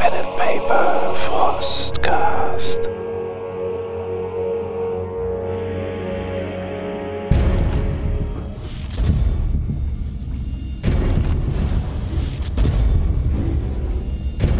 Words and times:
Pen 0.00 0.14
and 0.14 0.36
Paper 0.38 1.14
Frostcast. 1.14 2.88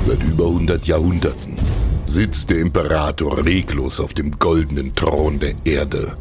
Seit 0.02 0.22
über 0.24 0.44
100 0.44 0.86
Jahrhunderten 0.86 1.56
sitzt 2.04 2.50
der 2.50 2.58
Imperator 2.58 3.42
reglos 3.42 3.98
auf 3.98 4.12
dem 4.12 4.32
goldenen 4.32 4.94
Thron 4.94 5.40
der 5.40 5.54
Erde. 5.64 6.16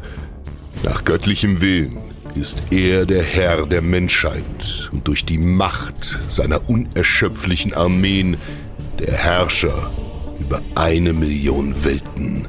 Nach 0.82 1.04
göttlichem 1.04 1.60
Willen 1.60 1.98
ist 2.34 2.62
er 2.70 3.04
der 3.04 3.22
Herr 3.22 3.66
der 3.66 3.82
Menschheit 3.82 4.88
und 4.92 5.06
durch 5.06 5.26
die 5.26 5.36
Macht 5.36 6.18
seiner 6.28 6.70
unerschöpflichen 6.70 7.74
Armeen 7.74 8.38
der 9.00 9.14
Herrscher 9.14 9.90
über 10.38 10.60
eine 10.74 11.12
Million 11.12 11.84
Welten. 11.84 12.46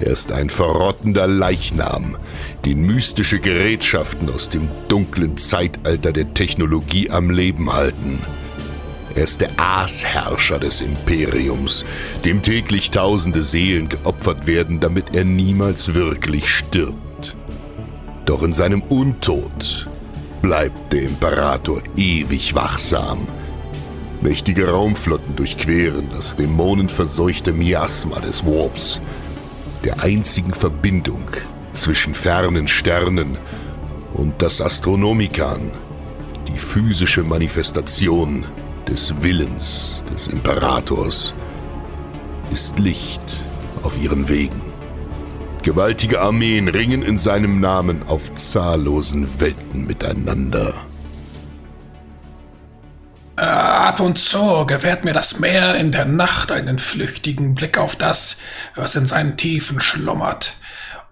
Er 0.00 0.08
ist 0.08 0.32
ein 0.32 0.50
verrottender 0.50 1.26
Leichnam, 1.26 2.16
den 2.64 2.82
mystische 2.86 3.38
Gerätschaften 3.38 4.30
aus 4.30 4.48
dem 4.48 4.68
dunklen 4.88 5.36
Zeitalter 5.36 6.12
der 6.12 6.32
Technologie 6.34 7.10
am 7.10 7.30
Leben 7.30 7.72
halten– 7.72 8.18
er 9.14 9.24
ist 9.24 9.42
der 9.42 9.50
Aasherrscher 9.58 10.58
des 10.58 10.80
Imperiums, 10.80 11.84
dem 12.24 12.42
täglich 12.42 12.90
tausende 12.90 13.42
Seelen 13.42 13.88
geopfert 13.88 14.46
werden, 14.46 14.80
damit 14.80 15.14
er 15.14 15.24
niemals 15.24 15.94
wirklich 15.94 16.48
stirbt. 16.48 17.36
Doch 18.24 18.42
in 18.42 18.54
seinem 18.54 18.82
Untod 18.82 19.86
bleibt 20.40 20.92
der 20.92 21.02
Imperator 21.02 21.82
ewig 21.96 22.54
wachsam. 22.54 23.28
Mächtige 24.22 24.68
Raumflotten 24.68 25.34
durchqueren 25.34 26.08
das 26.10 26.36
dämonenverseuchte 26.36 27.52
Miasma 27.52 28.20
des 28.20 28.46
Warps, 28.46 29.00
der 29.82 30.00
einzigen 30.00 30.54
Verbindung 30.54 31.24
zwischen 31.74 32.14
fernen 32.14 32.68
Sternen 32.68 33.36
und 34.12 34.40
das 34.40 34.60
Astronomikan, 34.60 35.72
die 36.46 36.58
physische 36.58 37.24
Manifestation 37.24 38.44
des 38.86 39.12
Willens 39.22 40.04
des 40.12 40.28
Imperators 40.28 41.34
ist 42.52 42.78
Licht 42.78 43.22
auf 43.82 44.00
ihren 44.00 44.28
Wegen. 44.28 44.60
Gewaltige 45.62 46.20
Armeen 46.20 46.68
ringen 46.68 47.02
in 47.02 47.18
seinem 47.18 47.58
Namen 47.58 48.04
auf 48.06 48.32
zahllosen 48.34 49.40
Welten 49.40 49.86
miteinander. 49.86 50.74
Äh, 53.42 53.44
ab 53.44 54.00
und 54.00 54.18
zu 54.18 54.66
gewährt 54.66 55.04
mir 55.04 55.12
das 55.12 55.38
Meer 55.38 55.74
in 55.74 55.90
der 55.92 56.04
Nacht 56.04 56.52
einen 56.52 56.78
flüchtigen 56.78 57.54
Blick 57.54 57.78
auf 57.78 57.96
das, 57.96 58.38
was 58.74 58.96
in 58.96 59.06
seinen 59.06 59.36
Tiefen 59.36 59.80
schlummert. 59.80 60.56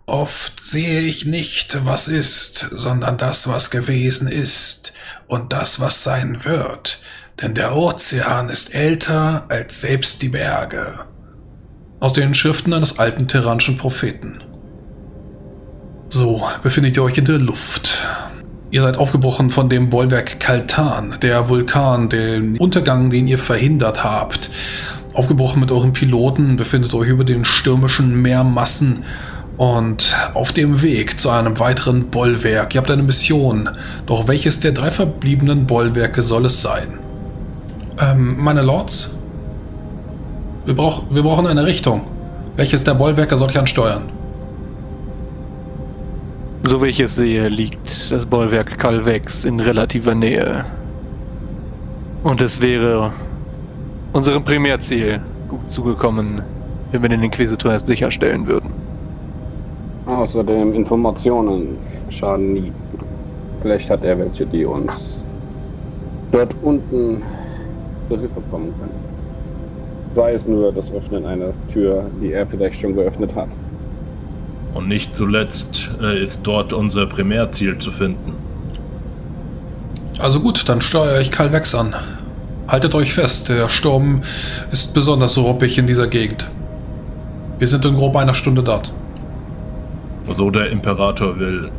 Oft 0.06 0.60
sehe 0.60 1.00
ich 1.00 1.24
nicht, 1.24 1.84
was 1.84 2.08
ist, 2.08 2.68
sondern 2.72 3.18
das, 3.18 3.48
was 3.48 3.70
gewesen 3.70 4.28
ist 4.28 4.92
und 5.26 5.52
das, 5.52 5.80
was 5.80 6.02
sein 6.02 6.44
wird 6.44 7.00
denn 7.40 7.54
der 7.54 7.74
Ozean 7.74 8.48
ist 8.48 8.74
älter 8.74 9.46
als 9.48 9.80
selbst 9.80 10.20
die 10.22 10.28
Berge. 10.28 11.06
Aus 11.98 12.12
den 12.12 12.34
Schriften 12.34 12.72
eines 12.72 12.98
alten 12.98 13.28
terranischen 13.28 13.76
Propheten. 13.76 14.42
So 16.08 16.46
befindet 16.62 16.96
ihr 16.96 17.02
euch 17.02 17.18
in 17.18 17.24
der 17.24 17.38
Luft. 17.38 17.98
Ihr 18.72 18.82
seid 18.82 18.98
aufgebrochen 18.98 19.50
von 19.50 19.68
dem 19.68 19.90
Bollwerk 19.90 20.38
Kaltan, 20.38 21.16
der 21.22 21.48
Vulkan, 21.48 22.08
den 22.08 22.56
Untergang, 22.56 23.10
den 23.10 23.26
ihr 23.26 23.38
verhindert 23.38 24.04
habt. 24.04 24.48
Aufgebrochen 25.12 25.58
mit 25.58 25.72
euren 25.72 25.92
Piloten, 25.92 26.54
befindet 26.54 26.94
euch 26.94 27.08
über 27.08 27.24
den 27.24 27.44
stürmischen 27.44 28.22
Meermassen 28.22 29.02
und 29.56 30.14
auf 30.34 30.52
dem 30.52 30.82
Weg 30.82 31.18
zu 31.18 31.30
einem 31.30 31.58
weiteren 31.58 32.10
Bollwerk. 32.10 32.72
Ihr 32.72 32.80
habt 32.80 32.92
eine 32.92 33.02
Mission, 33.02 33.70
doch 34.06 34.28
welches 34.28 34.60
der 34.60 34.70
drei 34.70 34.92
verbliebenen 34.92 35.66
Bollwerke 35.66 36.22
soll 36.22 36.46
es 36.46 36.62
sein? 36.62 37.00
Ähm, 38.00 38.36
meine 38.38 38.62
Lords, 38.62 39.18
wir, 40.64 40.76
brauch, 40.76 41.02
wir 41.10 41.24
brauchen 41.24 41.48
eine 41.48 41.66
Richtung. 41.66 42.02
Welches 42.54 42.84
der 42.84 42.94
Bollwerke 42.94 43.36
soll 43.36 43.50
ich 43.50 43.58
ansteuern? 43.58 44.12
So 46.62 46.82
wie 46.82 46.88
ich 46.88 47.00
es 47.00 47.16
sehe, 47.16 47.48
liegt 47.48 48.12
das 48.12 48.26
Bollwerk 48.26 48.78
Calvex 48.78 49.46
in 49.46 49.60
relativer 49.60 50.14
Nähe. 50.14 50.66
Und 52.22 52.42
es 52.42 52.60
wäre 52.60 53.12
unserem 54.12 54.44
Primärziel 54.44 55.22
gut 55.48 55.70
zugekommen, 55.70 56.42
wenn 56.92 57.00
wir 57.00 57.08
den 57.08 57.22
Inquisitor 57.22 57.72
erst 57.72 57.86
sicherstellen 57.86 58.46
würden. 58.46 58.68
Außerdem 60.04 60.74
Informationen 60.74 61.78
schaden 62.10 62.52
nie. 62.52 62.72
Vielleicht 63.62 63.88
hat 63.88 64.04
er 64.04 64.18
welche, 64.18 64.44
die 64.44 64.66
uns 64.66 65.24
dort 66.30 66.54
unten 66.62 67.22
zur 68.08 68.18
Hilfe 68.18 68.40
kommen 68.50 68.74
können. 68.78 69.00
Sei 70.14 70.34
es 70.34 70.46
nur 70.46 70.72
das 70.72 70.92
Öffnen 70.92 71.24
einer 71.24 71.52
Tür, 71.72 72.04
die 72.20 72.32
er 72.32 72.46
vielleicht 72.46 72.80
schon 72.80 72.94
geöffnet 72.94 73.34
hat. 73.34 73.48
Und 74.74 74.88
nicht 74.88 75.16
zuletzt 75.16 75.90
äh, 76.00 76.22
ist 76.22 76.40
dort 76.44 76.72
unser 76.72 77.06
Primärziel 77.06 77.78
zu 77.78 77.90
finden. 77.90 78.34
Also 80.18 80.40
gut, 80.40 80.68
dann 80.68 80.80
steuere 80.80 81.20
ich 81.20 81.32
Calvex 81.32 81.74
an. 81.74 81.94
Haltet 82.68 82.94
euch 82.94 83.12
fest, 83.12 83.48
der 83.48 83.68
Sturm 83.68 84.22
ist 84.70 84.94
besonders 84.94 85.36
ruppig 85.38 85.76
in 85.78 85.86
dieser 85.86 86.06
Gegend. 86.06 86.48
Wir 87.58 87.66
sind 87.66 87.84
in 87.84 87.96
grob 87.96 88.16
einer 88.16 88.34
Stunde 88.34 88.62
dort. 88.62 88.92
So 90.30 90.50
der 90.50 90.70
Imperator 90.70 91.38
will. 91.38 91.70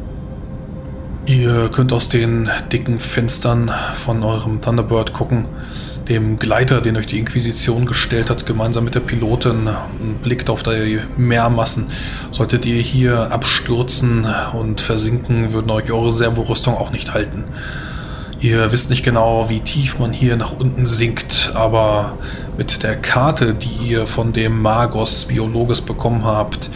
Ihr 1.28 1.70
könnt 1.70 1.94
aus 1.94 2.10
den 2.10 2.50
dicken 2.72 3.00
Fenstern 3.00 3.72
von 3.96 4.24
eurem 4.24 4.60
Thunderbird 4.62 5.14
gucken 5.14 5.48
dem 6.12 6.38
Gleiter, 6.38 6.82
den 6.82 6.98
euch 6.98 7.08
die 7.08 7.20
Inquisition 7.20 7.86
gestellt 7.86 8.30
hat, 8.30 8.46
gemeinsam 8.46 8.84
mit 8.84 8.96
der 8.96 9.00
Pilotin, 9.00 9.70
blickt 10.22 10.50
auf 10.50 10.62
die 10.62 11.00
Meermassen. 11.16 11.90
Solltet 12.32 12.66
ihr 12.66 12.82
hier 12.82 13.32
abstürzen 13.32 14.28
und 14.52 14.82
versinken, 14.82 15.54
würden 15.54 15.72
euch 15.72 15.90
eure 15.90 16.12
Servorüstung 16.12 16.76
auch 16.76 16.92
nicht 16.92 17.14
halten. 17.14 17.46
Ihr 18.42 18.74
wisst 18.74 18.90
nicht 18.90 19.04
genau, 19.04 19.50
wie 19.50 19.62
tief 19.62 20.00
man 20.00 20.12
hier 20.12 20.36
nach 20.36 20.52
unten 20.52 20.86
sinkt, 20.86 21.52
aber 21.54 22.18
mit 22.58 22.84
der 22.84 22.98
Karte, 22.98 23.54
die 23.54 23.92
ihr 23.92 24.06
von 24.06 24.34
dem 24.34 24.62
Magos 24.62 25.26
Biologes 25.26 25.80
bekommen 25.80 26.26
habt, 26.26 26.70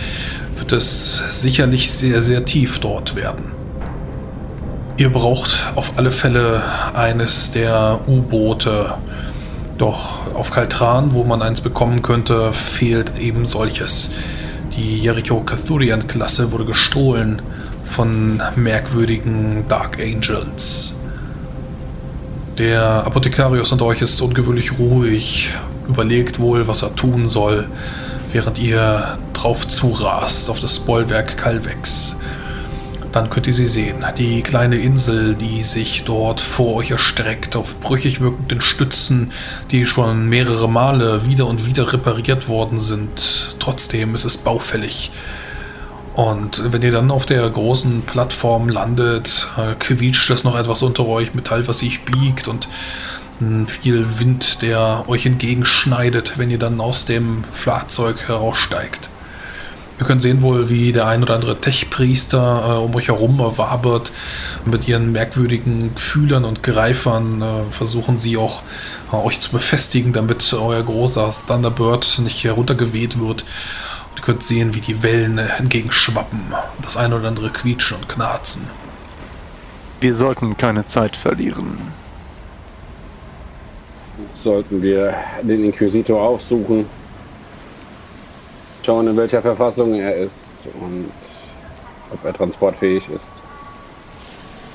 wird 0.55 0.71
es 0.71 1.41
sicherlich 1.41 1.91
sehr, 1.91 2.21
sehr 2.21 2.45
tief 2.45 2.79
dort 2.79 3.17
werden. 3.17 3.51
Ihr 4.95 5.09
braucht 5.09 5.73
auf 5.75 5.91
alle 5.97 6.11
Fälle 6.11 6.61
eines 6.93 7.51
der 7.51 7.99
U-Boote, 8.07 8.93
doch 9.77 10.33
auf 10.33 10.51
Kaltran, 10.51 11.13
wo 11.13 11.23
man 11.23 11.41
eins 11.41 11.61
bekommen 11.61 12.01
könnte, 12.01 12.53
fehlt 12.53 13.17
eben 13.19 13.45
solches. 13.45 14.11
Die 14.77 14.99
Jericho 14.99 15.41
Cathurian-Klasse 15.41 16.51
wurde 16.51 16.65
gestohlen 16.65 17.41
von 17.83 18.41
merkwürdigen 18.55 19.65
Dark 19.67 19.99
Angels. 19.99 20.95
Der 22.57 23.05
Apothekarius 23.05 23.71
unter 23.71 23.85
euch 23.85 24.01
ist 24.01 24.21
ungewöhnlich 24.21 24.79
ruhig, 24.79 25.51
überlegt 25.87 26.39
wohl, 26.39 26.67
was 26.67 26.81
er 26.81 26.95
tun 26.95 27.25
soll, 27.25 27.67
während 28.31 28.59
ihr 28.59 29.17
drauf 29.33 29.67
zurast 29.67 30.49
auf 30.49 30.59
das 30.59 30.79
Bollwerk 30.79 31.37
Calvex 31.37 32.17
dann 33.15 33.29
könnt 33.29 33.47
ihr 33.47 33.53
sie 33.53 33.65
sehen. 33.65 34.03
Die 34.17 34.41
kleine 34.41 34.75
Insel, 34.75 35.35
die 35.35 35.63
sich 35.63 36.03
dort 36.03 36.41
vor 36.41 36.75
euch 36.75 36.91
erstreckt, 36.91 37.55
auf 37.55 37.79
brüchig 37.79 38.19
wirkenden 38.19 38.59
Stützen, 38.59 39.31
die 39.71 39.85
schon 39.85 40.27
mehrere 40.27 40.67
Male 40.67 41.25
wieder 41.25 41.47
und 41.47 41.65
wieder 41.65 41.93
repariert 41.93 42.49
worden 42.49 42.77
sind. 42.77 43.55
Trotzdem 43.59 44.15
ist 44.15 44.25
es 44.25 44.35
baufällig. 44.35 45.13
Und 46.13 46.61
wenn 46.73 46.81
ihr 46.81 46.91
dann 46.91 47.09
auf 47.09 47.25
der 47.25 47.49
großen 47.49 48.01
Plattform 48.01 48.67
landet, 48.67 49.47
äh, 49.57 49.75
quietscht 49.75 50.29
es 50.29 50.43
noch 50.43 50.57
etwas 50.57 50.83
unter 50.83 51.07
euch, 51.07 51.33
Metall, 51.33 51.65
was 51.69 51.79
sich 51.79 52.03
biegt 52.03 52.49
und 52.49 52.67
viel 53.67 54.19
Wind, 54.19 54.61
der 54.61 55.05
euch 55.07 55.25
entgegenschneidet, 55.25 56.37
wenn 56.37 56.49
ihr 56.49 56.59
dann 56.59 56.79
aus 56.79 57.05
dem 57.05 57.43
Fahrzeug 57.51 58.27
heraussteigt. 58.27 59.09
Ihr 59.97 60.05
könnt 60.05 60.21
sehen 60.21 60.41
wohl, 60.41 60.69
wie 60.69 60.91
der 60.91 61.07
ein 61.07 61.23
oder 61.23 61.35
andere 61.35 61.61
Tech-Priester 61.61 62.65
äh, 62.67 62.83
um 62.83 62.93
euch 62.95 63.07
herum 63.07 63.39
wabert. 63.39 64.11
Mit 64.65 64.87
ihren 64.89 65.13
merkwürdigen 65.13 65.95
Fühlern 65.95 66.43
und 66.43 66.63
Greifern 66.63 67.41
äh, 67.41 67.71
versuchen 67.71 68.19
sie 68.19 68.35
auch 68.35 68.63
äh, 69.13 69.15
euch 69.15 69.39
zu 69.39 69.51
befestigen, 69.51 70.11
damit 70.11 70.53
euer 70.53 70.83
großer 70.83 71.33
Thunderbird 71.47 72.19
nicht 72.19 72.43
heruntergeweht 72.43 73.19
wird. 73.19 73.43
Und 73.43 74.17
ihr 74.17 74.23
könnt 74.23 74.43
sehen, 74.43 74.75
wie 74.75 74.81
die 74.81 75.01
Wellen 75.01 75.37
äh, 75.37 75.47
entgegenschwappen. 75.59 76.41
Das 76.81 76.97
ein 76.97 77.13
oder 77.13 77.29
andere 77.29 77.49
quietschen 77.49 77.97
und 77.97 78.09
knarzen. 78.09 78.67
Wir 80.01 80.13
sollten 80.13 80.57
keine 80.57 80.85
Zeit 80.85 81.15
verlieren. 81.15 81.77
sollten 84.43 84.81
wir 84.81 85.15
den 85.41 85.63
Inquisitor 85.63 86.21
aufsuchen, 86.21 86.85
schauen, 88.85 89.07
in 89.07 89.17
welcher 89.17 89.41
Verfassung 89.41 89.95
er 89.95 90.15
ist 90.15 90.31
und 90.79 91.11
ob 92.11 92.23
er 92.23 92.33
transportfähig 92.33 93.09
ist. 93.09 93.27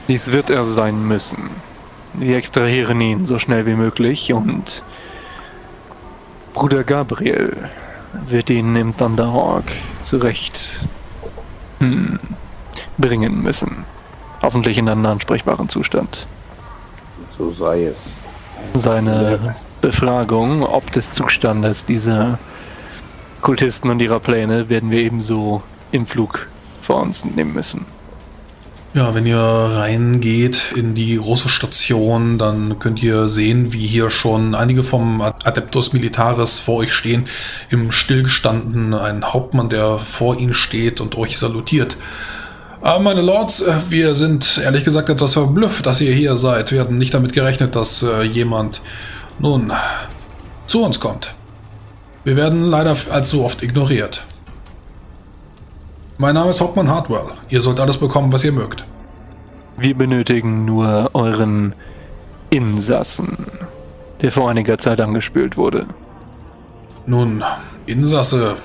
Dies 0.09 0.33
wird 0.33 0.51
er 0.51 0.67
sein 0.67 1.07
müssen. 1.07 1.51
Wir 2.15 2.37
extrahieren 2.37 3.01
ihn 3.01 3.27
so 3.27 3.39
schnell 3.39 3.67
wie 3.67 3.75
möglich 3.75 4.33
und 4.33 4.83
Bruder 6.53 6.83
Gabriel 6.83 7.57
wird 8.27 8.51
ihn 8.51 8.75
im 8.75 8.97
Thunderhawk 8.97 9.65
zurecht 10.03 10.81
hm, 11.79 12.19
bringen 12.99 13.43
müssen. 13.43 13.85
Hoffentlich 14.43 14.79
in 14.79 14.89
einem 14.89 15.07
ansprechbaren 15.07 15.69
Zustand. 15.69 16.27
So 17.39 17.53
sei 17.53 17.85
es. 17.85 17.97
Seine 18.75 19.55
Befragung 19.81 20.63
ob 20.65 20.91
des 20.91 21.13
Zustandes 21.13 21.85
dieser 21.85 22.39
Kultisten 23.41 23.91
und 23.91 24.01
ihrer 24.01 24.21
Pläne 24.21 24.69
werden 24.69 24.91
wir 24.91 25.01
ebenso 25.01 25.63
im 25.93 26.07
Flug 26.07 26.49
vor 26.83 27.03
uns 27.03 27.25
nehmen 27.25 27.55
müssen. 27.55 27.87
Ja, 28.93 29.15
wenn 29.15 29.25
ihr 29.25 29.39
reingeht 29.39 30.73
in 30.75 30.97
die 30.97 31.17
große 31.17 31.49
Station, 31.49 32.39
dann 32.39 32.81
könnt 32.81 33.01
ihr 33.01 33.29
sehen, 33.29 33.73
wie 33.73 33.87
hier 33.87 34.11
schon 34.11 34.57
einige 34.57 34.83
vom 34.83 35.21
Adeptus 35.21 35.93
Militaris 35.93 36.59
vor 36.59 36.79
euch 36.79 36.93
stehen, 36.93 37.27
im 37.69 37.93
Stillgestanden 37.93 38.93
ein 38.93 39.25
Hauptmann, 39.25 39.69
der 39.69 39.99
vor 39.99 40.41
ihnen 40.41 40.55
steht 40.55 41.01
und 41.01 41.17
euch 41.17 41.39
salutiert. 41.39 41.97
Aber 42.81 42.99
meine 42.99 43.23
Lords, 43.23 43.61
äh, 43.61 43.75
wir 43.91 44.17
sind 44.17 44.59
ehrlich 44.59 44.83
gesagt 44.83 45.09
etwas 45.09 45.35
verblüfft, 45.35 45.87
dass 45.87 46.01
ihr 46.01 46.13
hier 46.13 46.37
seid. 46.37 46.73
Wir 46.73 46.81
hatten 46.81 46.99
nicht 46.99 47.15
damit 47.15 47.33
gerechnet, 47.33 47.77
dass 47.77 48.03
äh, 48.03 48.23
jemand 48.23 48.81
nun 49.39 49.73
zu 50.67 50.83
uns 50.83 50.99
kommt. 50.99 51.35
Wir 52.25 52.37
werden 52.37 52.65
leider 52.65 52.95
allzu 53.11 53.45
oft 53.45 53.63
ignoriert. 53.63 54.25
Mein 56.19 56.35
Name 56.35 56.51
ist 56.51 56.61
Hauptmann 56.61 56.91
Hartwell. 56.91 57.33
Ihr 57.49 57.63
sollt 57.63 57.81
alles 57.81 57.97
bekommen, 57.97 58.31
was 58.31 58.45
ihr 58.45 58.53
mögt. 58.53 58.85
Wir 59.79 59.97
benötigen 59.97 60.67
nur 60.67 61.11
euren 61.15 61.75
Insassen, 62.51 63.47
der 64.21 64.31
vor 64.31 64.51
einiger 64.51 64.77
Zeit 64.77 65.01
angespült 65.01 65.57
wurde. 65.57 65.87
Nun, 67.07 67.43
Insasse, 67.87 68.57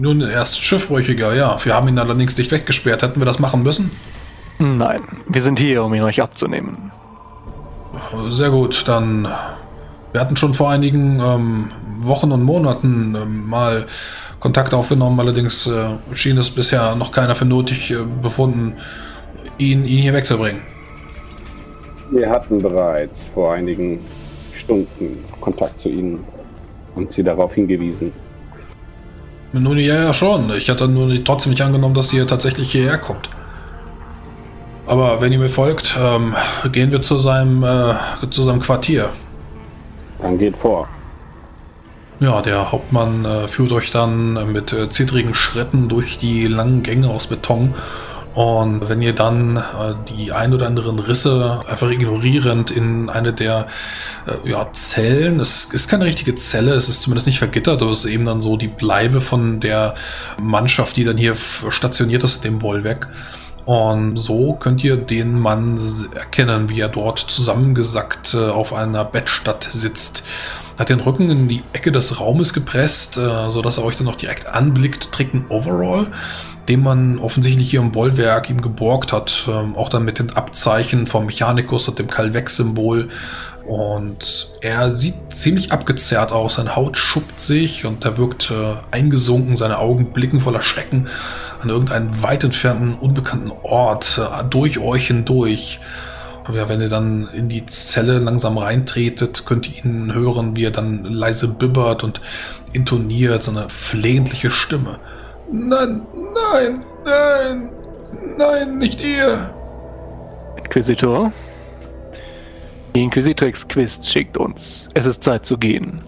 nun 0.00 0.22
erst 0.22 0.62
Schiffbrüchiger, 0.64 1.34
ja. 1.34 1.58
Wir 1.62 1.74
haben 1.74 1.88
ihn 1.88 1.98
allerdings 1.98 2.38
nicht 2.38 2.50
weggesperrt. 2.50 3.02
Hätten 3.02 3.20
wir 3.20 3.26
das 3.26 3.38
machen 3.38 3.62
müssen? 3.62 3.90
Nein, 4.58 5.02
wir 5.26 5.42
sind 5.42 5.58
hier, 5.58 5.84
um 5.84 5.92
ihn 5.92 6.02
euch 6.02 6.22
abzunehmen. 6.22 6.90
Sehr 8.30 8.50
gut, 8.50 8.84
dann. 8.88 9.28
Wir 10.14 10.20
hatten 10.20 10.36
schon 10.36 10.54
vor 10.54 10.70
einigen 10.70 11.18
ähm, 11.18 11.70
Wochen 11.98 12.30
und 12.30 12.44
Monaten 12.44 13.16
ähm, 13.20 13.48
mal 13.48 13.84
Kontakt 14.38 14.72
aufgenommen, 14.72 15.18
allerdings 15.18 15.66
äh, 15.66 15.86
schien 16.12 16.38
es 16.38 16.50
bisher 16.50 16.94
noch 16.94 17.10
keiner 17.10 17.34
für 17.34 17.44
nötig 17.44 17.90
äh, 17.90 17.96
befunden, 18.22 18.74
ihn, 19.58 19.84
ihn 19.84 20.02
hier 20.02 20.12
wegzubringen. 20.12 20.62
Wir 22.12 22.30
hatten 22.30 22.62
bereits 22.62 23.22
vor 23.34 23.54
einigen 23.54 24.06
Stunden 24.52 25.18
Kontakt 25.40 25.80
zu 25.80 25.88
Ihnen 25.88 26.22
und 26.94 27.12
Sie 27.12 27.24
darauf 27.24 27.52
hingewiesen. 27.52 28.12
Nun 29.52 29.78
ja, 29.78 29.96
ja 29.96 30.14
schon. 30.14 30.48
Ich 30.56 30.70
hatte 30.70 30.86
nur 30.86 31.08
nicht, 31.08 31.24
trotzdem 31.24 31.50
nicht 31.50 31.62
angenommen, 31.62 31.96
dass 31.96 32.12
ihr 32.12 32.24
tatsächlich 32.24 32.70
hierher 32.70 32.98
kommt. 32.98 33.30
Aber 34.86 35.20
wenn 35.20 35.32
ihr 35.32 35.40
mir 35.40 35.48
folgt, 35.48 35.98
ähm, 36.00 36.36
gehen 36.70 36.92
wir 36.92 37.02
zu 37.02 37.18
seinem, 37.18 37.64
äh, 37.64 37.96
zu 38.30 38.44
seinem 38.44 38.60
Quartier. 38.60 39.10
Dann 40.24 40.38
geht 40.38 40.56
vor. 40.56 40.88
Ja, 42.18 42.40
der 42.40 42.72
Hauptmann 42.72 43.26
äh, 43.26 43.46
führt 43.46 43.72
euch 43.72 43.90
dann 43.90 44.52
mit 44.52 44.72
äh, 44.72 44.88
zittrigen 44.88 45.34
Schritten 45.34 45.90
durch 45.90 46.18
die 46.18 46.46
langen 46.46 46.82
Gänge 46.82 47.10
aus 47.10 47.26
Beton. 47.26 47.74
Und 48.32 48.88
wenn 48.88 49.02
ihr 49.02 49.12
dann 49.12 49.58
äh, 49.58 49.62
die 50.08 50.32
ein 50.32 50.54
oder 50.54 50.66
anderen 50.66 50.98
Risse 50.98 51.60
einfach 51.68 51.90
ignorierend 51.90 52.70
in 52.70 53.10
eine 53.10 53.34
der 53.34 53.66
äh, 54.26 54.48
ja, 54.48 54.66
Zellen, 54.72 55.40
es 55.40 55.66
ist 55.66 55.90
keine 55.90 56.06
richtige 56.06 56.34
Zelle, 56.34 56.72
es 56.72 56.88
ist 56.88 57.02
zumindest 57.02 57.26
nicht 57.26 57.38
vergittert, 57.38 57.82
aber 57.82 57.90
es 57.90 58.06
ist 58.06 58.10
eben 58.10 58.24
dann 58.24 58.40
so 58.40 58.56
die 58.56 58.68
Bleibe 58.68 59.20
von 59.20 59.60
der 59.60 59.94
Mannschaft, 60.40 60.96
die 60.96 61.04
dann 61.04 61.18
hier 61.18 61.34
stationiert 61.34 62.24
ist, 62.24 62.44
dem 62.44 62.60
Bollwerk. 62.60 63.08
Und 63.64 64.18
so 64.18 64.54
könnt 64.54 64.84
ihr 64.84 64.96
den 64.96 65.38
Mann 65.38 65.80
erkennen, 66.14 66.68
wie 66.68 66.80
er 66.80 66.88
dort 66.88 67.18
zusammengesackt 67.18 68.34
äh, 68.34 68.48
auf 68.48 68.72
einer 68.72 69.04
Bettstatt 69.04 69.68
sitzt 69.72 70.22
hat 70.78 70.88
den 70.88 71.00
Rücken 71.00 71.30
in 71.30 71.48
die 71.48 71.62
Ecke 71.72 71.92
des 71.92 72.20
Raumes 72.20 72.52
gepresst, 72.52 73.16
äh, 73.16 73.50
sodass 73.50 73.78
er 73.78 73.84
euch 73.84 73.96
dann 73.96 74.08
auch 74.08 74.16
direkt 74.16 74.46
anblickt, 74.46 75.12
trägt 75.12 75.34
einen 75.34 75.46
Overall, 75.48 76.08
den 76.68 76.82
man 76.82 77.18
offensichtlich 77.18 77.70
hier 77.70 77.80
im 77.80 77.92
Bollwerk 77.92 78.50
ihm 78.50 78.60
geborgt 78.60 79.12
hat, 79.12 79.48
ähm, 79.48 79.76
auch 79.76 79.88
dann 79.88 80.04
mit 80.04 80.18
den 80.18 80.30
Abzeichen 80.30 81.06
vom 81.06 81.26
Mechanikus 81.26 81.88
und 81.88 81.98
dem 81.98 82.08
Calvex-Symbol. 82.08 83.08
Und 83.66 84.52
er 84.60 84.92
sieht 84.92 85.14
ziemlich 85.30 85.72
abgezerrt 85.72 86.32
aus, 86.32 86.56
seine 86.56 86.76
Haut 86.76 86.96
schuppt 86.98 87.40
sich 87.40 87.86
und 87.86 88.04
er 88.04 88.18
wirkt 88.18 88.50
äh, 88.50 88.74
eingesunken, 88.90 89.56
seine 89.56 89.78
Augen 89.78 90.12
blicken 90.12 90.40
voller 90.40 90.62
Schrecken 90.62 91.08
an 91.62 91.70
irgendeinen 91.70 92.22
weit 92.22 92.44
entfernten, 92.44 92.94
unbekannten 92.94 93.50
Ort, 93.62 94.18
äh, 94.18 94.44
durch 94.44 94.78
euch 94.78 95.06
hindurch. 95.06 95.80
Ja, 96.52 96.68
wenn 96.68 96.82
ihr 96.82 96.90
dann 96.90 97.26
in 97.32 97.48
die 97.48 97.64
Zelle 97.64 98.18
langsam 98.18 98.58
reintretet, 98.58 99.46
könnt 99.46 99.66
ihr 99.66 99.82
ihn 99.82 100.12
hören, 100.12 100.54
wie 100.56 100.66
er 100.66 100.70
dann 100.70 101.04
leise 101.04 101.48
bibbert 101.48 102.04
und 102.04 102.20
intoniert, 102.74 103.42
so 103.42 103.50
eine 103.50 103.70
flehentliche 103.70 104.50
Stimme. 104.50 104.98
Nein, 105.50 106.02
nein, 106.34 106.84
nein, 107.06 107.70
nein, 108.36 108.78
nicht 108.78 109.00
ihr. 109.00 109.54
Inquisitor? 110.58 111.32
Die 112.94 113.02
Inquisitrix 113.02 113.66
Quist 113.66 114.08
schickt 114.08 114.36
uns. 114.36 114.88
Es 114.94 115.04
ist 115.04 115.22
Zeit 115.22 115.44
zu 115.44 115.58
gehen. 115.58 116.00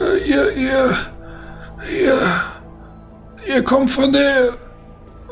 Äh, 0.00 0.28
ihr, 0.28 0.52
ihr, 0.52 0.96
ihr, 1.88 2.18
ihr 3.46 3.62
kommt 3.62 3.90
von 3.90 4.12
der, 4.12 4.54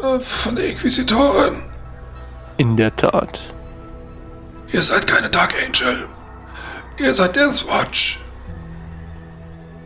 äh, 0.02 0.20
von 0.20 0.55
der 0.55 0.70
Inquisitorin. 0.70 1.64
In 2.58 2.76
der 2.76 2.94
Tat. 2.94 3.40
Ihr 4.73 4.82
seid 4.82 5.06
keine 5.06 5.29
Dark 5.29 5.52
Angel. 5.66 6.06
Ihr 6.99 7.12
seid 7.12 7.35
Death 7.35 7.66
Watch. 7.66 8.21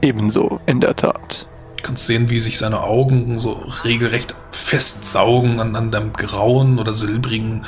Ebenso, 0.03 0.61
in 0.67 0.81
der 0.81 0.95
Tat. 0.95 1.47
Kannst 1.83 2.07
sehen, 2.07 2.31
wie 2.31 2.41
sich 2.41 2.59
seine 2.59 2.83
Augen 2.83 3.39
so 3.39 3.63
regelrecht 3.85 4.35
festsaugen 4.51 5.61
an, 5.61 5.77
an 5.77 5.91
deinem 5.91 6.13
grauen 6.13 6.79
oder 6.79 6.95
silbrigen 6.95 7.65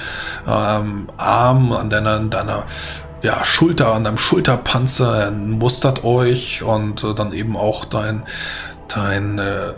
ähm, 0.47 1.09
Arm, 1.17 1.73
an 1.73 1.91
deiner, 1.91 2.13
an 2.13 2.31
deiner 2.31 2.65
ja, 3.23 3.45
Schulter, 3.45 3.95
an 3.95 4.05
deinem 4.05 4.19
Schulterpanzer. 4.19 5.25
Er 5.25 5.31
mustert 5.31 6.05
euch 6.05 6.63
und 6.63 7.05
äh, 7.05 7.15
dann 7.15 7.33
eben 7.33 7.57
auch 7.57 7.85
dein, 7.85 8.23
dein 8.89 9.39
äh, 9.39 9.73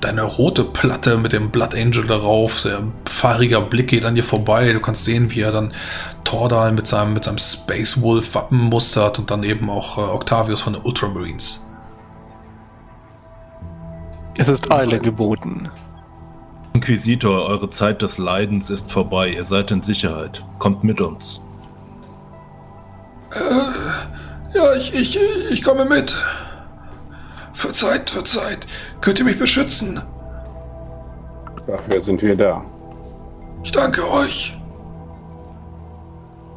deine 0.00 0.22
rote 0.22 0.64
Platte 0.64 1.18
mit 1.18 1.32
dem 1.32 1.50
Blood 1.50 1.74
Angel 1.74 2.06
darauf. 2.06 2.62
Der 2.62 2.82
fahriger 3.08 3.60
Blick 3.60 3.88
geht 3.88 4.04
an 4.04 4.14
dir 4.14 4.24
vorbei. 4.24 4.72
Du 4.72 4.80
kannst 4.80 5.04
sehen, 5.04 5.30
wie 5.30 5.42
er 5.42 5.52
dann 5.52 5.72
Tordal 6.24 6.72
mit 6.72 6.86
seinem, 6.86 7.14
mit 7.14 7.24
seinem 7.24 7.38
Space 7.38 8.00
Wolf 8.00 8.34
Wappen 8.34 8.58
mustert 8.58 9.18
und 9.18 9.30
dann 9.30 9.42
eben 9.42 9.70
auch 9.70 9.98
äh, 9.98 10.00
Octavius 10.00 10.62
von 10.62 10.72
den 10.72 10.82
Ultramarines. 10.82 11.69
Es 14.38 14.48
ist 14.48 14.70
Eile 14.70 14.98
geboten. 14.98 15.70
Inquisitor, 16.72 17.46
eure 17.46 17.68
Zeit 17.70 18.00
des 18.00 18.18
Leidens 18.18 18.70
ist 18.70 18.90
vorbei. 18.90 19.28
Ihr 19.28 19.44
seid 19.44 19.70
in 19.70 19.82
Sicherheit. 19.82 20.42
Kommt 20.58 20.84
mit 20.84 21.00
uns. 21.00 21.40
Äh, 23.32 24.56
ja, 24.56 24.74
ich, 24.74 24.94
ich, 24.94 25.18
ich 25.50 25.62
komme 25.62 25.84
mit. 25.84 26.14
Verzeiht, 27.52 28.10
verzeiht. 28.10 28.66
Könnt 29.00 29.18
ihr 29.18 29.24
mich 29.24 29.38
beschützen? 29.38 30.00
Dafür 31.66 32.00
sind 32.00 32.22
wir 32.22 32.36
da. 32.36 32.64
Ich 33.62 33.72
danke 33.72 34.08
euch. 34.10 34.56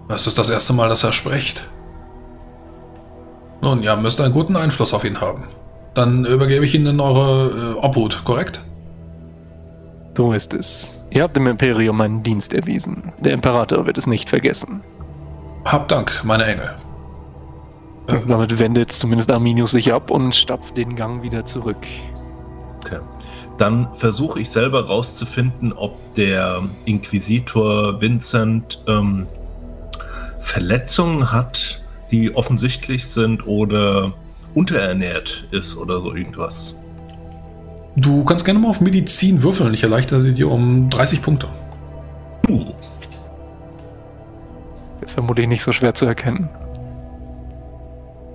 Das 0.07 0.27
ist 0.27 0.37
das 0.37 0.49
erste 0.49 0.73
Mal, 0.73 0.89
dass 0.89 1.03
er 1.03 1.13
spricht. 1.13 1.67
Nun, 3.61 3.81
ihr 3.81 3.95
müsst 3.95 4.21
einen 4.21 4.33
guten 4.33 4.55
Einfluss 4.55 4.93
auf 4.93 5.03
ihn 5.03 5.19
haben. 5.19 5.47
Dann 5.93 6.25
übergebe 6.25 6.65
ich 6.65 6.73
ihn 6.75 6.85
in 6.87 6.99
eure 6.99 7.75
äh, 7.75 7.85
Obhut, 7.85 8.23
korrekt? 8.25 8.61
So 10.17 10.31
ist 10.33 10.53
es. 10.53 10.99
Ihr 11.11 11.23
habt 11.23 11.35
dem 11.35 11.47
Imperium 11.47 12.01
einen 12.01 12.23
Dienst 12.23 12.53
erwiesen. 12.53 13.11
Der 13.19 13.33
Imperator 13.33 13.85
wird 13.85 13.97
es 13.97 14.07
nicht 14.07 14.29
vergessen. 14.29 14.81
Habt 15.65 15.91
Dank, 15.91 16.21
meine 16.23 16.45
Engel. 16.45 16.75
Und 18.07 18.29
damit 18.29 18.59
wendet 18.59 18.91
zumindest 18.91 19.31
Arminius 19.31 19.71
sich 19.71 19.93
ab 19.93 20.11
und 20.11 20.35
stapft 20.35 20.75
den 20.75 20.95
Gang 20.95 21.23
wieder 21.23 21.45
zurück. 21.45 21.77
Okay. 22.81 22.99
Dann 23.57 23.87
versuche 23.95 24.41
ich 24.41 24.49
selber 24.49 24.87
rauszufinden, 24.87 25.73
ob 25.73 25.97
der 26.15 26.63
Inquisitor 26.85 28.01
Vincent 28.01 28.83
ähm, 28.87 29.27
Verletzungen 30.39 31.31
hat, 31.31 31.81
die 32.11 32.35
offensichtlich 32.35 33.05
sind 33.05 33.47
oder 33.47 34.13
unterernährt 34.53 35.47
ist 35.51 35.75
oder 35.75 36.01
so 36.01 36.15
irgendwas. 36.15 36.75
Du 37.95 38.23
kannst 38.23 38.45
gerne 38.45 38.59
mal 38.59 38.69
auf 38.69 38.81
Medizin 38.81 39.43
würfeln. 39.43 39.73
Ich 39.73 39.83
erleichtere 39.83 40.21
sie 40.21 40.33
dir 40.33 40.49
um 40.49 40.89
30 40.89 41.21
Punkte. 41.21 41.47
Ist 45.01 45.13
vermutlich 45.13 45.47
nicht 45.47 45.63
so 45.63 45.71
schwer 45.71 45.93
zu 45.93 46.05
erkennen. 46.05 46.49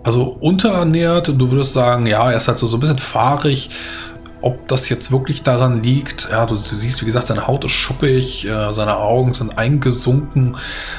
Also 0.05 0.37
unterernährt, 0.41 1.29
du 1.29 1.51
würdest 1.51 1.73
sagen, 1.73 2.07
ja, 2.07 2.31
er 2.31 2.37
ist 2.37 2.49
halt 2.49 2.59
so, 2.59 2.67
so 2.67 2.77
ein 2.77 2.81
bisschen 2.81 2.99
fahrig. 2.99 3.71
Ob 4.41 4.69
das 4.69 4.89
jetzt 4.89 5.11
wirklich 5.11 5.43
daran 5.43 5.83
liegt, 5.83 6.29
ja, 6.31 6.47
du, 6.47 6.55
du 6.55 6.75
siehst, 6.75 7.01
wie 7.03 7.07
gesagt, 7.07 7.27
seine 7.27 7.49
Haut 7.49 7.65
ist 7.65 7.73
schuppig, 7.73 8.47
äh, 8.47 8.73
seine 8.73 8.97
Augen 8.99 9.35
sind 9.35 9.59
eingesunken. 9.59 10.57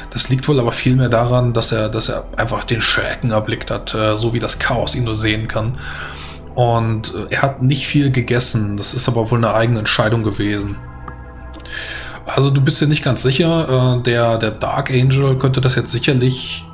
Das 0.09 0.29
liegt 0.29 0.47
wohl 0.47 0.59
aber 0.59 0.73
vielmehr 0.73 1.09
daran, 1.09 1.53
dass 1.53 1.71
er, 1.71 1.87
dass 1.89 2.09
er 2.09 2.25
einfach 2.35 2.65
den 2.65 2.81
Schrecken 2.81 3.31
erblickt 3.31 3.71
hat, 3.71 3.93
äh, 3.95 4.17
so 4.17 4.33
wie 4.33 4.39
das 4.39 4.59
Chaos 4.59 4.95
ihn 4.95 5.05
nur 5.05 5.15
sehen 5.15 5.47
kann. 5.47 5.77
Und 6.53 7.13
äh, 7.13 7.33
er 7.35 7.41
hat 7.41 7.61
nicht 7.61 7.87
viel 7.87 8.11
gegessen. 8.11 8.75
Das 8.75 8.93
ist 8.93 9.07
aber 9.07 9.31
wohl 9.31 9.37
eine 9.37 9.53
eigene 9.53 9.79
Entscheidung 9.79 10.23
gewesen. 10.23 10.77
Also 12.25 12.51
du 12.51 12.61
bist 12.61 12.81
dir 12.81 12.87
nicht 12.87 13.03
ganz 13.03 13.23
sicher. 13.23 13.99
Äh, 13.99 14.03
der, 14.03 14.37
der 14.37 14.51
Dark 14.51 14.91
Angel 14.91 15.37
könnte 15.37 15.61
das 15.61 15.75
jetzt 15.75 15.91
sicherlich 15.91 16.65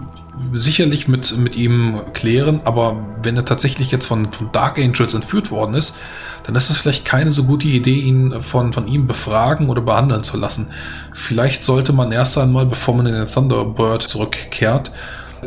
sicherlich 0.57 1.07
mit, 1.07 1.37
mit 1.37 1.55
ihm 1.55 2.01
klären, 2.13 2.61
aber 2.63 3.05
wenn 3.21 3.35
er 3.35 3.45
tatsächlich 3.45 3.91
jetzt 3.91 4.05
von, 4.05 4.25
von 4.31 4.51
Dark 4.51 4.77
Angels 4.77 5.13
entführt 5.13 5.51
worden 5.51 5.75
ist, 5.75 5.97
dann 6.45 6.55
ist 6.55 6.69
es 6.69 6.77
vielleicht 6.77 7.05
keine 7.05 7.31
so 7.31 7.43
gute 7.45 7.67
Idee, 7.67 7.99
ihn 7.99 8.41
von, 8.41 8.71
von 8.71 8.87
ihm 8.87 9.07
befragen 9.07 9.69
oder 9.69 9.81
behandeln 9.81 10.23
zu 10.23 10.37
lassen. 10.37 10.71
Vielleicht 11.13 11.63
sollte 11.63 11.91
man 11.91 12.11
erst 12.11 12.37
einmal, 12.37 12.65
bevor 12.65 12.95
man 12.95 13.07
in 13.07 13.13
den 13.13 13.27
Thunderbird 13.27 14.03
zurückkehrt, 14.03 14.91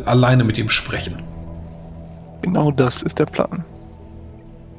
alleine 0.05 0.43
mit 0.43 0.57
ihm 0.57 0.69
sprechen. 0.69 1.21
Genau 2.41 2.71
das 2.71 3.01
ist 3.01 3.19
der 3.19 3.25
Plan. 3.25 3.63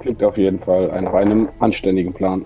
Klingt 0.00 0.22
auf 0.22 0.37
jeden 0.37 0.60
Fall 0.60 0.88
nach 1.02 1.12
einem 1.12 1.49
anständigen 1.58 2.12
Plan. 2.12 2.44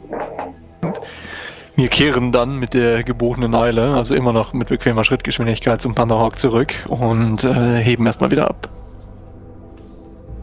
Wir 1.77 1.89
kehren 1.89 2.31
dann 2.31 2.59
mit 2.59 2.73
der 2.73 3.03
gebotenen 3.03 3.55
Eile, 3.55 3.95
also 3.95 4.15
immer 4.15 4.33
noch 4.33 4.53
mit 4.53 4.69
bequemer 4.69 5.05
Schrittgeschwindigkeit 5.05 5.83
zum 5.83 5.95
Pantherhawk 5.95 6.39
zurück 6.39 6.73
und 6.89 7.43
äh, 7.43 7.83
heben 7.83 8.07
erstmal 8.07 8.31
wieder 8.31 8.49
ab. 8.49 8.69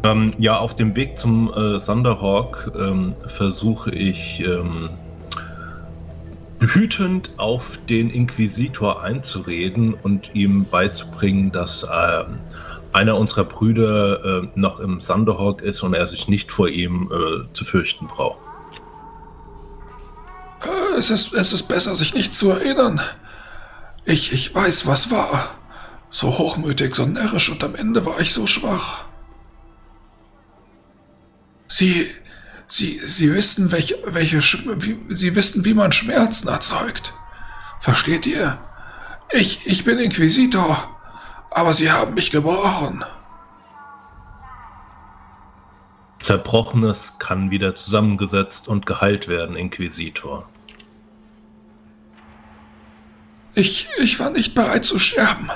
Ähm, 0.04 0.34
ja, 0.38 0.58
auf 0.58 0.76
dem 0.76 0.96
Weg 0.96 1.18
zum 1.18 1.50
äh, 1.50 1.80
Thunderhawk 1.80 2.74
ähm, 2.78 3.14
versuche 3.28 3.92
ich 3.92 4.42
ähm, 4.42 4.90
auf 7.38 7.80
den 7.88 8.10
Inquisitor 8.10 9.02
einzureden 9.02 9.94
und 9.94 10.32
ihm 10.34 10.66
beizubringen, 10.66 11.52
dass 11.52 11.84
ähm, 11.84 12.40
einer 12.92 13.16
unserer 13.18 13.46
Brüder 13.46 14.44
äh, 14.44 14.48
noch 14.56 14.80
im 14.80 15.00
Thunderhawk 15.00 15.62
ist 15.62 15.82
und 15.82 15.94
er 15.94 16.08
sich 16.08 16.28
nicht 16.28 16.52
vor 16.52 16.68
ihm 16.68 17.10
äh, 17.12 17.54
zu 17.54 17.64
fürchten 17.64 18.08
braucht. 18.08 18.51
Es 21.02 21.10
ist, 21.10 21.34
es 21.34 21.52
ist 21.52 21.64
besser, 21.64 21.96
sich 21.96 22.14
nicht 22.14 22.36
zu 22.36 22.52
erinnern. 22.52 23.02
Ich, 24.06 24.34
ich 24.34 24.54
weiß, 24.54 24.86
was 24.86 25.10
war. 25.10 25.56
So 26.12 26.38
hochmütig, 26.38 26.94
so 26.94 27.08
närrisch 27.08 27.50
und 27.50 27.64
am 27.64 27.74
Ende 27.74 28.06
war 28.06 28.20
ich 28.20 28.34
so 28.34 28.46
schwach. 28.46 29.06
Sie, 31.68 32.08
Sie, 32.68 33.00
Sie 33.04 33.34
wissen, 33.34 33.72
welche, 33.72 33.98
welche, 34.06 34.44
wie, 34.76 35.00
Sie 35.10 35.36
wissen, 35.36 35.66
wie 35.66 35.74
man 35.74 35.92
Schmerzen 35.92 36.50
erzeugt. 36.50 37.16
Versteht 37.80 38.28
ihr? 38.28 38.60
Ich, 39.32 39.66
ich 39.66 39.84
bin 39.84 39.98
Inquisitor, 39.98 41.02
aber 41.50 41.74
Sie 41.74 41.92
haben 41.92 42.14
mich 42.14 42.30
gebrochen. 42.30 43.04
Zerbrochenes 46.20 47.14
kann 47.18 47.50
wieder 47.50 47.76
zusammengesetzt 47.76 48.68
und 48.68 48.86
geheilt 48.86 49.28
werden, 49.28 49.56
Inquisitor. 49.56 50.48
Ich, 53.54 53.90
ich 53.98 54.20
war 54.20 54.30
nicht 54.30 54.56
bereit 54.56 54.86
zu 54.86 54.98
sterben. 55.00 55.50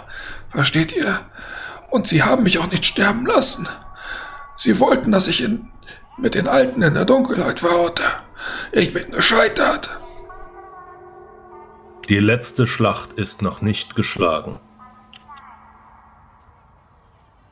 Versteht 0.52 0.96
ihr? 0.96 1.20
Und 1.90 2.08
sie 2.08 2.24
haben 2.24 2.44
mich 2.44 2.60
auch 2.60 2.70
nicht 2.70 2.86
sterben 2.86 3.26
lassen. 3.26 3.68
Sie 4.58 4.80
wollten, 4.80 5.12
dass 5.12 5.28
ich 5.28 5.42
in, 5.42 5.70
mit 6.18 6.36
den 6.36 6.48
Alten 6.48 6.82
in 6.82 6.94
der 6.94 7.06
Dunkelheit 7.06 7.60
verharrte. 7.60 8.04
Ich 8.72 8.94
bin 8.94 9.12
gescheitert. 9.12 9.90
Die 12.10 12.20
letzte 12.20 12.68
Schlacht 12.68 13.14
ist 13.14 13.42
noch 13.42 13.62
nicht 13.62 13.96
geschlagen. 13.96 14.60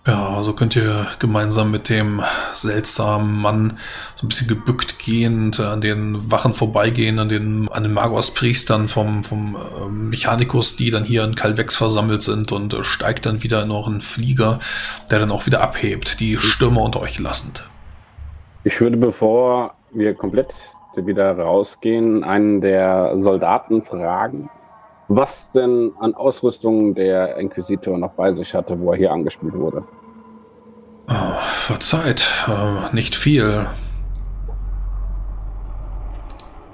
Ja, 0.06 0.44
so 0.44 0.52
könnt 0.52 0.76
ihr 0.76 1.08
gemeinsam 1.20 1.72
mit 1.72 1.88
dem 1.88 2.22
seltsamen 2.52 3.42
Mann 3.42 3.78
so 4.16 4.26
ein 4.26 4.28
bisschen 4.28 4.50
gebückt 4.50 5.00
gehend 5.00 5.62
an 5.62 5.80
den 5.80 6.30
Wachen 6.30 6.54
vorbeigehen, 6.54 7.20
an 7.20 7.30
den, 7.30 7.70
an 7.72 7.84
den 7.84 7.94
Magos-Priestern 7.94 8.90
vom, 8.90 9.24
vom 9.24 9.56
äh, 9.56 9.88
Mechanikus, 9.88 10.76
die 10.76 10.92
dann 10.92 11.06
hier 11.06 11.24
in 11.24 11.36
Calvex 11.36 11.78
versammelt 11.78 12.22
sind 12.22 12.52
und 12.52 12.74
äh, 12.74 12.84
steigt 12.84 13.26
dann 13.26 13.44
wieder 13.44 13.64
in 13.64 13.72
euren 13.72 14.02
Flieger, 14.02 14.60
der 15.10 15.20
dann 15.20 15.32
auch 15.32 15.46
wieder 15.46 15.62
abhebt, 15.62 16.20
die 16.20 16.36
Stürme 16.36 16.82
unter 16.82 17.00
euch 17.00 17.18
lassend. 17.20 17.70
Ich 18.66 18.82
würde, 18.82 18.98
bevor 18.98 19.74
wir 19.92 20.16
komplett 20.16 20.54
wieder 20.98 21.32
rausgehen, 21.38 22.26
einen 22.26 22.60
der 22.60 23.16
Soldaten 23.20 23.84
fragen, 23.84 24.50
was 25.08 25.50
denn 25.52 25.92
an 26.00 26.14
Ausrüstung 26.16 26.96
der 26.96 27.38
Inquisitor 27.38 27.98
noch 27.98 28.12
bei 28.12 28.34
sich 28.34 28.54
hatte, 28.54 28.80
wo 28.80 28.92
er 28.92 28.98
hier 28.98 29.12
angespielt 29.12 29.54
wurde. 29.54 29.84
Oh, 31.10 31.34
verzeiht, 31.42 32.28
äh, 32.48 32.96
nicht 32.96 33.16
viel. 33.16 33.68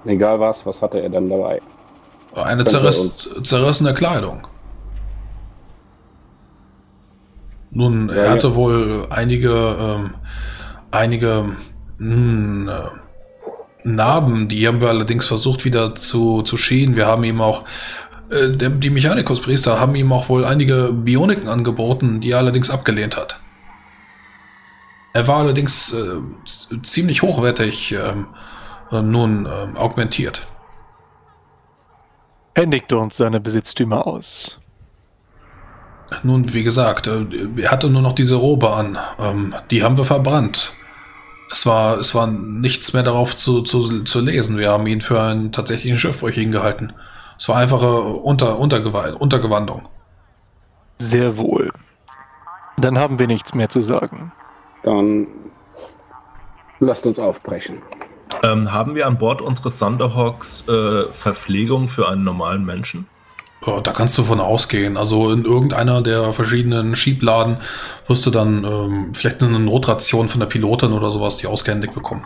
Egal 0.05 0.39
was, 0.39 0.65
was 0.65 0.81
hatte 0.81 0.99
er 0.99 1.09
denn 1.09 1.29
dabei? 1.29 1.61
Eine 2.33 2.63
Könnte 2.63 2.71
zerriss, 2.71 3.29
zerrissene 3.43 3.93
Kleidung. 3.93 4.47
Nun, 7.71 8.09
er 8.09 8.31
hatte 8.31 8.55
wohl 8.55 9.05
einige, 9.09 9.51
ähm, 9.79 10.15
einige 10.91 11.55
hm, 11.97 12.67
äh, 12.67 12.73
Narben, 13.83 14.47
die 14.47 14.67
haben 14.67 14.81
wir 14.81 14.89
allerdings 14.89 15.25
versucht 15.25 15.65
wieder 15.65 15.95
zu, 15.95 16.41
zu 16.41 16.57
schälen. 16.57 16.95
Wir 16.95 17.07
haben 17.07 17.23
ihm 17.23 17.41
auch, 17.41 17.63
äh, 18.29 18.51
der, 18.51 18.69
die 18.69 18.89
Mechanikuspriester 18.89 19.79
haben 19.79 19.95
ihm 19.95 20.11
auch 20.11 20.29
wohl 20.29 20.45
einige 20.45 20.91
Bioniken 20.93 21.47
angeboten, 21.47 22.21
die 22.21 22.31
er 22.31 22.39
allerdings 22.39 22.69
abgelehnt 22.69 23.17
hat. 23.17 23.39
Er 25.13 25.27
war 25.27 25.39
allerdings 25.39 25.93
äh, 25.93 26.81
ziemlich 26.83 27.21
hochwertig 27.21 27.93
ähm, 27.93 28.27
äh, 28.91 29.01
nun 29.01 29.47
ähm, 29.51 29.75
augmentiert. 29.75 30.45
Händigte 32.55 32.97
uns 32.97 33.17
seine 33.17 33.39
Besitztümer 33.39 34.05
aus. 34.05 34.59
Nun, 36.23 36.53
wie 36.53 36.63
gesagt, 36.63 37.07
äh, 37.07 37.25
er 37.57 37.71
hatte 37.71 37.89
nur 37.89 38.01
noch 38.01 38.13
diese 38.13 38.35
Robe 38.35 38.71
an. 38.71 38.97
Ähm, 39.19 39.55
die 39.71 39.83
haben 39.83 39.97
wir 39.97 40.05
verbrannt. 40.05 40.73
Es 41.51 41.65
war, 41.65 41.97
es 41.97 42.13
war 42.13 42.27
nichts 42.27 42.93
mehr 42.93 43.01
darauf 43.01 43.35
zu, 43.35 43.63
zu, 43.63 44.03
zu 44.03 44.19
lesen. 44.19 44.57
Wir 44.57 44.69
haben 44.69 44.85
ihn 44.85 45.01
für 45.01 45.19
einen 45.19 45.51
tatsächlichen 45.51 45.97
Schiffbrüchigen 45.97 46.51
gehalten. 46.51 46.93
Es 47.39 47.47
war 47.47 47.55
einfache 47.55 48.01
Unter, 48.01 48.59
Untergewa 48.59 49.11
Untergewandung. 49.17 49.83
Sehr 50.99 51.37
wohl. 51.37 51.71
Dann 52.77 52.99
haben 52.99 53.17
wir 53.17 53.27
nichts 53.27 53.53
mehr 53.53 53.69
zu 53.69 53.81
sagen. 53.81 54.33
Dann 54.83 55.25
lasst 56.79 57.05
uns 57.05 57.17
aufbrechen. 57.17 57.81
Ähm, 58.43 58.71
haben 58.73 58.93
wir 58.93 59.07
an 59.07 59.17
Bord 59.17 59.41
unseres 59.41 59.79
Thunderhawks 59.79 60.67
äh, 60.67 61.05
Verpflegung 61.13 61.87
für 61.87 62.09
einen 62.09 62.25
normalen 62.25 62.65
Menschen? 62.65 63.07
Ja, 63.65 63.79
da 63.81 63.91
kannst 63.91 64.17
du 64.17 64.23
von 64.23 64.39
ausgehen. 64.41 64.97
Also 64.97 65.31
in 65.31 65.45
irgendeiner 65.45 66.01
der 66.01 66.33
verschiedenen 66.33 66.95
Schiebladen 66.95 67.57
wirst 68.07 68.25
du 68.25 68.31
dann 68.31 68.65
ähm, 68.65 69.13
vielleicht 69.13 69.41
eine 69.41 69.59
Notration 69.59 70.27
von 70.27 70.39
der 70.41 70.47
Pilotin 70.47 70.91
oder 70.91 71.11
sowas, 71.11 71.37
die 71.37 71.47
ausgehändigt 71.47 71.93
bekommen. 71.93 72.23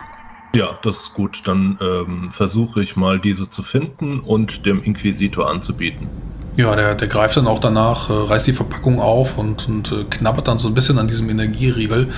Ja, 0.54 0.78
das 0.82 1.00
ist 1.00 1.14
gut. 1.14 1.42
Dann 1.44 1.78
ähm, 1.80 2.30
versuche 2.32 2.82
ich 2.82 2.96
mal 2.96 3.18
diese 3.18 3.48
zu 3.48 3.62
finden 3.62 4.20
und 4.20 4.66
dem 4.66 4.82
Inquisitor 4.82 5.50
anzubieten. 5.50 6.08
Ja, 6.56 6.76
der, 6.76 6.94
der 6.94 7.08
greift 7.08 7.36
dann 7.36 7.48
auch 7.48 7.58
danach, 7.58 8.10
äh, 8.10 8.12
reißt 8.12 8.46
die 8.46 8.52
Verpackung 8.52 9.00
auf 9.00 9.38
und, 9.38 9.68
und 9.68 9.90
äh, 9.90 10.04
knabbert 10.04 10.46
dann 10.46 10.58
so 10.58 10.68
ein 10.68 10.74
bisschen 10.74 10.98
an 10.98 11.08
diesem 11.08 11.28
Energieriegel. 11.28 12.12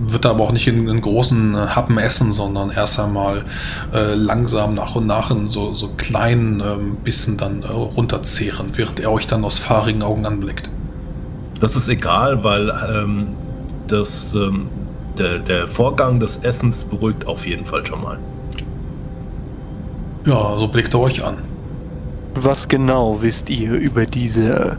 Wird 0.00 0.26
aber 0.26 0.42
auch 0.42 0.50
nicht 0.50 0.66
in, 0.66 0.88
in 0.88 1.00
großen 1.00 1.54
äh, 1.54 1.58
Happen 1.58 1.96
essen, 1.96 2.32
sondern 2.32 2.70
erst 2.70 2.98
einmal 2.98 3.44
äh, 3.94 4.14
langsam 4.14 4.74
nach 4.74 4.96
und 4.96 5.06
nach 5.06 5.30
in 5.30 5.48
so, 5.48 5.72
so 5.74 5.90
kleinen 5.96 6.60
ähm, 6.60 6.96
Bissen 7.04 7.36
dann 7.36 7.62
äh, 7.62 7.68
runterzehren, 7.68 8.72
während 8.74 8.98
er 8.98 9.12
euch 9.12 9.28
dann 9.28 9.44
aus 9.44 9.58
fahrigen 9.58 10.02
Augen 10.02 10.26
anblickt. 10.26 10.68
Das 11.60 11.76
ist 11.76 11.88
egal, 11.88 12.42
weil 12.42 12.72
ähm, 12.92 13.28
das, 13.86 14.34
ähm, 14.34 14.68
der, 15.18 15.38
der 15.38 15.68
Vorgang 15.68 16.20
des 16.20 16.36
Essens 16.38 16.84
beruhigt 16.84 17.26
auf 17.26 17.46
jeden 17.46 17.66
Fall 17.66 17.84
schon 17.84 18.02
mal. 18.02 18.18
Ja, 20.26 20.56
so 20.58 20.68
blickt 20.68 20.94
er 20.94 21.00
euch 21.00 21.24
an. 21.24 21.38
Was 22.34 22.68
genau 22.68 23.20
wisst 23.20 23.50
ihr 23.50 23.72
über 23.72 24.06
diese 24.06 24.76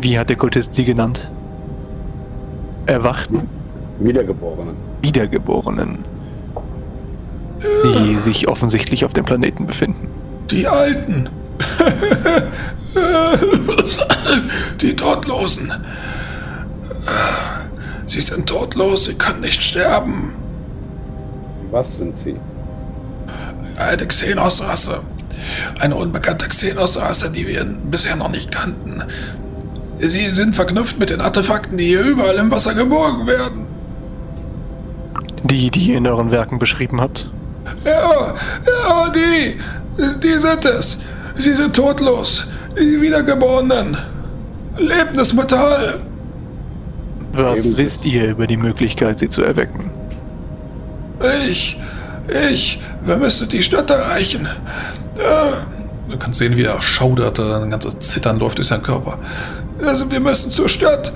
Wie 0.00 0.18
hat 0.18 0.28
der 0.28 0.36
Kultist 0.36 0.74
sie 0.74 0.84
genannt? 0.84 1.30
Erwachten, 2.86 3.48
Wiedergeborenen. 4.00 4.74
Wiedergeborenen, 5.02 5.98
die 7.84 8.16
sich 8.16 8.48
offensichtlich 8.48 9.04
auf 9.04 9.12
dem 9.12 9.24
Planeten 9.24 9.66
befinden. 9.66 10.08
Die 10.50 10.66
Alten. 10.66 11.28
Die 14.80 14.96
Todlosen. 14.96 15.72
Sie 18.06 18.20
sind 18.20 18.46
todlos, 18.48 19.04
sie 19.04 19.14
können 19.14 19.40
nicht 19.40 19.62
sterben. 19.62 20.34
Was 21.70 21.96
sind 21.96 22.16
sie? 22.16 22.36
Eine 23.78 24.06
Xenos-Rasse. 24.06 25.00
Eine 25.80 25.96
unbekannte 25.96 26.46
Xenos-Rasse, 26.46 27.30
die 27.30 27.46
wir 27.46 27.64
bisher 27.64 28.16
noch 28.16 28.30
nicht 28.30 28.52
kannten. 28.52 29.02
Sie 29.98 30.30
sind 30.30 30.54
verknüpft 30.54 30.98
mit 30.98 31.10
den 31.10 31.20
Artefakten, 31.20 31.78
die 31.78 31.86
hier 31.86 32.02
überall 32.02 32.36
im 32.36 32.50
Wasser 32.50 32.74
geborgen 32.74 33.26
werden. 33.26 33.66
Die, 35.44 35.70
die 35.70 35.90
ihr 35.90 35.98
in 35.98 36.06
euren 36.06 36.30
Werken 36.30 36.58
beschrieben 36.58 37.00
habt. 37.00 37.30
Ja, 37.84 38.34
ja, 38.66 39.10
die. 39.10 39.58
Die 40.22 40.38
sind 40.38 40.64
es. 40.64 40.98
Sie 41.36 41.54
sind 41.54 41.74
todlos. 41.74 42.48
Die 42.78 43.00
Wiedergeborenen. 43.00 43.96
Lebendes 44.76 45.32
Metall. 45.32 46.00
Was 47.32 47.60
Ebenso. 47.60 47.78
wisst 47.78 48.04
ihr 48.04 48.30
über 48.30 48.46
die 48.46 48.56
Möglichkeit, 48.56 49.18
sie 49.18 49.28
zu 49.28 49.42
erwecken? 49.42 49.90
Ich. 51.46 51.78
Ich. 52.50 52.80
Wir 53.04 53.16
müssen 53.16 53.48
die 53.48 53.62
Stadt 53.62 53.90
erreichen. 53.90 54.48
Ja. 55.18 55.66
Du 56.08 56.18
kannst 56.18 56.40
sehen, 56.40 56.56
wie 56.56 56.64
er 56.64 56.80
schaudert, 56.82 57.40
ein 57.40 57.70
ganzes 57.70 57.98
Zittern 58.00 58.38
läuft 58.38 58.58
durch 58.58 58.68
seinen 58.68 58.82
Körper. 58.82 59.18
Also, 59.82 60.10
wir 60.10 60.20
müssen 60.20 60.50
zur 60.50 60.68
Stadt. 60.68 61.12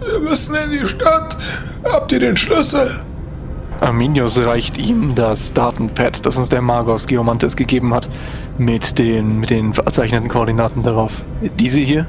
Wir 0.00 0.18
müssen 0.18 0.54
in 0.56 0.70
die 0.70 0.86
Stadt. 0.86 1.36
Habt 1.84 2.10
ihr 2.12 2.18
den 2.18 2.36
Schlüssel? 2.36 3.00
Arminius 3.80 4.38
reicht 4.38 4.78
ihm 4.78 5.14
das 5.14 5.52
Datenpad, 5.52 6.24
das 6.24 6.36
uns 6.36 6.48
der 6.48 6.62
Magos 6.62 7.06
Geomantes 7.06 7.56
gegeben 7.56 7.92
hat, 7.92 8.08
mit 8.58 8.98
den, 8.98 9.38
mit 9.38 9.50
den 9.50 9.72
verzeichneten 9.72 10.28
Koordinaten 10.28 10.82
darauf. 10.82 11.12
Diese 11.58 11.80
hier? 11.80 12.06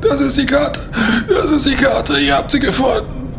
Das 0.00 0.20
ist 0.20 0.36
die 0.36 0.46
Karte. 0.46 0.80
Das 1.28 1.50
ist 1.50 1.66
die 1.66 1.76
Karte. 1.76 2.18
Ihr 2.18 2.36
habt 2.36 2.50
sie 2.50 2.60
gefunden. 2.60 3.32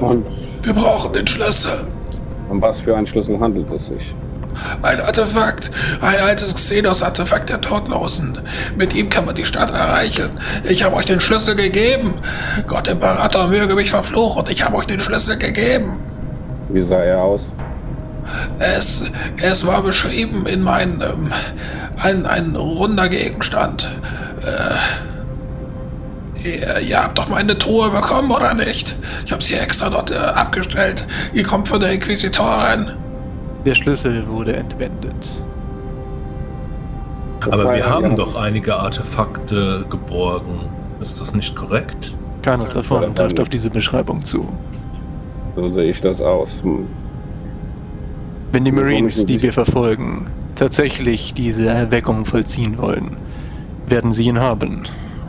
Ähm, 0.00 0.24
wir 0.62 0.72
brauchen 0.74 1.12
den 1.12 1.26
Schlüssel. 1.26 1.86
um 2.48 2.60
was 2.60 2.78
für 2.80 2.96
einen 2.96 3.06
Schlüssel 3.06 3.38
handelt 3.40 3.70
es 3.70 3.86
sich? 3.86 4.14
Ein 4.82 5.00
Artefakt. 5.00 5.70
Ein 6.00 6.18
altes 6.20 6.54
Xenos-Artefakt 6.54 7.48
der 7.48 7.60
Todlosen. 7.60 8.38
Mit 8.76 8.94
ihm 8.94 9.08
kann 9.08 9.24
man 9.24 9.34
die 9.34 9.44
Stadt 9.44 9.70
erreichen. 9.70 10.30
Ich 10.64 10.82
habe 10.84 10.96
euch 10.96 11.06
den 11.06 11.20
Schlüssel 11.20 11.54
gegeben. 11.56 12.14
Gott 12.66 12.88
Imperator 12.88 13.48
möge 13.48 13.74
mich 13.74 13.90
verfluchen. 13.90 14.46
Ich 14.48 14.64
habe 14.64 14.76
euch 14.76 14.86
den 14.86 15.00
Schlüssel 15.00 15.38
gegeben. 15.38 15.98
Wie 16.68 16.82
sah 16.82 16.98
er 17.02 17.22
aus? 17.22 17.42
Es, 18.58 19.04
es 19.40 19.66
war 19.66 19.82
beschrieben 19.82 20.46
in 20.46 20.62
meinem 20.62 21.00
ähm, 21.00 21.32
ein, 21.96 22.26
ein 22.26 22.54
runder 22.56 23.08
Gegenstand. 23.08 23.90
Äh, 24.42 24.74
ihr, 26.44 26.80
ihr 26.80 27.02
habt 27.02 27.18
doch 27.18 27.28
meine 27.28 27.56
Truhe 27.56 27.90
bekommen, 27.90 28.30
oder 28.30 28.54
nicht? 28.54 28.96
Ich 29.24 29.32
habe 29.32 29.42
sie 29.42 29.56
extra 29.56 29.90
dort 29.90 30.10
äh, 30.10 30.16
abgestellt. 30.16 31.06
Ihr 31.32 31.44
kommt 31.44 31.68
von 31.68 31.80
der 31.80 31.92
Inquisitorin. 31.92 32.92
Der 33.64 33.74
Schlüssel 33.74 34.26
wurde 34.28 34.56
entwendet. 34.56 35.42
Das 37.40 37.52
Aber 37.52 37.74
wir 37.74 37.88
haben 37.88 38.16
doch 38.16 38.34
einige 38.34 38.74
Artefakte 38.74 39.84
geborgen. 39.88 40.68
Ist 41.00 41.20
das 41.20 41.34
nicht 41.34 41.56
korrekt? 41.56 42.14
Keines 42.42 42.70
davon 42.70 43.14
trifft 43.14 43.40
auf 43.40 43.48
diese 43.48 43.70
Beschreibung 43.70 44.22
zu. 44.24 44.46
So 45.56 45.72
sehe 45.72 45.90
ich 45.90 46.00
das 46.00 46.20
aus. 46.20 46.50
Hm. 46.62 46.86
Wenn 48.52 48.64
die 48.64 48.72
Marines, 48.72 49.24
die 49.24 49.40
wir 49.40 49.52
verfolgen, 49.52 50.26
tatsächlich 50.56 51.34
diese 51.34 51.68
Erweckung 51.68 52.24
vollziehen 52.24 52.76
wollen, 52.78 53.16
werden 53.86 54.12
sie 54.12 54.24
ihn 54.24 54.40
haben. 54.40 54.82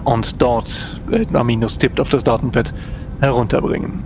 Und 0.03 0.41
dort, 0.41 1.01
äh, 1.11 1.25
Arminius 1.33 1.77
tippt 1.77 1.99
auf 1.99 2.09
das 2.09 2.23
Datenpad, 2.23 2.73
herunterbringen. 3.19 4.03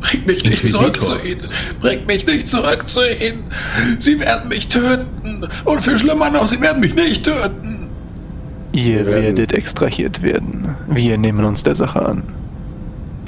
Bringt 0.00 0.26
mich 0.26 0.44
nicht 0.44 0.66
zurück 0.66 1.00
zu 1.00 1.14
ihnen. 1.24 1.48
Bringt 1.80 2.06
mich 2.06 2.26
nicht 2.26 2.48
zurück 2.48 2.88
zu 2.88 3.00
ihnen. 3.00 3.44
Sie 3.98 4.20
werden 4.20 4.48
mich 4.48 4.68
töten. 4.68 5.46
Und 5.64 5.80
viel 5.80 5.98
schlimmer 5.98 6.30
noch, 6.30 6.46
sie 6.46 6.60
werden 6.60 6.80
mich 6.80 6.94
nicht 6.94 7.24
töten. 7.24 7.88
Ihr 8.72 9.06
werdet 9.06 9.52
extrahiert 9.52 10.22
werden. 10.22 10.76
Wir 10.88 11.16
nehmen 11.16 11.44
uns 11.44 11.62
der 11.62 11.74
Sache 11.74 12.04
an. 12.04 12.22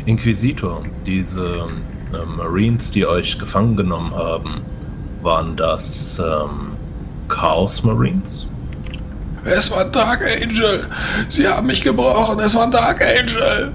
Inquisitor, 0.04 0.82
diese 1.06 1.66
äh, 2.12 2.36
Marines, 2.36 2.90
die 2.90 3.06
euch 3.06 3.38
gefangen 3.38 3.76
genommen 3.76 4.14
haben, 4.14 4.62
waren 5.22 5.56
das 5.56 6.18
ähm, 6.18 6.76
Chaos 7.28 7.82
Marines? 7.82 8.46
Es 9.50 9.70
war 9.70 9.84
Dark 9.84 10.22
Angel. 10.22 10.86
Sie 11.28 11.46
haben 11.46 11.66
mich 11.66 11.82
gebrochen. 11.82 12.38
Es 12.40 12.54
war 12.54 12.70
Dark 12.70 13.02
Angel. 13.02 13.72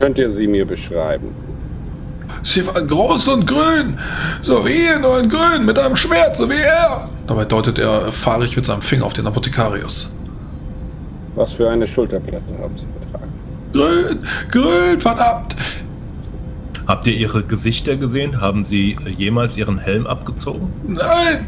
Könnt 0.00 0.18
ihr 0.18 0.34
sie 0.34 0.46
mir 0.46 0.66
beschreiben? 0.66 1.34
Sie 2.42 2.66
waren 2.66 2.86
groß 2.86 3.28
und 3.28 3.46
grün. 3.46 3.98
So 4.42 4.64
wie 4.66 4.86
ihr, 4.86 4.98
nur 4.98 5.20
in 5.20 5.28
grün. 5.28 5.64
Mit 5.64 5.78
einem 5.78 5.96
Schwert, 5.96 6.36
so 6.36 6.48
wie 6.50 6.60
er. 6.60 7.08
Dabei 7.26 7.44
deutet 7.44 7.78
er 7.78 8.12
fahrig 8.12 8.54
mit 8.56 8.66
seinem 8.66 8.82
Finger 8.82 9.06
auf 9.06 9.14
den 9.14 9.26
Apothekarius. 9.26 10.12
Was 11.36 11.52
für 11.52 11.68
eine 11.68 11.86
Schulterplatte 11.86 12.52
haben 12.60 12.76
sie 12.76 12.86
getragen? 13.00 13.32
Grün, 13.72 14.18
grün, 14.50 15.00
verdammt. 15.00 15.56
Habt 16.86 17.06
ihr 17.06 17.14
ihre 17.14 17.42
Gesichter 17.42 17.96
gesehen? 17.96 18.40
Haben 18.40 18.64
sie 18.64 18.96
äh, 19.06 19.10
jemals 19.10 19.56
ihren 19.56 19.78
Helm 19.78 20.06
abgezogen? 20.06 20.70
Nein, 20.86 21.46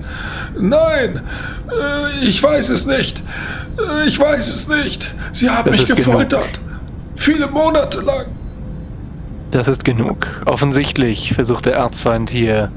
nein, 0.59 1.21
äh, 1.69 2.25
ich 2.25 2.43
weiß 2.43 2.71
es 2.71 2.87
nicht. 2.87 3.23
Äh, 3.79 4.07
Ich 4.09 4.19
weiß 4.19 4.53
es 4.53 4.69
nicht. 4.69 5.15
Sie 5.33 5.51
haben 5.51 5.71
Das 5.71 5.81
mich 5.81 5.95
gefoltert. 5.95 6.61
Viele 7.17 7.49
Monate 7.49 8.01
lang. 8.01 8.27
Das 9.51 9.69
ist 9.69 9.85
genug. 9.85 10.27
Offensichtlich 10.47 11.33
versucht 11.35 11.67
der 11.67 11.75
Erzfeind 11.75 12.31
hier 12.31 12.71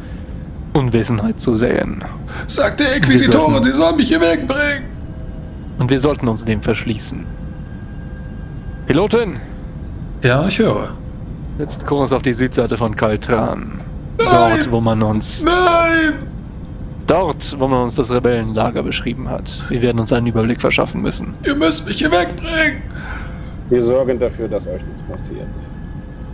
Unwissenheit 0.74 1.40
zu 1.42 1.54
säen. 1.54 2.04
Sagt 2.48 2.80
der 2.80 2.96
Inquisitorin, 2.96 3.64
sie 3.64 3.74
soll 3.74 3.96
mich 3.96 4.10
hier 4.10 4.22
wegbringen. 4.22 4.84
Und 5.78 5.90
wir 5.90 6.00
sollten 6.00 6.28
uns 6.28 6.44
dem 6.46 6.62
verschließen. 6.62 7.26
Pilotin, 8.88 9.40
Ja, 10.24 10.48
ich 10.48 10.60
höre. 10.60 10.92
Jetzt 11.60 11.86
Kurs 11.86 12.14
auf 12.14 12.22
die 12.22 12.34
Südseite 12.34 12.78
von 12.78 12.96
Kaltran. 12.96 13.82
Dort, 14.18 14.72
wo 14.72 14.82
man 14.82 15.04
uns, 15.04 15.44
Nein! 15.44 16.28
dort, 17.06 17.56
wo 17.60 17.68
man 17.68 17.84
uns 17.84 17.96
das 17.96 18.12
Rebellenlager 18.12 18.82
beschrieben 18.82 19.30
hat. 19.30 19.62
Wir 19.70 19.82
werden 19.82 20.00
uns 20.00 20.12
einen 20.12 20.28
Überblick 20.28 20.60
verschaffen 20.62 21.02
müssen. 21.02 21.34
Ihr 21.46 21.56
müsst 21.56 21.86
mich 21.88 22.00
hier 22.00 22.12
wegbringen. 22.12 22.82
Wir 23.70 23.86
sorgen 23.86 24.20
dafür, 24.20 24.48
dass 24.48 24.66
euch 24.68 24.82
nichts 24.84 25.02
passiert. 25.10 25.48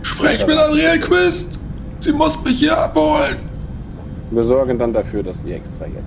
Sprecht 0.02 0.46
mit 0.46 0.56
Adriel 0.56 1.00
Quist. 1.00 1.60
Sie 1.98 2.12
muss 2.12 2.42
mich 2.44 2.58
hier 2.58 2.76
abholen. 2.76 3.36
Wir 4.30 4.44
sorgen 4.44 4.78
dann 4.78 4.92
dafür, 4.92 5.22
dass 5.22 5.36
ihr 5.44 5.56
extrahiert 5.56 6.02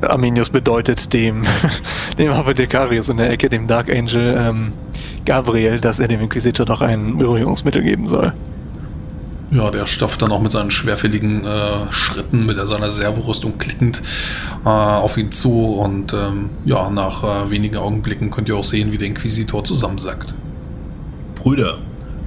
werdet. 0.00 0.12
Arminius 0.12 0.50
bedeutet 0.50 1.12
dem, 1.12 1.44
dem 2.18 2.32
Apothekarius 2.32 3.08
in 3.08 3.18
der 3.18 3.30
Ecke, 3.30 3.48
dem 3.48 3.66
Dark 3.66 3.90
Angel, 3.90 4.36
ähm, 4.38 4.72
Gabriel, 5.24 5.78
dass 5.78 6.00
er 6.00 6.08
dem 6.08 6.20
Inquisitor 6.20 6.66
doch 6.66 6.80
ein 6.80 7.18
Beruhigungsmittel 7.18 7.82
geben 7.82 8.08
soll. 8.08 8.32
Ja, 9.52 9.70
der 9.70 9.84
stapft 9.84 10.22
dann 10.22 10.32
auch 10.32 10.40
mit 10.40 10.50
seinen 10.50 10.70
schwerfälligen 10.70 11.44
äh, 11.44 11.92
Schritten, 11.92 12.46
mit 12.46 12.56
seiner 12.66 12.88
Servorüstung 12.88 13.58
klickend 13.58 14.02
äh, 14.64 14.68
auf 14.68 15.18
ihn 15.18 15.30
zu. 15.30 15.74
Und 15.74 16.14
ähm, 16.14 16.48
ja, 16.64 16.88
nach 16.88 17.22
äh, 17.22 17.50
wenigen 17.50 17.76
Augenblicken 17.76 18.30
könnt 18.30 18.48
ihr 18.48 18.56
auch 18.56 18.64
sehen, 18.64 18.92
wie 18.92 18.98
der 18.98 19.08
Inquisitor 19.08 19.62
zusammensackt. 19.62 20.34
Brüder, 21.34 21.78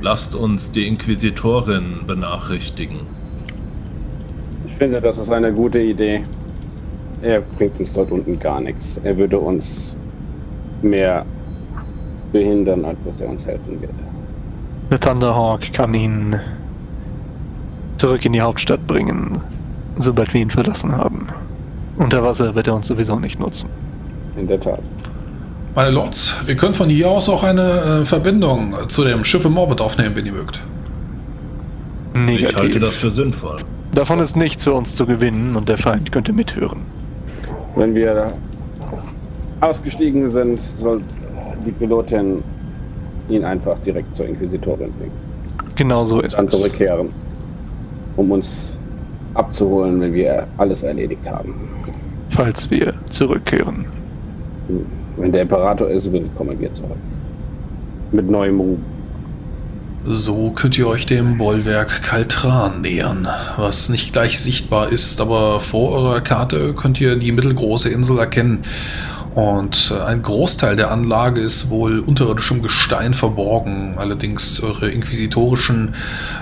lasst 0.02 0.36
uns 0.36 0.72
die 0.72 0.88
Inquisitorin 0.88 2.02
benachrichtigen. 2.06 3.00
Ich 4.68 4.76
finde, 4.76 5.02
das 5.02 5.18
ist 5.18 5.32
eine 5.32 5.52
gute 5.52 5.80
Idee. 5.80 6.24
Er 7.24 7.42
bringt 7.42 7.80
uns 7.80 7.92
dort 7.94 8.12
unten 8.12 8.40
gar 8.40 8.62
nichts. 8.62 9.00
Er 9.04 9.18
würde 9.18 9.40
uns 9.40 9.96
mehr 10.84 11.26
behindern, 12.32 12.86
als 12.86 13.00
dass 13.04 13.20
er 13.20 13.30
uns 13.30 13.44
helfen 13.48 13.82
würde. 13.82 13.94
Der 14.92 15.00
Thunderhawk 15.00 15.74
kann 15.74 15.96
ihn 15.96 16.40
zurück 17.98 18.26
in 18.26 18.34
die 18.34 18.42
Hauptstadt 18.42 18.86
bringen, 18.88 19.42
sobald 19.98 20.34
wir 20.34 20.42
ihn 20.42 20.50
verlassen 20.50 20.96
haben. 20.96 21.28
Unter 21.98 22.24
Wasser 22.24 22.56
wird 22.56 22.68
er 22.68 22.76
uns 22.76 22.88
sowieso 22.88 23.20
nicht 23.20 23.40
nutzen. 23.40 23.70
In 24.38 24.48
der 24.48 24.60
Tat. 24.60 24.82
Meine 25.76 25.92
Lords, 25.92 26.36
wir 26.46 26.56
können 26.56 26.74
von 26.74 26.90
hier 26.90 27.10
aus 27.10 27.28
auch 27.30 27.44
eine 27.44 28.02
äh, 28.02 28.06
Verbindung 28.06 28.76
zu 28.88 29.04
dem 29.04 29.24
Schiff 29.24 29.44
im 29.46 29.58
Orbit 29.58 29.82
aufnehmen, 29.82 30.16
wenn 30.16 30.26
ihr 30.26 30.34
mögt. 30.34 30.62
Negativ. 32.14 32.50
Ich 32.50 32.56
halte 32.56 32.80
das 32.80 32.96
für 32.96 33.12
sinnvoll. 33.12 33.58
Davon 33.94 34.20
ist 34.20 34.36
nichts 34.36 34.64
für 34.64 34.74
uns 34.74 34.96
zu 34.96 35.06
gewinnen 35.06 35.56
und 35.56 35.68
der 35.68 35.78
Feind 35.78 36.12
könnte 36.12 36.32
mithören. 36.34 36.82
Wenn 37.76 37.94
wir 37.94 38.34
ausgestiegen 39.62 40.32
sind, 40.32 40.62
soll 40.80 41.02
die 41.66 41.72
Pilotin 41.72 42.44
ihn 43.30 43.44
einfach 43.44 43.78
direkt 43.80 44.16
zur 44.16 44.28
Inquisitorin 44.28 44.92
bringen. 44.94 45.12
Genau 45.76 46.06
so 46.06 46.22
ist 46.22 46.38
Dann 46.38 46.46
es. 46.48 46.58
zurückkehren, 46.58 47.10
um 48.16 48.32
uns 48.32 48.74
abzuholen, 49.34 50.02
wenn 50.02 50.14
wir 50.14 50.48
alles 50.58 50.84
erledigt 50.84 51.30
haben. 51.30 51.54
Falls 52.30 52.70
wir 52.70 52.94
zurückkehren. 53.10 53.86
Wenn 55.18 55.32
der 55.32 55.44
Imperator 55.44 55.90
ist, 55.90 56.12
will, 56.12 56.30
kommen 56.36 56.60
wir 56.60 56.74
zurück. 56.74 56.98
Mit 58.12 58.30
neuem 58.30 58.60
Ruhm. 58.60 58.84
So 60.08 60.52
könnt 60.52 60.78
ihr 60.78 60.88
euch 60.88 61.08
dem 61.08 61.40
Bollwerk 61.40 62.04
Kaltran 62.04 62.82
nähern, 62.82 63.28
was 63.58 63.90
nicht 63.90 64.14
gleich 64.14 64.40
sichtbar 64.40 64.92
ist, 64.92 65.20
aber 65.20 65.60
vor 65.60 65.94
eurer 65.94 66.22
Karte 66.22 66.74
könnt 66.74 67.02
ihr 67.02 67.16
die 67.16 67.32
mittelgroße 67.32 67.90
Insel 67.90 68.20
erkennen. 68.20 68.60
Und 69.36 69.92
äh, 69.94 70.02
ein 70.02 70.22
Großteil 70.22 70.78
der 70.78 70.92
Anlage 70.92 71.42
ist 71.42 71.70
wohl 71.70 72.00
unterirdischem 72.00 72.62
Gestein 72.62 73.14
verborgen. 73.14 73.96
Allerdings 73.98 74.64
eure 74.64 74.90
inquisitorischen 74.90 75.94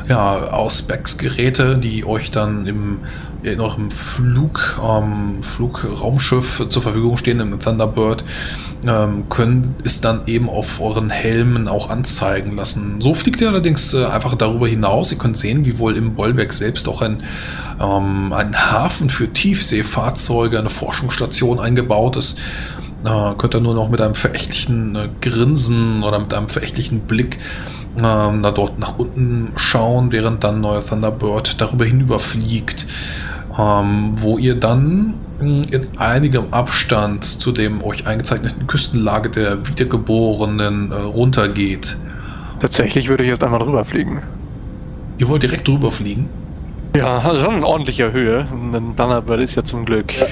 ja, 0.08 0.36
Ausbacksgeräte, 0.36 1.78
die 1.78 2.06
euch 2.06 2.30
dann 2.30 2.68
im, 2.68 3.00
in 3.42 3.60
eurem 3.60 3.90
Flug, 3.90 4.80
ähm, 4.84 5.42
Flugraumschiff 5.42 6.68
zur 6.70 6.82
Verfügung 6.84 7.18
stehen, 7.18 7.40
im 7.40 7.60
Thunderbird, 7.60 8.24
ähm, 8.86 9.28
können 9.28 9.76
es 9.84 10.00
dann 10.00 10.22
eben 10.28 10.48
auf 10.48 10.80
euren 10.80 11.10
Helmen 11.10 11.68
auch 11.68 11.90
anzeigen 11.90 12.56
lassen. 12.56 13.02
So 13.02 13.16
fliegt 13.16 13.42
ihr 13.42 13.50
allerdings 13.50 13.96
äh, 13.96 14.06
einfach 14.06 14.36
darüber 14.36 14.68
hinaus. 14.68 15.12
Ihr 15.12 15.18
könnt 15.18 15.40
sehen, 15.40 15.66
wie 15.66 15.80
wohl 15.80 15.98
im 15.98 16.14
Bollwerk 16.14 16.54
selbst 16.54 16.88
auch 16.88 17.02
ein, 17.02 17.24
ähm, 17.82 18.32
ein 18.34 18.56
Hafen 18.56 19.10
für 19.10 19.34
Tiefseefahrzeuge, 19.34 20.60
eine 20.60 20.70
Forschungsstation 20.70 21.60
eingebaut 21.60 22.18
ist. 22.18 22.40
Äh, 23.06 23.36
könnt 23.38 23.54
ihr 23.54 23.60
nur 23.60 23.74
noch 23.74 23.90
mit 23.90 24.00
einem 24.00 24.16
verächtlichen 24.16 24.96
äh, 24.96 25.10
Grinsen 25.22 26.04
oder 26.04 26.20
mit 26.20 26.34
einem 26.34 26.48
verächtlichen 26.48 27.02
Blick 27.02 27.38
ähm, 27.98 28.42
da 28.42 28.52
dort 28.52 28.80
nach 28.80 28.98
unten 28.98 29.52
schauen, 29.56 30.12
während 30.12 30.44
dann 30.44 30.62
neuer 30.62 30.86
Thunderbird 30.86 31.60
darüber 31.60 31.86
hinüberfliegt, 31.86 32.88
ähm, 33.60 34.14
wo 34.16 34.38
ihr 34.38 34.56
dann 34.56 35.16
mh, 35.40 35.64
in 35.72 35.88
einigem 35.98 36.54
Abstand 36.54 37.26
zu 37.26 37.52
dem 37.52 37.84
euch 37.84 38.08
eingezeichneten 38.08 38.68
Küstenlage 38.68 39.30
der 39.30 39.68
Wiedergeborenen 39.68 40.92
äh, 40.92 40.96
runtergeht. 40.96 41.98
Tatsächlich 42.62 43.10
würde 43.10 43.24
ich 43.26 43.30
jetzt 43.30 43.44
einmal 43.44 43.60
drüber 43.60 43.84
fliegen. 43.84 44.22
Ihr 45.18 45.28
wollt 45.28 45.44
direkt 45.44 45.68
drüber 45.68 45.92
fliegen? 45.92 46.30
Ja, 46.96 47.18
also 47.18 47.42
schon 47.46 47.58
in 47.58 47.64
ordentlicher 47.64 48.14
Höhe. 48.14 48.48
Ein 48.50 48.96
Thunderbird 48.96 49.42
ist 49.42 49.56
ja 49.56 49.64
zum 49.64 49.84
Glück. 49.84 50.18
Ja. 50.18 50.28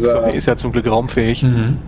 Sorry, 0.00 0.36
ist 0.36 0.46
ja 0.46 0.56
zum 0.56 0.72
Glück 0.72 0.90
raumfähig. 0.90 1.42
Mhm. 1.42 1.78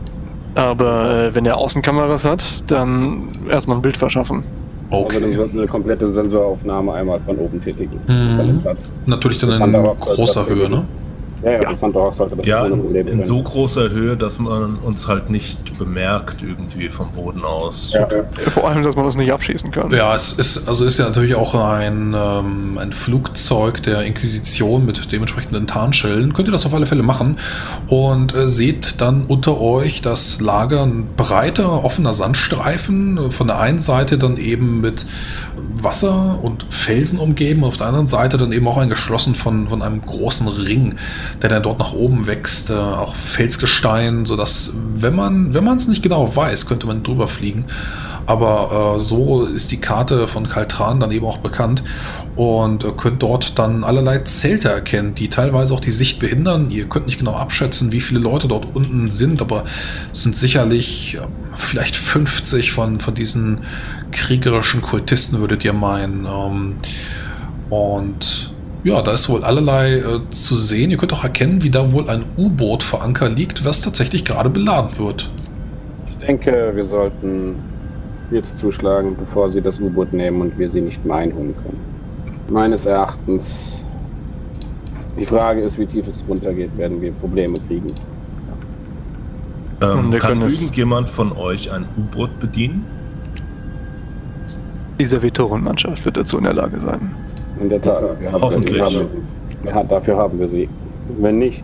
Aber 0.54 1.10
äh, 1.10 1.34
wenn 1.34 1.44
er 1.44 1.58
Außenkameras 1.58 2.24
hat, 2.24 2.42
dann 2.70 3.28
erstmal 3.50 3.76
ein 3.76 3.82
Bild 3.82 3.96
verschaffen. 3.96 4.42
Also 4.90 5.04
dann 5.08 5.24
Okay. 5.24 5.36
wird 5.36 5.52
eine 5.52 5.66
komplette 5.66 6.08
Sensoraufnahme 6.08 6.92
einmal 6.94 7.20
von 7.26 7.36
oben 7.38 7.62
tätigen. 7.62 7.98
Mhm. 8.06 8.36
Von 8.36 8.46
dem 8.46 8.62
Platz. 8.62 8.92
Natürlich 9.04 9.38
dann 9.38 9.50
Das 9.50 9.60
in 9.60 9.72
großer 10.00 10.40
das 10.40 10.48
Höhe, 10.50 10.70
ne? 10.70 10.84
Ja, 11.42 11.53
ja, 11.53 11.59
das 11.61 11.81
Thunderhawk 11.81 12.14
sollte 12.14 12.37
das 12.37 12.46
Ja, 12.46 12.64
in, 12.66 12.81
Probleme 12.81 13.11
in 13.11 13.25
so 13.25 13.42
großer 13.42 13.90
Höhe, 13.90 14.16
dass 14.16 14.38
man 14.38 14.77
uns 14.77 15.07
halt 15.07 15.29
nicht 15.31 15.79
bemerkt 15.79 16.42
irgendwie 16.42 16.88
vom 16.88 17.12
Boden 17.12 17.44
aus. 17.44 17.92
ja, 17.92 18.09
ja. 18.11 18.25
Vor 18.51 18.68
allem, 18.68 18.83
dass 18.83 18.96
man 18.96 19.05
uns 19.05 19.16
nicht 19.16 19.31
abschießen 19.33 19.70
kann. 19.70 19.90
Ja, 19.92 20.14
es 20.14 20.33
ist, 20.33 20.66
also 20.68 20.85
ist 20.85 20.99
ja 20.99 21.05
natürlich 21.07 21.35
auch 21.35 21.55
ein, 21.55 22.14
ähm, 22.16 22.79
ein 22.79 22.92
Flugzeug 22.92 23.83
der 23.83 24.03
Inquisition 24.03 24.87
mit 24.87 25.12
dementsprechenden 25.12 25.66
Tarnschellen. 25.66 26.33
Könnt 26.33 26.49
ihr 26.49 26.53
das 26.53 26.64
auf 26.66 26.75
alle 26.75 26.87
Fälle 26.87 27.03
machen 27.03 27.38
und 27.88 28.35
äh, 28.35 28.46
seht 28.49 29.01
dann 29.01 29.25
unter 29.29 29.61
euch 29.61 30.01
das 30.03 30.40
Lager, 30.40 30.83
ein 30.85 31.09
breiter, 31.16 31.85
offener 31.85 32.14
Sandstreifen. 32.14 33.18
äh, 33.18 33.31
Von 33.31 33.46
der 33.49 33.61
einen 33.61 33.81
Seite 33.81 34.16
dann 34.18 34.37
eben 34.38 34.81
mit 34.81 35.05
Wasser 35.83 36.38
und 36.42 36.66
Felsen 36.70 37.18
umgeben, 37.18 37.64
auf 37.64 37.77
der 37.77 37.88
anderen 37.88 38.09
Seite 38.09 38.38
dann 38.38 38.53
eben 38.53 38.66
auch 38.66 38.79
eingeschlossen 38.79 39.35
von, 39.35 39.68
von 39.68 39.83
einem 39.83 40.01
großen 40.05 40.49
Ring, 40.49 40.94
der 41.42 41.50
dann 41.50 41.62
dort 41.62 41.78
nach 41.78 41.92
oben 41.92 42.26
wächst, 42.26 42.70
äh, 42.70 42.74
auch 42.74 43.14
Felsgestein, 43.14 44.26
sodass, 44.26 44.72
wenn 44.94 45.14
man 45.14 45.54
wenn 45.54 45.66
es 45.76 45.88
nicht 45.88 46.02
genau 46.02 46.34
weiß, 46.34 46.66
könnte 46.66 46.86
man 46.86 47.02
drüber 47.02 47.28
fliegen. 47.28 47.66
Aber 48.26 48.96
äh, 48.96 49.00
so 49.00 49.44
ist 49.44 49.70
die 49.70 49.80
Karte 49.80 50.26
von 50.26 50.48
Kaltran 50.48 50.98
dann 50.98 51.12
eben 51.12 51.24
auch 51.24 51.38
bekannt 51.38 51.84
und 52.34 52.82
äh, 52.84 52.90
könnt 52.96 53.22
dort 53.22 53.58
dann 53.58 53.84
allerlei 53.84 54.18
Zelte 54.18 54.68
erkennen, 54.68 55.14
die 55.14 55.28
teilweise 55.28 55.72
auch 55.72 55.80
die 55.80 55.92
Sicht 55.92 56.18
behindern. 56.18 56.70
Ihr 56.70 56.88
könnt 56.88 57.06
nicht 57.06 57.18
genau 57.18 57.34
abschätzen, 57.34 57.92
wie 57.92 58.00
viele 58.00 58.20
Leute 58.20 58.48
dort 58.48 58.74
unten 58.74 59.12
sind, 59.12 59.40
aber 59.40 59.64
es 60.12 60.24
sind 60.24 60.36
sicherlich 60.36 61.14
äh, 61.14 61.20
vielleicht 61.54 61.96
50 61.96 62.72
von, 62.72 62.98
von 62.98 63.14
diesen 63.14 63.60
kriegerischen 64.10 64.82
Kultisten, 64.82 65.38
würdet 65.38 65.64
ihr 65.64 65.72
meinen. 65.72 66.26
Ähm, 66.26 66.76
und 67.70 68.52
ja, 68.84 69.02
da 69.02 69.12
ist 69.12 69.28
wohl 69.28 69.42
allerlei 69.42 69.94
äh, 69.94 70.20
zu 70.30 70.54
sehen. 70.54 70.90
Ihr 70.90 70.96
könnt 70.96 71.12
auch 71.12 71.24
erkennen, 71.24 71.62
wie 71.62 71.70
da 71.70 71.92
wohl 71.92 72.08
ein 72.08 72.24
U-Boot 72.36 72.82
vor 72.82 73.02
Anker 73.02 73.28
liegt, 73.28 73.64
was 73.64 73.80
tatsächlich 73.80 74.24
gerade 74.24 74.50
beladen 74.50 74.98
wird. 74.98 75.30
Ich 76.08 76.16
denke, 76.26 76.72
wir 76.74 76.86
sollten 76.86 77.56
jetzt 78.30 78.58
zuschlagen, 78.58 79.16
bevor 79.16 79.50
sie 79.50 79.60
das 79.60 79.80
U-Boot 79.80 80.12
nehmen 80.12 80.40
und 80.40 80.58
wir 80.58 80.70
sie 80.70 80.80
nicht 80.80 81.04
mehr 81.04 81.16
einholen 81.16 81.54
können. 81.56 81.80
Meines 82.50 82.86
Erachtens, 82.86 83.84
die 85.18 85.26
Frage 85.26 85.60
ist, 85.60 85.78
wie 85.78 85.86
tief 85.86 86.06
es 86.06 86.22
runtergeht, 86.28 86.76
werden 86.76 87.00
wir 87.00 87.12
Probleme 87.12 87.56
kriegen. 87.66 87.86
Ähm, 89.82 90.10
kann 90.18 90.40
irgendjemand 90.40 91.10
von 91.10 91.32
euch 91.32 91.70
ein 91.70 91.86
U-Boot 91.98 92.38
bedienen? 92.40 92.84
Die 94.98 95.04
Servitorenmannschaft 95.04 96.04
wird 96.04 96.16
dazu 96.16 96.38
in 96.38 96.44
der 96.44 96.54
Lage 96.54 96.78
sein. 96.78 97.14
In 97.60 97.68
der 97.68 97.80
Tat, 97.80 98.02
wir 98.20 98.32
haben, 98.32 98.42
Hoffentlich. 98.42 98.74
Wir 98.74 98.84
haben, 98.84 99.08
ja, 99.64 99.82
dafür 99.84 100.16
haben 100.16 100.38
wir 100.38 100.48
sie. 100.48 100.68
Wenn 101.20 101.38
nicht, 101.38 101.62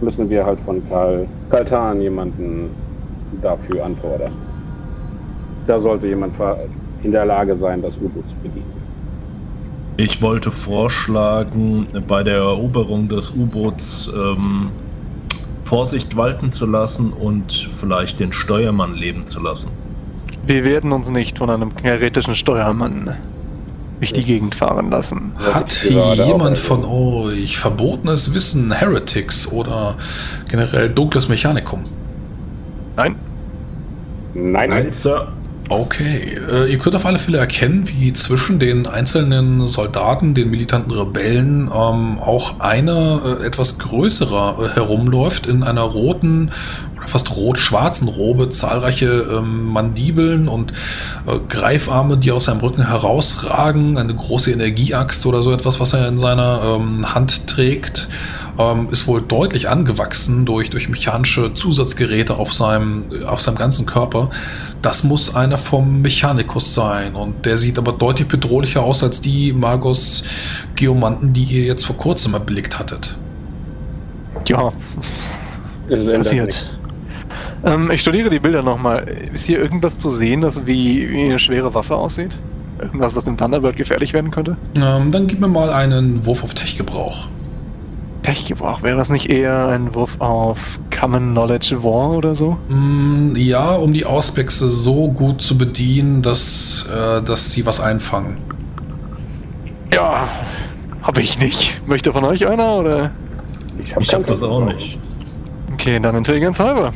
müssen 0.00 0.28
wir 0.28 0.44
halt 0.44 0.58
von 0.64 0.82
Karl 0.88 1.26
Kaltan 1.50 2.00
jemanden 2.00 2.70
dafür 3.42 3.84
anfordern. 3.84 4.32
Da 5.66 5.80
sollte 5.80 6.06
jemand 6.06 6.34
in 7.02 7.12
der 7.12 7.26
Lage 7.26 7.56
sein, 7.56 7.82
das 7.82 7.96
U-Boot 7.96 8.28
zu 8.28 8.36
bedienen. 8.36 8.72
Ich 9.98 10.20
wollte 10.20 10.50
vorschlagen, 10.50 11.86
bei 12.06 12.22
der 12.22 12.36
Eroberung 12.36 13.08
des 13.08 13.30
U-Boots 13.30 14.10
ähm, 14.14 14.68
Vorsicht 15.62 16.16
walten 16.16 16.52
zu 16.52 16.66
lassen 16.66 17.12
und 17.12 17.70
vielleicht 17.78 18.20
den 18.20 18.32
Steuermann 18.32 18.94
leben 18.94 19.26
zu 19.26 19.40
lassen. 19.40 19.70
Wir 20.46 20.64
werden 20.64 20.92
uns 20.92 21.08
nicht 21.10 21.38
von 21.38 21.50
einem 21.50 21.72
heretischen 21.82 22.36
Steuermann 22.36 23.16
durch 23.98 24.12
die 24.12 24.24
Gegend 24.24 24.54
fahren 24.54 24.90
lassen. 24.90 25.32
Hat 25.52 25.82
jemand 25.82 26.58
von 26.58 26.84
euch 26.84 27.58
verbotenes 27.58 28.34
Wissen, 28.34 28.72
Heretics 28.72 29.50
oder 29.50 29.96
generell 30.48 30.90
dunkles 30.90 31.28
Mechanikum? 31.28 31.82
Nein? 32.96 33.16
Nein, 34.34 34.70
Nein, 34.70 34.92
Sir. 34.92 35.32
Okay, 35.68 36.38
äh, 36.48 36.70
ihr 36.70 36.78
könnt 36.78 36.94
auf 36.94 37.06
alle 37.06 37.18
Fälle 37.18 37.38
erkennen, 37.38 37.88
wie 37.88 38.12
zwischen 38.12 38.60
den 38.60 38.86
einzelnen 38.86 39.66
Soldaten, 39.66 40.32
den 40.32 40.48
militanten 40.50 40.92
Rebellen, 40.92 41.62
ähm, 41.62 42.18
auch 42.20 42.60
einer 42.60 43.40
äh, 43.40 43.46
etwas 43.46 43.80
größerer 43.80 44.58
äh, 44.60 44.74
herumläuft 44.74 45.46
in 45.46 45.64
einer 45.64 45.82
roten 45.82 46.52
oder 46.96 47.08
fast 47.08 47.34
rot-schwarzen 47.34 48.06
Robe, 48.06 48.50
zahlreiche 48.50 49.26
ähm, 49.28 49.64
Mandibeln 49.64 50.46
und 50.48 50.72
äh, 51.26 51.38
Greifarme, 51.48 52.16
die 52.16 52.30
aus 52.30 52.44
seinem 52.44 52.60
Rücken 52.60 52.86
herausragen, 52.86 53.98
eine 53.98 54.14
große 54.14 54.52
Energieaxt 54.52 55.26
oder 55.26 55.42
so 55.42 55.52
etwas, 55.52 55.80
was 55.80 55.92
er 55.94 56.06
in 56.06 56.18
seiner 56.18 56.76
ähm, 56.78 57.12
Hand 57.12 57.48
trägt. 57.48 58.08
Ähm, 58.58 58.88
ist 58.90 59.06
wohl 59.06 59.20
deutlich 59.20 59.68
angewachsen 59.68 60.46
durch, 60.46 60.70
durch 60.70 60.88
mechanische 60.88 61.52
Zusatzgeräte 61.52 62.36
auf 62.36 62.54
seinem, 62.54 63.04
auf 63.26 63.40
seinem 63.40 63.56
ganzen 63.56 63.84
Körper. 63.84 64.30
Das 64.80 65.04
muss 65.04 65.34
einer 65.34 65.58
vom 65.58 66.00
Mechanikus 66.00 66.72
sein. 66.72 67.14
Und 67.14 67.44
der 67.44 67.58
sieht 67.58 67.78
aber 67.78 67.92
deutlich 67.92 68.28
bedrohlicher 68.28 68.82
aus 68.82 69.02
als 69.02 69.20
die 69.20 69.52
Magos 69.52 70.24
Geomanten, 70.74 71.32
die 71.32 71.44
ihr 71.44 71.64
jetzt 71.64 71.84
vor 71.84 71.96
kurzem 71.96 72.34
erblickt 72.34 72.78
hattet. 72.78 73.16
Ja, 74.48 74.72
passiert. 75.88 76.46
nichts. 76.46 76.64
Ähm, 77.64 77.90
ich 77.90 78.00
studiere 78.00 78.30
die 78.30 78.38
Bilder 78.38 78.62
nochmal. 78.62 79.06
Ist 79.32 79.44
hier 79.44 79.58
irgendwas 79.58 79.98
zu 79.98 80.10
sehen, 80.10 80.40
das 80.40 80.66
wie, 80.66 81.08
wie 81.10 81.24
eine 81.24 81.38
schwere 81.38 81.74
Waffe 81.74 81.96
aussieht? 81.96 82.38
Irgendwas, 82.80 83.16
was 83.16 83.24
dem 83.24 83.36
Thunderbird 83.36 83.76
gefährlich 83.76 84.12
werden 84.12 84.30
könnte? 84.30 84.56
Ähm, 84.76 85.10
dann 85.10 85.26
gib 85.26 85.40
mir 85.40 85.48
mal 85.48 85.70
einen 85.70 86.24
Wurf 86.26 86.44
auf 86.44 86.54
Tech-Gebrauch. 86.54 87.28
Tech-Gebrauch, 88.26 88.82
wäre 88.82 88.96
das 88.96 89.08
nicht 89.08 89.30
eher 89.30 89.68
ein 89.68 89.94
Wurf 89.94 90.20
auf 90.20 90.58
Common 90.90 91.30
Knowledge 91.30 91.84
War 91.84 92.10
oder 92.10 92.34
so? 92.34 92.58
Mm, 92.68 93.36
ja, 93.36 93.70
um 93.70 93.92
die 93.92 94.04
Auspexe 94.04 94.68
so 94.68 95.08
gut 95.12 95.40
zu 95.40 95.56
bedienen, 95.56 96.22
dass, 96.22 96.88
äh, 96.92 97.22
dass 97.22 97.52
sie 97.52 97.64
was 97.66 97.80
einfangen. 97.80 98.38
Ja, 99.92 100.28
habe 101.02 101.20
ich 101.22 101.38
nicht. 101.38 101.80
Möchte 101.86 102.12
von 102.12 102.24
euch 102.24 102.48
einer 102.48 102.78
oder? 102.78 103.12
Ich 103.84 103.94
habe 103.94 104.02
Ich 104.02 104.12
habe 104.12 104.24
das 104.24 104.42
auch 104.42 104.64
nicht. 104.64 104.98
Okay, 105.74 106.00
dann 106.00 106.16
Intelligenz 106.16 106.58
halber. 106.58 106.92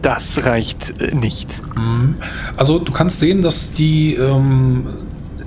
das 0.00 0.46
reicht 0.46 1.02
äh, 1.02 1.14
nicht. 1.14 1.60
Mhm. 1.76 2.14
Also 2.56 2.78
du 2.78 2.92
kannst 2.92 3.20
sehen, 3.20 3.42
dass 3.42 3.74
die 3.74 4.14
ähm, 4.14 4.86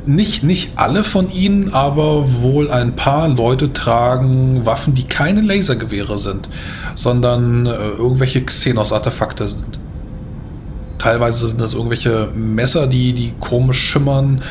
nicht, 0.05 0.43
nicht 0.43 0.71
alle 0.75 1.03
von 1.03 1.31
ihnen, 1.31 1.73
aber 1.73 2.41
wohl 2.41 2.69
ein 2.69 2.95
paar 2.95 3.27
Leute 3.29 3.73
tragen 3.73 4.65
Waffen, 4.65 4.93
die 4.93 5.03
keine 5.03 5.41
Lasergewehre 5.41 6.19
sind, 6.19 6.49
sondern 6.95 7.65
äh, 7.65 7.69
irgendwelche 7.69 8.43
Xenos-Artefakte 8.43 9.47
sind. 9.47 9.79
Teilweise 10.97 11.47
sind 11.47 11.59
das 11.59 11.73
irgendwelche 11.73 12.29
Messer, 12.33 12.87
die, 12.87 13.13
die 13.13 13.33
komisch 13.39 13.79
schimmern 13.79 14.41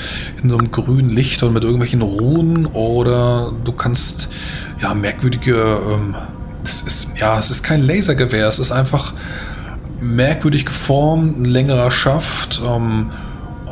in 0.43 0.51
so 0.51 0.59
einem 0.59 0.71
grünen 0.71 1.09
Licht 1.09 1.43
und 1.43 1.55
mit 1.55 1.65
irgendwelchen 1.65 2.03
Runen 2.03 2.67
oder 2.67 3.53
du 3.65 3.73
kannst 3.73 4.29
ja 4.81 4.93
merkwürdige 4.93 5.81
ähm, 5.91 6.15
es 6.65 6.83
ist 6.83 7.19
ja, 7.19 7.39
es 7.39 7.51
ist 7.51 7.63
kein 7.63 7.83
Lasergewehr, 7.83 8.47
es 8.49 8.59
ist 8.59 8.71
einfach 8.71 9.15
merkwürdig 10.01 10.67
geformt, 10.67 11.39
ein 11.39 11.45
längerer 11.45 11.91
Schaft 11.91 12.61
ähm, 12.67 13.11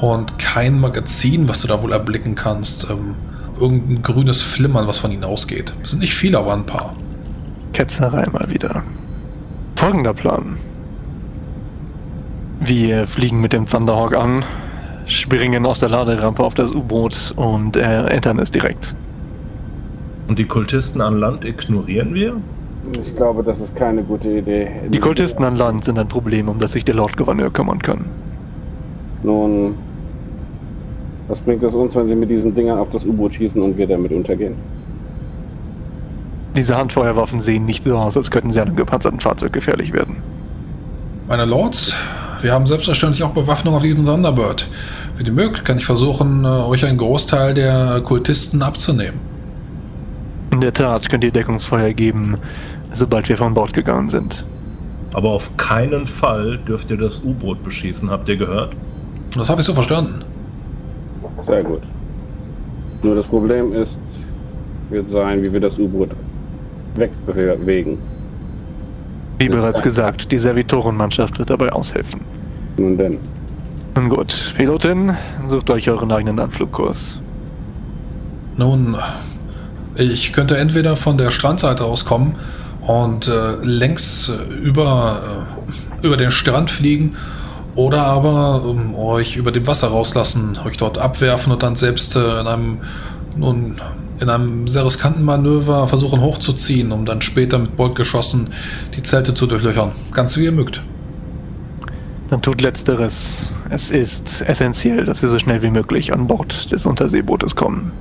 und 0.00 0.38
kein 0.38 0.80
Magazin, 0.80 1.48
was 1.48 1.62
du 1.62 1.68
da 1.68 1.82
wohl 1.82 1.92
erblicken 1.92 2.34
kannst. 2.34 2.88
Ähm, 2.90 3.14
irgendein 3.58 4.02
grünes 4.02 4.40
Flimmern, 4.42 4.86
was 4.86 4.98
von 4.98 5.12
ihnen 5.12 5.24
ausgeht. 5.24 5.74
Es 5.82 5.90
sind 5.90 6.00
nicht 6.00 6.14
viele, 6.14 6.38
aber 6.38 6.54
ein 6.54 6.64
paar. 6.64 6.94
Ketzerei 7.72 8.26
mal 8.32 8.48
wieder. 8.48 8.82
Folgender 9.76 10.14
Plan. 10.14 10.56
Wir 12.60 13.06
fliegen 13.06 13.40
mit 13.40 13.52
dem 13.52 13.66
Thunderhawk 13.66 14.16
an, 14.16 14.44
springen 15.06 15.64
aus 15.66 15.80
der 15.80 15.88
Laderampe 15.88 16.42
auf 16.42 16.54
das 16.54 16.72
U-Boot 16.72 17.32
und 17.36 17.76
äh, 17.76 18.06
entern 18.06 18.38
es 18.38 18.50
direkt. 18.50 18.94
Und 20.28 20.38
die 20.38 20.44
Kultisten 20.44 21.00
an 21.00 21.18
Land 21.18 21.44
ignorieren 21.44 22.14
wir? 22.14 22.36
Ich 22.92 23.14
glaube, 23.16 23.42
das 23.42 23.60
ist 23.60 23.74
keine 23.76 24.02
gute 24.02 24.28
Idee. 24.28 24.70
Die 24.88 24.98
Kultisten 24.98 25.44
an 25.44 25.56
Land 25.56 25.84
sind 25.84 25.98
ein 25.98 26.08
Problem, 26.08 26.48
um 26.48 26.58
das 26.58 26.72
sich 26.72 26.84
der 26.84 26.94
Lord 26.94 27.16
Gouverneur 27.16 27.50
kümmern 27.50 27.80
kann. 27.80 28.04
Nun, 29.22 29.74
was 31.31 31.38
bringt 31.38 31.62
es 31.62 31.75
uns, 31.75 31.95
wenn 31.95 32.09
sie 32.09 32.16
mit 32.16 32.29
diesen 32.29 32.55
Dingern 32.55 32.79
auf 32.79 32.90
das 32.90 33.05
U-Boot 33.05 33.35
schießen 33.35 33.62
und 33.62 33.79
wir 33.79 33.87
damit 33.87 34.11
untergehen? 34.11 34.57
Diese 36.57 36.77
Handfeuerwaffen 36.77 37.40
sehen 37.40 37.64
nicht 37.64 37.85
so 37.85 37.97
aus, 37.97 38.16
als 38.16 38.31
könnten 38.31 38.51
sie 38.51 38.61
einem 38.61 38.75
gepanzerten 38.75 39.21
Fahrzeug 39.21 39.53
gefährlich 39.53 39.93
werden. 39.93 40.16
Meine 41.29 41.45
Lords, 41.45 41.95
wir 42.43 42.53
haben 42.53 42.66
selbstverständlich 42.66 43.23
auch 43.23 43.31
Bewaffnung 43.31 43.75
auf 43.75 43.85
jedem 43.85 44.05
Thunderbird. 44.05 44.69
Wenn 45.16 45.27
ihr 45.27 45.33
mögt, 45.33 45.64
kann 45.64 45.79
ich 45.79 45.87
versuchen, 45.87 46.45
äh, 46.45 46.49
euch 46.49 46.85
einen 46.85 46.99
Großteil 46.99 47.55
der 47.55 48.01
Kultisten 48.01 48.62
abzunehmen. 48.62 49.21
In 50.53 50.61
der 50.61 50.73
Tat 50.73 51.09
könnt 51.09 51.23
ihr 51.23 51.31
Deckungsfeuer 51.31 51.93
geben, 51.93 52.38
sobald 52.93 53.29
wir 53.29 53.37
von 53.37 53.55
Bord 53.55 53.73
gegangen 53.73 54.09
sind. 54.09 54.45
Aber 55.12 55.31
auf 55.31 55.57
keinen 55.57 56.09
Fall 56.09 56.59
dürft 56.59 56.90
ihr 56.90 56.97
das 56.97 57.21
U-Boot 57.23 57.62
beschießen, 57.62 58.11
habt 58.11 58.29
ihr 58.29 58.37
gehört? 58.37 58.75
Das 59.37 59.49
habe 59.49 59.61
ich 59.61 59.66
so 59.66 59.75
verstanden. 59.75 60.25
Sehr 61.42 61.64
gut. 61.64 61.83
Nur 63.03 63.14
das 63.14 63.26
Problem 63.26 63.72
ist, 63.72 63.98
wird 64.90 65.11
sein, 65.11 65.44
wie 65.44 65.53
wir 65.53 65.61
das 65.61 65.79
U-Boot 65.79 66.11
wegbewegen. 66.96 67.98
Wie 69.38 69.48
bereits 69.48 69.81
gesagt, 69.81 70.31
die 70.31 70.38
Servitorenmannschaft 70.38 71.38
wird 71.38 71.48
dabei 71.48 71.70
aushelfen. 71.70 72.20
Nun 72.76 72.98
denn. 72.98 73.18
Nun 73.96 74.09
gut, 74.09 74.55
Pilotin, 74.57 75.14
sucht 75.46 75.70
euch 75.70 75.88
euren 75.90 76.12
eigenen 76.12 76.38
Anflugkurs. 76.38 77.18
Nun, 78.57 78.96
ich 79.96 80.33
könnte 80.33 80.59
entweder 80.59 80.96
von 80.96 81.16
der 81.16 81.31
Strandseite 81.31 81.85
aus 81.85 82.05
kommen 82.05 82.37
und 82.83 83.29
äh, 83.29 83.57
längs 83.62 84.29
äh, 84.29 84.55
über, 84.55 85.46
äh, 86.03 86.07
über 86.07 86.16
den 86.16 86.31
Strand 86.31 86.70
fliegen 86.70 87.16
oder 87.81 88.05
aber 88.05 88.62
ähm, 88.69 88.95
euch 88.95 89.37
über 89.37 89.53
dem 89.53 89.66
Wasser 89.66 89.88
rauslassen, 89.88 90.59
euch 90.64 90.77
dort 90.77 90.99
abwerfen 90.99 91.51
und 91.51 91.62
dann 91.62 91.77
selbst 91.77 92.14
äh, 92.14 92.40
in 92.40 92.47
einem 92.47 92.81
nun 93.37 93.81
in 94.21 94.29
einem 94.29 94.69
sehr 94.69 94.85
riskanten 94.85 95.23
Manöver 95.23 95.88
versuchen 95.88 96.21
hochzuziehen, 96.21 96.93
um 96.93 97.07
dann 97.07 97.23
später 97.23 97.59
mit 97.59 97.75
Boltgeschossen 97.77 98.53
die 98.95 99.03
Zelte 99.03 99.33
zu 99.33 99.47
durchlöchern. 99.47 99.93
Ganz 100.12 100.37
wie 100.37 100.45
ihr 100.45 100.53
mögt. 100.53 100.83
Dann 102.29 102.43
tut 102.43 102.61
letzteres. 102.61 103.38
Es 103.71 103.90
ist 103.90 104.43
essentiell, 104.43 105.07
dass 105.07 105.23
wir 105.23 105.31
so 105.31 105.38
schnell 105.38 105.62
wie 105.62 105.71
möglich 105.71 106.12
an 106.12 106.27
Bord 106.27 106.71
des 106.71 106.85
Unterseebootes 106.85 107.57
kommen. 107.57 107.93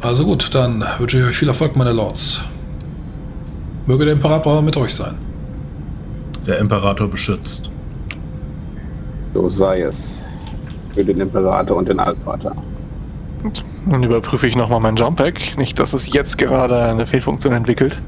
Also 0.00 0.24
gut, 0.24 0.54
dann 0.54 0.82
wünsche 0.98 1.18
ich 1.18 1.24
euch 1.24 1.36
viel 1.36 1.48
Erfolg, 1.48 1.76
meine 1.76 1.92
Lords. 1.92 2.40
Möge 3.86 4.06
der 4.06 4.14
Imperator 4.14 4.62
mit 4.62 4.78
euch 4.78 4.94
sein. 4.94 5.27
Der 6.48 6.58
Imperator 6.58 7.08
beschützt. 7.08 7.70
So 9.34 9.50
sei 9.50 9.82
es. 9.82 10.18
Für 10.94 11.04
den 11.04 11.20
Imperator 11.20 11.76
und 11.76 11.88
den 11.88 12.00
Altvater. 12.00 12.56
Gut, 13.42 13.62
Dann 13.86 14.02
überprüfe 14.02 14.48
ich 14.48 14.56
nochmal 14.56 14.80
mein 14.80 14.96
Jump-Pack. 14.96 15.58
Nicht, 15.58 15.78
dass 15.78 15.92
es 15.92 16.10
jetzt 16.12 16.38
gerade 16.38 16.82
eine 16.84 17.06
Fehlfunktion 17.06 17.52
entwickelt. 17.52 18.02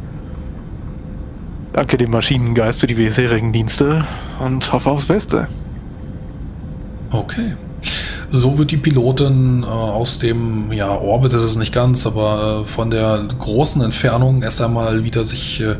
Danke 1.74 1.98
dem 1.98 2.10
Maschinengeist 2.10 2.80
für 2.80 2.86
die 2.86 2.94
bisherigen 2.94 3.52
Dienste 3.52 4.04
und 4.40 4.72
hoffe 4.72 4.90
aufs 4.90 5.06
Beste. 5.06 5.46
Okay. 7.12 7.54
So 8.30 8.58
wird 8.58 8.70
die 8.70 8.76
Pilotin 8.76 9.64
äh, 9.64 9.66
aus 9.66 10.18
dem 10.18 10.72
ja, 10.72 10.90
Orbit 10.90 11.32
ist 11.32 11.44
es 11.44 11.56
nicht 11.56 11.74
ganz, 11.74 12.06
aber 12.06 12.62
äh, 12.62 12.66
von 12.66 12.90
der 12.90 13.28
großen 13.38 13.82
Entfernung 13.82 14.42
erst 14.42 14.62
einmal 14.62 15.04
wieder 15.04 15.24
sich 15.24 15.60
äh, 15.60 15.76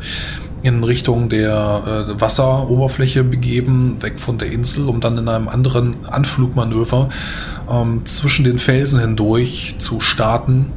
in 0.63 0.83
Richtung 0.83 1.29
der 1.29 2.07
äh, 2.09 2.21
Wasseroberfläche 2.21 3.23
begeben, 3.23 3.97
weg 4.01 4.19
von 4.19 4.37
der 4.37 4.51
Insel, 4.51 4.87
um 4.87 5.01
dann 5.01 5.17
in 5.17 5.27
einem 5.27 5.47
anderen 5.47 6.05
Anflugmanöver 6.05 7.09
ähm, 7.69 8.05
zwischen 8.05 8.45
den 8.45 8.59
Felsen 8.59 8.99
hindurch 8.99 9.75
zu 9.79 9.99
starten. 9.99 10.67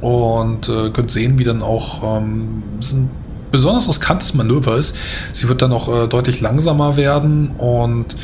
Und 0.00 0.68
äh, 0.68 0.90
könnt 0.90 1.10
sehen, 1.10 1.38
wie 1.38 1.44
dann 1.44 1.60
auch 1.60 2.18
ähm, 2.18 2.62
ein 2.80 3.10
besonders 3.50 3.88
riskantes 3.88 4.34
Manöver 4.34 4.76
ist. 4.76 4.96
Sie 5.32 5.48
wird 5.48 5.62
dann 5.62 5.72
auch 5.72 5.88
äh, 5.88 6.06
deutlich 6.06 6.40
langsamer 6.40 6.96
werden 6.96 7.50
und 7.58 8.16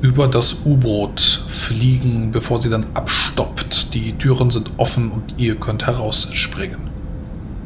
über 0.00 0.28
das 0.28 0.62
U-Boot 0.64 1.44
fliegen, 1.46 2.30
bevor 2.32 2.58
sie 2.58 2.70
dann 2.70 2.86
abstoppt. 2.94 3.94
Die 3.94 4.14
Türen 4.14 4.50
sind 4.50 4.72
offen 4.76 5.10
und 5.10 5.34
ihr 5.36 5.56
könnt 5.56 5.86
herausspringen. 5.86 6.90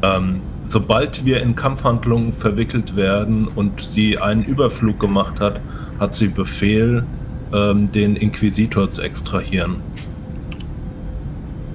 Ähm, 0.03 0.41
sobald 0.67 1.25
wir 1.25 1.41
in 1.41 1.55
Kampfhandlungen 1.55 2.33
verwickelt 2.33 2.95
werden 2.95 3.47
und 3.47 3.81
sie 3.81 4.17
einen 4.17 4.43
Überflug 4.43 4.99
gemacht 4.99 5.39
hat, 5.39 5.61
hat 5.99 6.13
sie 6.13 6.27
Befehl, 6.27 7.05
ähm, 7.53 7.91
den 7.91 8.15
Inquisitor 8.15 8.89
zu 8.89 9.01
extrahieren. 9.01 9.77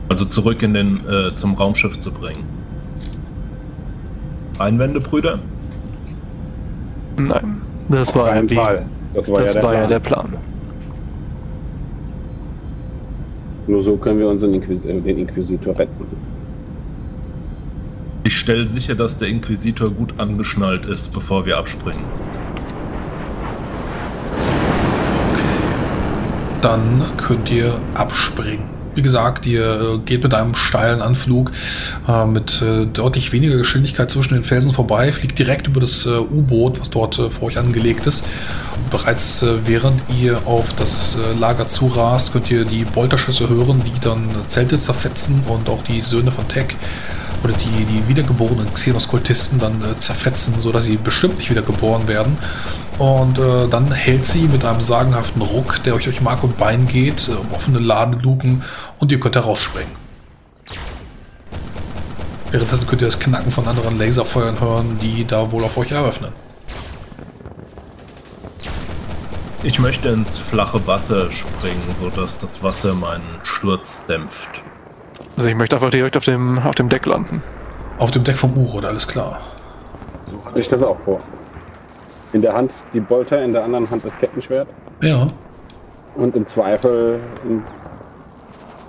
Also 0.08 0.24
zurück 0.24 0.62
in 0.62 0.74
den, 0.74 1.00
äh, 1.08 1.36
zum 1.36 1.54
Raumschiff 1.54 2.00
zu 2.00 2.10
bringen. 2.10 2.44
Einwände, 4.58 5.00
Brüder? 5.00 5.38
Nein, 7.16 7.62
das 7.88 8.14
war, 8.14 8.34
ja, 8.34 8.42
die, 8.42 8.54
Fall. 8.54 8.86
Das 9.14 9.30
war, 9.30 9.40
das 9.40 9.54
ja, 9.54 9.60
der 9.60 9.68
war 9.68 9.74
ja 9.74 9.78
Plan. 9.86 9.90
der 9.90 10.00
Plan. 10.00 10.36
Nur 13.66 13.82
so 13.84 13.96
können 13.96 14.18
wir 14.18 14.28
unseren 14.28 14.54
Inquis 14.54 14.84
äh, 14.84 15.00
den 15.00 15.18
Inquisitor 15.18 15.78
retten. 15.78 16.04
Ich 18.22 18.38
stelle 18.38 18.68
sicher, 18.68 18.94
dass 18.94 19.16
der 19.16 19.28
Inquisitor 19.28 19.90
gut 19.90 20.20
angeschnallt 20.20 20.84
ist, 20.84 21.10
bevor 21.10 21.46
wir 21.46 21.56
abspringen. 21.56 22.04
Dann 26.60 27.02
könnt 27.16 27.50
ihr 27.50 27.80
abspringen. 27.94 28.68
Wie 28.94 29.00
gesagt, 29.00 29.46
ihr 29.46 29.80
äh, 29.80 29.98
geht 30.04 30.22
mit 30.22 30.34
einem 30.34 30.54
steilen 30.54 31.00
Anflug 31.00 31.52
äh, 32.08 32.26
mit 32.26 32.60
äh, 32.60 32.84
deutlich 32.84 33.32
weniger 33.32 33.56
Geschwindigkeit 33.56 34.10
zwischen 34.10 34.34
den 34.34 34.42
Felsen 34.42 34.72
vorbei, 34.72 35.12
fliegt 35.12 35.38
direkt 35.38 35.68
über 35.68 35.80
das 35.80 36.04
äh, 36.04 36.10
U-Boot, 36.10 36.78
was 36.78 36.90
dort 36.90 37.18
äh, 37.18 37.30
vor 37.30 37.48
euch 37.48 37.56
angelegt 37.56 38.06
ist. 38.06 38.26
Und 38.76 38.90
bereits 38.90 39.42
äh, 39.42 39.54
während 39.64 40.02
ihr 40.20 40.40
auf 40.44 40.74
das 40.74 41.16
Lager 41.38 41.68
zurast, 41.68 42.32
könnt 42.32 42.50
ihr 42.50 42.64
die 42.64 42.84
Bolterschüsse 42.84 43.48
hören, 43.48 43.82
die 43.86 44.00
dann 44.00 44.28
Zelte 44.48 44.76
zerfetzen 44.76 45.40
und 45.46 45.70
auch 45.70 45.82
die 45.84 46.02
Söhne 46.02 46.32
von 46.32 46.46
Tech 46.48 46.76
oder 47.42 47.54
die, 47.54 47.84
die 47.84 48.08
wiedergeborenen 48.08 48.72
Xenos-Kultisten 48.72 49.58
dann 49.58 49.82
äh, 49.82 49.98
zerfetzen, 49.98 50.60
sodass 50.60 50.84
sie 50.84 50.96
bestimmt 50.96 51.38
nicht 51.38 51.50
wiedergeboren 51.50 52.06
werden. 52.08 52.36
Und 52.98 53.38
äh, 53.38 53.66
dann 53.68 53.90
hält 53.92 54.26
sie 54.26 54.42
mit 54.42 54.64
einem 54.64 54.80
sagenhaften 54.80 55.42
Ruck, 55.42 55.82
der 55.84 55.94
euch 55.94 56.04
durch 56.04 56.20
Mark 56.20 56.44
und 56.44 56.58
Bein 56.58 56.86
geht, 56.86 57.28
äh, 57.28 57.54
offene 57.54 57.78
Ladeluken 57.78 58.62
und 58.98 59.10
ihr 59.10 59.20
könnt 59.20 59.36
herausspringen. 59.36 60.00
Währenddessen 62.50 62.86
könnt 62.86 63.00
ihr 63.00 63.06
das 63.08 63.20
Knacken 63.20 63.52
von 63.52 63.66
anderen 63.66 63.96
Laserfeuern 63.98 64.60
hören, 64.60 64.98
die 65.00 65.24
da 65.24 65.52
wohl 65.52 65.64
auf 65.64 65.76
euch 65.76 65.92
eröffnen. 65.92 66.32
Ich 69.62 69.78
möchte 69.78 70.08
ins 70.08 70.38
flache 70.38 70.86
Wasser 70.86 71.30
springen, 71.30 71.94
sodass 72.00 72.38
das 72.38 72.62
Wasser 72.62 72.94
meinen 72.94 73.40
Sturz 73.42 74.02
dämpft. 74.06 74.48
Also 75.40 75.48
ich 75.48 75.56
möchte 75.56 75.74
einfach 75.74 75.88
direkt 75.88 76.18
auf 76.18 76.26
dem, 76.26 76.58
auf 76.58 76.74
dem 76.74 76.90
Deck 76.90 77.06
landen. 77.06 77.42
Auf 77.96 78.10
dem 78.10 78.24
Deck 78.24 78.36
vom 78.36 78.54
U-Boot, 78.58 78.84
alles 78.84 79.08
klar. 79.08 79.40
So 80.30 80.44
hatte 80.44 80.60
ich 80.60 80.68
das 80.68 80.82
auch 80.82 80.98
vor. 81.06 81.18
In 82.34 82.42
der 82.42 82.52
Hand 82.52 82.70
die 82.92 83.00
Bolter, 83.00 83.42
in 83.42 83.54
der 83.54 83.64
anderen 83.64 83.90
Hand 83.90 84.04
das 84.04 84.12
Kettenschwert. 84.20 84.68
Ja. 85.02 85.28
Und 86.14 86.36
im 86.36 86.46
Zweifel 86.46 87.20
im, 87.44 87.62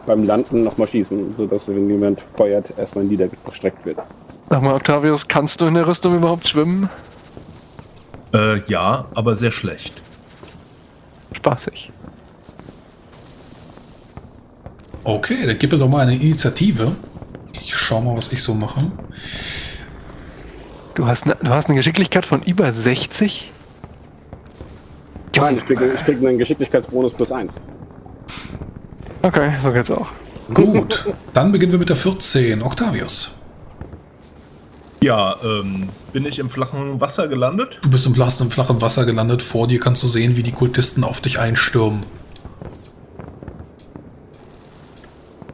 beim 0.05 0.25
Landen 0.25 0.65
nochmal 0.65 0.89
schießen, 0.89 1.35
sodass, 1.37 1.69
wenn 1.69 1.89
jemand 1.89 2.19
feuert, 2.35 2.77
erstmal 2.77 3.05
niedergestreckt 3.05 3.85
wird. 3.85 3.99
Sag 4.49 4.61
mal, 4.61 4.75
Octavius, 4.75 5.29
kannst 5.29 5.61
du 5.61 5.67
in 5.67 5.75
der 5.75 5.87
Rüstung 5.87 6.17
überhaupt 6.17 6.49
schwimmen? 6.49 6.89
Äh, 8.33 8.59
ja, 8.67 9.05
aber 9.13 9.37
sehr 9.37 9.53
schlecht. 9.53 9.93
Spaßig. 11.31 11.93
Okay, 15.03 15.45
dann 15.45 15.57
gib 15.57 15.71
mir 15.71 15.79
doch 15.79 15.89
mal 15.89 16.01
eine 16.01 16.15
Initiative. 16.15 16.91
Ich 17.53 17.75
schau 17.75 18.01
mal, 18.01 18.15
was 18.15 18.31
ich 18.31 18.43
so 18.43 18.53
mache. 18.53 18.79
Du 20.95 21.07
hast, 21.07 21.25
ne, 21.25 21.37
du 21.41 21.49
hast 21.49 21.67
eine 21.67 21.75
Geschicklichkeit 21.77 22.25
von 22.25 22.43
über 22.43 22.71
60? 22.71 23.51
Nein, 25.35 25.57
ich 25.57 25.65
kriege, 25.65 25.93
ich 25.95 26.05
kriege 26.05 26.27
einen 26.27 26.37
Geschicklichkeitsbonus 26.37 27.13
plus 27.13 27.31
1. 27.31 27.53
Okay, 29.23 29.53
so 29.61 29.71
geht's 29.71 29.89
auch. 29.89 30.07
Gut, 30.53 31.05
dann 31.33 31.51
beginnen 31.51 31.71
wir 31.71 31.79
mit 31.79 31.89
der 31.89 31.95
14. 31.95 32.61
Octavius. 32.61 33.31
Ja, 35.03 35.35
ähm, 35.43 35.89
bin 36.13 36.25
ich 36.25 36.37
im 36.37 36.49
flachen 36.49 37.01
Wasser 37.01 37.27
gelandet? 37.27 37.79
Du 37.81 37.89
bist 37.89 38.05
im 38.05 38.13
flachen, 38.13 38.45
im 38.45 38.51
flachen 38.51 38.81
Wasser 38.81 39.05
gelandet. 39.05 39.41
Vor 39.41 39.67
dir 39.67 39.79
kannst 39.79 40.03
du 40.03 40.07
sehen, 40.07 40.35
wie 40.35 40.43
die 40.43 40.51
Kultisten 40.51 41.03
auf 41.03 41.21
dich 41.21 41.39
einstürmen. 41.39 42.01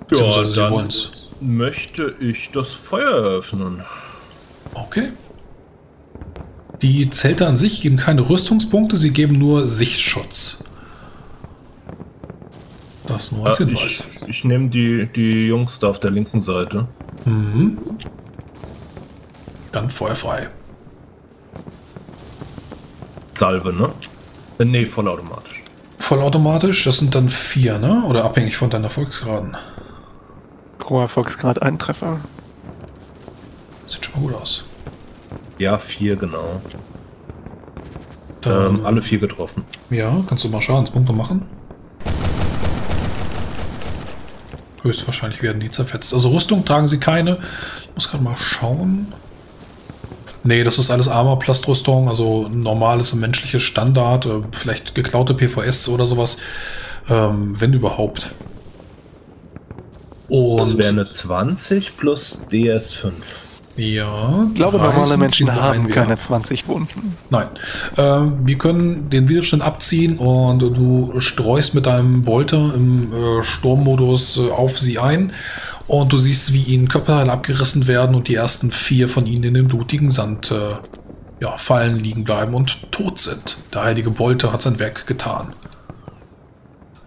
Beziehungsweise 0.08 0.54
sie 0.54 0.70
wollen's. 0.72 1.12
möchte 1.42 2.16
ich 2.20 2.50
das 2.54 2.68
Feuer 2.70 3.12
eröffnen. 3.12 3.84
Okay. 4.74 5.10
Die 6.82 7.10
Zelte 7.10 7.48
an 7.48 7.58
sich 7.58 7.82
geben 7.82 7.98
keine 7.98 8.30
Rüstungspunkte, 8.30 8.98
sie 8.98 9.12
geben 9.12 9.38
nur 9.40 9.68
Sichtschutz. 9.68 10.64
Das 13.08 13.32
nur 13.32 13.48
als 13.48 13.60
Äh, 13.60 13.66
Hinweis. 13.66 14.04
ich 14.22 14.28
ich 14.28 14.44
nehme 14.44 14.70
die, 14.70 15.08
die 15.16 15.48
Jungs 15.48 15.80
da 15.80 15.88
auf 15.88 16.00
der 16.00 16.12
linken 16.12 16.42
Seite. 16.42 16.88
Mhm. 17.26 17.78
Dann 19.72 19.90
feuerfrei. 19.90 20.50
Salve, 23.38 23.74
ne? 23.74 23.90
Äh, 24.60 24.66
nee, 24.66 24.86
vollautomatisch. 24.86 25.64
Vollautomatisch, 26.00 26.84
das 26.84 27.00
sind 27.00 27.16
dann 27.16 27.30
vier, 27.30 27.80
ne? 27.80 28.04
Oder 28.08 28.24
abhängig 28.26 28.56
von 28.58 28.70
deinen 28.70 28.86
Erfolgsgraden. 28.86 29.56
Pro 30.88 31.02
Erfolgsgrad 31.02 31.62
ein 31.62 31.78
Treffer. 31.78 32.22
Sieht 33.88 34.06
schon 34.06 34.24
mal 34.24 34.32
gut 34.32 34.42
aus. 34.42 34.64
Ja, 35.58 35.78
vier, 35.80 36.16
genau. 36.16 36.62
Dann, 38.40 38.78
Ähm, 38.78 38.86
alle 38.86 39.02
vier 39.02 39.20
getroffen. 39.20 39.66
Ja, 39.90 40.24
kannst 40.30 40.46
du 40.46 40.50
mal 40.50 40.62
Schadenspunkte 40.62 41.12
machen? 41.12 41.42
Höchstwahrscheinlich 44.82 45.42
werden 45.42 45.60
die 45.60 45.70
zerfetzt. 45.70 46.14
Also 46.14 46.30
Rüstung 46.30 46.64
tragen 46.64 46.88
sie 46.88 47.02
keine. 47.02 47.40
Ich 47.82 47.90
muss 47.94 48.10
gerade 48.10 48.24
mal 48.24 48.38
schauen. 48.38 49.12
Nee, 50.44 50.64
das 50.64 50.80
ist 50.80 50.90
alles 50.90 51.10
Armor-Plastrüstung, 51.10 52.08
also 52.08 52.48
normales 52.48 53.12
und 53.12 53.20
menschliches 53.20 53.62
Standard, 53.62 54.26
äh, 54.26 54.40
vielleicht 54.54 54.96
geklaute 54.96 55.34
PVS 55.34 55.90
oder 55.90 56.08
sowas, 56.08 56.38
ähm, 57.10 57.60
wenn 57.60 57.74
überhaupt. 57.74 58.32
Das 60.30 60.38
Und 60.72 60.78
wäre 60.78 60.90
eine 60.90 61.10
20 61.10 61.96
plus 61.96 62.40
DS5. 62.52 63.12
ja, 63.78 64.46
Ich 64.50 64.56
glaube, 64.56 64.78
normale 64.78 65.18
Menschen 65.18 65.54
haben 65.54 65.88
keine 65.88 66.08
wieder. 66.08 66.20
20 66.20 66.68
Wunden. 66.68 67.16
Nein. 67.30 67.48
Ähm, 67.98 68.40
wir 68.44 68.58
können 68.58 69.10
den 69.10 69.30
Widerstand 69.30 69.64
abziehen 69.64 70.18
und 70.18 70.60
du 70.60 71.20
streust 71.20 71.76
mit 71.76 71.86
deinem 71.86 72.24
Bolter 72.24 72.74
im 72.76 73.14
äh, 73.14 73.44
Sturmmodus 73.44 74.38
äh, 74.38 74.50
auf 74.50 74.78
sie 74.78 75.00
ein. 75.00 75.32
Und 75.88 76.12
du 76.12 76.18
siehst, 76.18 76.52
wie 76.52 76.64
ihnen 76.64 76.90
Körperteile 76.90 77.32
abgerissen 77.32 77.88
werden 77.88 78.14
und 78.14 78.28
die 78.28 78.36
ersten 78.36 78.72
vier 78.72 79.08
von 79.08 79.26
ihnen 79.26 79.46
in 79.46 79.54
den 79.54 79.68
blutigen 79.70 80.12
Sand 80.12 80.52
äh, 80.52 80.56
ja, 81.40 81.56
fallen, 81.56 81.98
liegen 82.00 82.26
bleiben 82.26 82.54
und 82.54 82.92
tot 82.92 83.20
sind. 83.20 83.58
Der 83.74 83.84
heilige 83.84 84.10
Bolter 84.10 84.52
hat 84.52 84.62
sein 84.62 84.80
Werk 84.80 85.08
getan. 85.08 85.54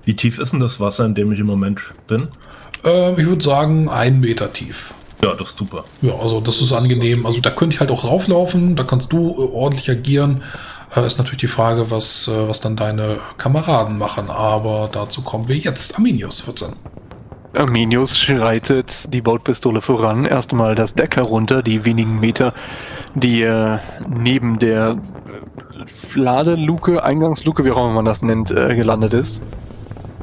Wie 0.04 0.16
tief 0.16 0.38
ist 0.38 0.52
denn 0.52 0.60
das 0.60 0.80
Wasser, 0.80 1.04
in 1.04 1.14
dem 1.14 1.30
ich 1.32 1.40
im 1.40 1.46
Moment 1.46 1.80
bin? 2.06 2.28
Ähm, 2.84 3.18
ich 3.18 3.26
würde 3.26 3.42
sagen, 3.42 3.88
ein 3.88 4.20
Meter 4.20 4.52
tief. 4.52 4.94
Ja, 5.22 5.34
das 5.34 5.50
ist 5.50 5.58
super. 5.58 5.84
Ja, 6.00 6.14
also 6.14 6.40
das 6.40 6.60
ist 6.60 6.72
angenehm. 6.72 7.26
Also 7.26 7.40
da 7.40 7.50
könnte 7.50 7.74
ich 7.74 7.80
halt 7.80 7.90
auch 7.90 8.04
rauflaufen, 8.04 8.76
da 8.76 8.84
kannst 8.84 9.12
du 9.12 9.30
äh, 9.30 9.54
ordentlich 9.54 9.90
agieren. 9.90 10.42
Äh, 10.94 11.06
ist 11.06 11.18
natürlich 11.18 11.40
die 11.40 11.46
Frage, 11.46 11.90
was, 11.90 12.28
äh, 12.28 12.48
was 12.48 12.60
dann 12.60 12.76
deine 12.76 13.18
Kameraden 13.36 13.98
machen. 13.98 14.30
Aber 14.30 14.88
dazu 14.90 15.22
kommen 15.22 15.48
wir 15.48 15.56
jetzt. 15.56 15.96
Arminius 15.96 16.40
14. 16.40 16.68
Arminius 17.54 18.16
schreitet 18.16 19.12
die 19.12 19.20
Bautpistole 19.20 19.80
voran, 19.80 20.24
erstmal 20.24 20.76
das 20.76 20.94
Deck 20.94 21.16
herunter, 21.16 21.62
die 21.64 21.84
wenigen 21.84 22.20
Meter, 22.20 22.54
die 23.16 23.42
äh, 23.42 23.78
neben 24.08 24.60
der 24.60 24.96
äh, 25.26 26.18
Ladeluke, 26.18 27.02
Eingangsluke, 27.02 27.64
wie 27.64 27.72
auch 27.72 27.78
immer 27.78 27.94
man 27.94 28.04
das 28.04 28.22
nennt, 28.22 28.52
äh, 28.52 28.76
gelandet 28.76 29.14
ist. 29.14 29.40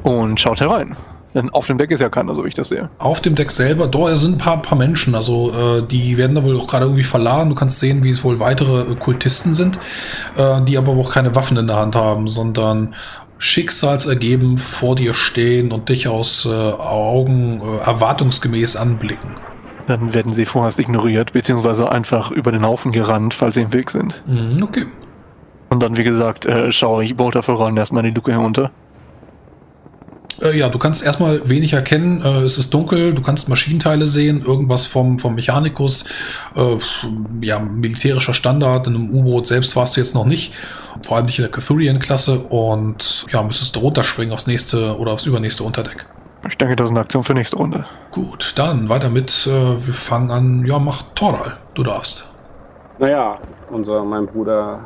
Und 0.02 0.40
schaut 0.40 0.60
herein. 0.60 0.96
Denn 1.34 1.50
auf 1.50 1.66
dem 1.66 1.78
Deck 1.78 1.90
ist 1.90 2.00
ja 2.00 2.08
keiner, 2.08 2.34
so 2.34 2.44
wie 2.44 2.48
ich 2.48 2.54
das 2.54 2.68
sehe. 2.68 2.88
Auf 2.98 3.20
dem 3.20 3.34
Deck 3.34 3.50
selber, 3.50 3.86
da 3.86 4.16
sind 4.16 4.36
ein 4.36 4.38
paar, 4.38 4.62
paar 4.62 4.78
Menschen, 4.78 5.14
also 5.14 5.52
äh, 5.52 5.82
die 5.82 6.16
werden 6.16 6.34
da 6.34 6.42
wohl 6.42 6.56
auch 6.56 6.66
gerade 6.66 6.86
irgendwie 6.86 7.02
verladen. 7.02 7.50
Du 7.50 7.54
kannst 7.54 7.80
sehen, 7.80 8.02
wie 8.02 8.10
es 8.10 8.24
wohl 8.24 8.40
weitere 8.40 8.92
äh, 8.92 8.94
Kultisten 8.94 9.54
sind, 9.54 9.78
äh, 10.36 10.62
die 10.62 10.78
aber 10.78 10.92
auch 10.92 11.10
keine 11.10 11.34
Waffen 11.34 11.56
in 11.58 11.66
der 11.66 11.76
Hand 11.76 11.96
haben, 11.96 12.28
sondern 12.28 12.94
schicksalsergeben 13.38 14.58
vor 14.58 14.96
dir 14.96 15.14
stehen 15.14 15.70
und 15.70 15.88
dich 15.88 16.08
aus 16.08 16.46
äh, 16.46 16.48
Augen 16.50 17.60
äh, 17.60 17.86
erwartungsgemäß 17.86 18.76
anblicken. 18.76 19.36
Dann 19.86 20.12
werden 20.12 20.34
sie 20.34 20.44
vorerst 20.44 20.78
ignoriert, 20.78 21.32
beziehungsweise 21.32 21.90
einfach 21.90 22.30
über 22.30 22.52
den 22.52 22.66
Haufen 22.66 22.92
gerannt, 22.92 23.32
falls 23.32 23.54
sie 23.54 23.62
im 23.62 23.72
Weg 23.72 23.90
sind. 23.90 24.22
Mhm, 24.26 24.62
okay. 24.62 24.86
Und 25.70 25.82
dann, 25.82 25.96
wie 25.96 26.04
gesagt, 26.04 26.46
äh, 26.46 26.72
schaue 26.72 27.04
ich 27.04 27.16
Bolter 27.16 27.42
voran 27.42 27.76
erstmal 27.76 28.02
die 28.02 28.10
Luke 28.10 28.32
herunter. 28.32 28.70
Äh, 30.42 30.58
ja, 30.58 30.68
du 30.68 30.78
kannst 30.78 31.02
erstmal 31.02 31.48
wenig 31.48 31.72
erkennen. 31.72 32.22
Äh, 32.22 32.42
es 32.42 32.58
ist 32.58 32.72
dunkel, 32.72 33.14
du 33.14 33.22
kannst 33.22 33.48
Maschinenteile 33.48 34.06
sehen, 34.06 34.42
irgendwas 34.44 34.86
vom, 34.86 35.18
vom 35.18 35.34
Mechanikus, 35.34 36.04
äh, 36.56 36.76
ja, 37.40 37.58
militärischer 37.58 38.34
Standard. 38.34 38.86
In 38.86 38.94
einem 38.94 39.10
U-Boot 39.10 39.46
selbst 39.46 39.76
warst 39.76 39.96
du 39.96 40.00
jetzt 40.00 40.14
noch 40.14 40.24
nicht. 40.24 40.52
Vor 41.02 41.16
allem 41.16 41.26
nicht 41.26 41.38
in 41.38 41.44
der 41.44 41.52
Cathurian-Klasse 41.52 42.40
und 42.40 43.26
ja, 43.30 43.42
müsstest 43.42 43.76
du 43.76 43.80
runterspringen 43.80 44.32
aufs 44.32 44.46
nächste 44.46 44.98
oder 44.98 45.12
aufs 45.12 45.26
übernächste 45.26 45.64
Unterdeck. 45.64 46.06
Ich 46.48 46.56
denke, 46.56 46.76
das 46.76 46.86
ist 46.86 46.90
eine 46.90 47.00
Aktion 47.00 47.24
für 47.24 47.34
nächste 47.34 47.56
Runde. 47.56 47.84
Gut, 48.12 48.52
dann 48.56 48.88
weiter 48.88 49.10
mit. 49.10 49.46
Äh, 49.46 49.50
wir 49.50 49.94
fangen 49.94 50.30
an. 50.30 50.64
Ja, 50.64 50.78
mach 50.78 51.02
Toral. 51.14 51.56
Du 51.74 51.82
darfst. 51.82 52.30
Naja, 52.98 53.38
unser, 53.70 54.04
mein 54.04 54.26
Bruder 54.26 54.84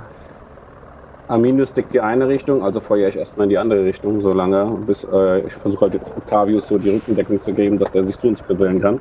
Arminius 1.29 1.73
deckt 1.73 1.95
die 1.95 2.01
eine 2.01 2.29
Richtung, 2.29 2.63
also 2.63 2.81
feuere 2.81 3.09
ich 3.09 3.17
erstmal 3.17 3.45
in 3.45 3.51
die 3.51 3.59
andere 3.59 3.85
Richtung, 3.85 4.21
so 4.21 4.33
lange, 4.33 4.77
bis 4.87 5.05
äh, 5.05 5.41
ich 5.47 5.53
versuche 5.55 5.83
halt 5.83 5.95
jetzt 5.95 6.13
Octavius 6.17 6.69
so 6.69 6.79
die 6.79 6.91
Rückendeckung 6.91 7.43
zu 7.43 7.53
geben, 7.53 7.79
dass 7.79 7.91
der 7.93 8.05
sich 8.07 8.19
zu 8.19 8.29
uns 8.29 8.43
gesellen 8.47 8.81
kann. 8.81 9.01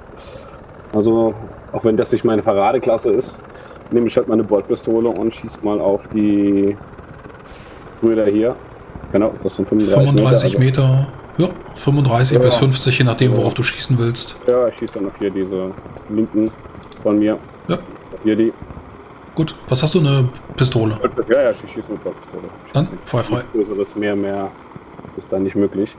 Also, 0.96 1.34
auch 1.72 1.84
wenn 1.84 1.98
das 1.98 2.12
nicht 2.12 2.24
meine 2.24 2.42
Paradeklasse 2.42 3.12
ist, 3.12 3.38
nehme 3.92 4.08
ich 4.08 4.16
halt 4.18 4.28
meine 4.28 4.44
Boltpistole 4.44 5.10
und 5.10 5.34
schieße 5.34 5.58
mal 5.64 5.80
auf 5.80 6.02
die 6.14 6.76
Brüder 8.02 8.26
hier. 8.26 8.56
Genau, 9.12 9.34
das 9.44 9.56
sind 9.56 9.68
35, 9.68 9.94
35 10.06 10.60
Meter. 10.60 10.82
Meter. 10.84 11.08
Ja, 11.38 11.48
35 11.76 12.38
Ja. 12.38 12.44
bis 12.44 12.56
50, 12.56 13.00
je 13.00 13.06
nachdem, 13.06 13.36
worauf 13.36 13.54
du 13.54 13.64
schießen 13.64 13.98
willst. 14.00 14.38
Also, 14.48 14.60
ja, 14.60 14.68
ich 14.68 14.78
schieße 14.80 14.94
dann 14.96 15.08
auf 15.08 15.14
hier 15.20 15.32
diese 15.32 15.72
linken 16.10 16.52
von 17.04 17.18
mir. 17.20 17.38
Ja. 17.68 17.78
Hier 18.24 18.36
die. 18.36 18.54
Gut, 19.36 19.56
was 19.70 19.82
hast 19.82 19.96
du? 19.96 20.00
Eine 20.00 20.30
Pistole. 20.58 21.00
Ja, 21.30 21.44
ja, 21.44 21.52
ich 21.52 21.60
schieße 21.60 21.92
mit 21.92 22.04
Boltpistole. 22.04 22.50
Dann 22.74 22.88
feuerfrei. 23.06 23.44
Größeres 23.54 23.96
mehr, 23.96 24.16
mehr 24.16 24.52
ist 25.18 25.32
dann 25.32 25.44
nicht 25.44 25.56
möglich. 25.56 25.96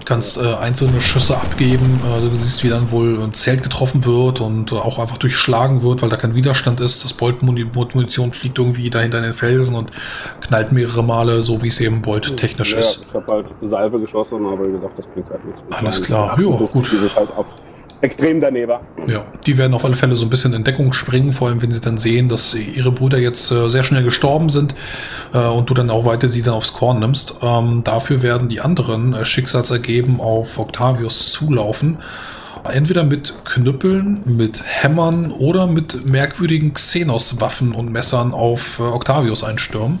Du 0.00 0.06
kannst 0.06 0.36
äh, 0.36 0.54
einzelne 0.56 1.00
Schüsse 1.00 1.34
abgeben. 1.34 1.98
Äh, 2.04 2.20
du 2.20 2.36
siehst, 2.36 2.62
wie 2.62 2.68
dann 2.68 2.90
wohl 2.90 3.22
ein 3.22 3.32
Zelt 3.32 3.62
getroffen 3.62 4.04
wird 4.04 4.40
und 4.40 4.72
äh, 4.72 4.74
auch 4.74 4.98
einfach 4.98 5.16
durchschlagen 5.16 5.82
wird, 5.82 6.02
weil 6.02 6.10
da 6.10 6.16
kein 6.16 6.34
Widerstand 6.34 6.80
ist. 6.80 7.04
Das 7.04 7.14
Bolt-Munition 7.14 8.32
fliegt 8.32 8.58
irgendwie 8.58 8.90
dahinter 8.90 9.18
in 9.18 9.24
den 9.24 9.32
Felsen 9.32 9.74
und 9.74 9.90
knallt 10.40 10.72
mehrere 10.72 11.02
Male, 11.02 11.40
so 11.40 11.62
wie 11.62 11.68
es 11.68 11.80
eben 11.80 12.02
Bolt-technisch 12.02 12.72
ja, 12.72 12.80
ist. 12.80 13.06
Ich 13.08 13.14
habe 13.14 13.32
halt 13.32 13.46
Salve 13.62 13.98
geschossen, 13.98 14.44
aber 14.44 14.68
wie 14.68 14.72
gesagt, 14.72 14.98
das 14.98 15.06
bringt 15.06 15.30
halt 15.30 15.44
nichts. 15.44 15.62
Alles 15.70 16.02
klar. 16.02 16.38
Jo, 16.38 16.68
gut. 16.70 16.92
Die 16.92 16.96
sich 16.96 17.16
halt 17.16 17.30
auf 17.34 17.46
extrem 18.04 18.40
daneben. 18.40 18.74
Ja, 19.06 19.24
die 19.46 19.58
werden 19.58 19.74
auf 19.74 19.84
alle 19.84 19.96
Fälle 19.96 20.14
so 20.14 20.26
ein 20.26 20.30
bisschen 20.30 20.52
in 20.52 20.62
Deckung 20.62 20.92
springen, 20.92 21.32
vor 21.32 21.48
allem 21.48 21.62
wenn 21.62 21.72
sie 21.72 21.80
dann 21.80 21.98
sehen, 21.98 22.28
dass 22.28 22.54
ihre 22.54 22.92
Brüder 22.92 23.18
jetzt 23.18 23.50
äh, 23.50 23.68
sehr 23.70 23.82
schnell 23.82 24.04
gestorben 24.04 24.50
sind 24.50 24.74
äh, 25.32 25.38
und 25.38 25.70
du 25.70 25.74
dann 25.74 25.90
auch 25.90 26.04
weiter 26.04 26.28
sie 26.28 26.42
dann 26.42 26.54
aufs 26.54 26.74
Korn 26.74 27.00
nimmst. 27.00 27.36
Ähm, 27.42 27.82
dafür 27.82 28.22
werden 28.22 28.48
die 28.48 28.60
anderen 28.60 29.14
äh, 29.14 29.24
schicksalsergeben 29.24 30.20
auf 30.20 30.58
Octavius 30.58 31.32
zulaufen 31.32 31.98
entweder 32.72 33.04
mit 33.04 33.34
Knüppeln, 33.44 34.22
mit 34.24 34.62
Hämmern 34.64 35.32
oder 35.32 35.66
mit 35.66 36.08
merkwürdigen 36.08 36.72
Xenos-Waffen 36.72 37.74
und 37.74 37.92
Messern 37.92 38.32
auf 38.32 38.78
äh, 38.78 38.82
Octavius 38.82 39.44
einstürmen. 39.44 39.98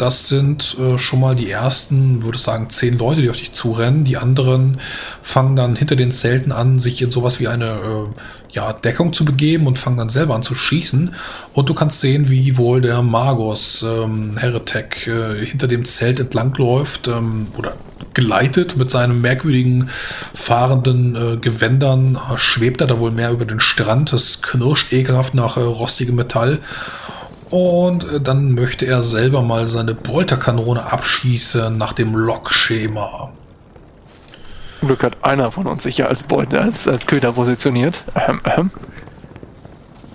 Das 0.00 0.28
sind 0.28 0.78
äh, 0.78 0.96
schon 0.96 1.20
mal 1.20 1.34
die 1.34 1.50
ersten, 1.50 2.22
würde 2.22 2.36
ich 2.36 2.42
sagen, 2.42 2.70
zehn 2.70 2.96
Leute, 2.96 3.20
die 3.20 3.28
auf 3.28 3.36
dich 3.36 3.52
zurennen. 3.52 4.04
Die 4.04 4.16
anderen 4.16 4.80
fangen 5.20 5.56
dann 5.56 5.76
hinter 5.76 5.94
den 5.94 6.10
Zelten 6.10 6.52
an, 6.52 6.80
sich 6.80 7.02
in 7.02 7.10
sowas 7.10 7.38
wie 7.38 7.48
eine 7.48 7.66
äh, 7.66 8.20
ja, 8.50 8.72
Deckung 8.72 9.12
zu 9.12 9.26
begeben 9.26 9.66
und 9.66 9.78
fangen 9.78 9.98
dann 9.98 10.08
selber 10.08 10.34
an 10.34 10.42
zu 10.42 10.54
schießen. 10.54 11.14
Und 11.52 11.68
du 11.68 11.74
kannst 11.74 12.00
sehen, 12.00 12.30
wie 12.30 12.56
wohl 12.56 12.80
der 12.80 13.02
Magos 13.02 13.84
ähm, 13.86 14.38
Heretek 14.38 15.06
äh, 15.06 15.44
hinter 15.44 15.68
dem 15.68 15.84
Zelt 15.84 16.18
entlangläuft 16.18 17.06
ähm, 17.06 17.48
oder 17.58 17.74
geleitet 18.14 18.78
mit 18.78 18.90
seinen 18.90 19.20
merkwürdigen 19.20 19.90
fahrenden 20.34 21.14
äh, 21.14 21.36
Gewändern. 21.36 22.18
Schwebt 22.36 22.80
er 22.80 22.86
da 22.86 22.98
wohl 22.98 23.10
mehr 23.10 23.32
über 23.32 23.44
den 23.44 23.60
Strand. 23.60 24.14
Es 24.14 24.40
knirscht 24.40 24.94
ekelhaft 24.94 25.34
nach 25.34 25.58
äh, 25.58 25.60
rostigem 25.60 26.16
Metall. 26.16 26.60
Und 27.50 28.04
äh, 28.04 28.20
dann 28.20 28.54
möchte 28.54 28.86
er 28.86 29.02
selber 29.02 29.42
mal 29.42 29.68
seine 29.68 29.94
Bolterkanone 29.94 30.92
abschießen 30.92 31.76
nach 31.76 31.92
dem 31.92 32.14
Log-Schema. 32.14 33.32
Zum 34.78 34.88
Glück 34.88 35.02
hat 35.02 35.22
einer 35.22 35.52
von 35.52 35.66
uns 35.66 35.82
sich 35.82 35.98
ja 35.98 36.06
als 36.06 36.24
als, 36.52 36.88
als 36.88 37.06
Köder 37.06 37.32
positioniert. 37.32 38.02
Ähm, 38.14 38.40
ähm. 38.56 38.70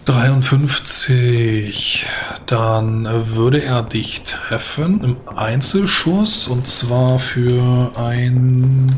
53. 0.06 2.06
Dann 2.46 3.06
äh, 3.06 3.36
würde 3.36 3.64
er 3.64 3.84
dich 3.84 4.24
treffen 4.24 5.04
im 5.04 5.18
Einzelschuss 5.36 6.48
und 6.48 6.68
zwar 6.68 7.20
für 7.20 7.92
ein 7.96 8.96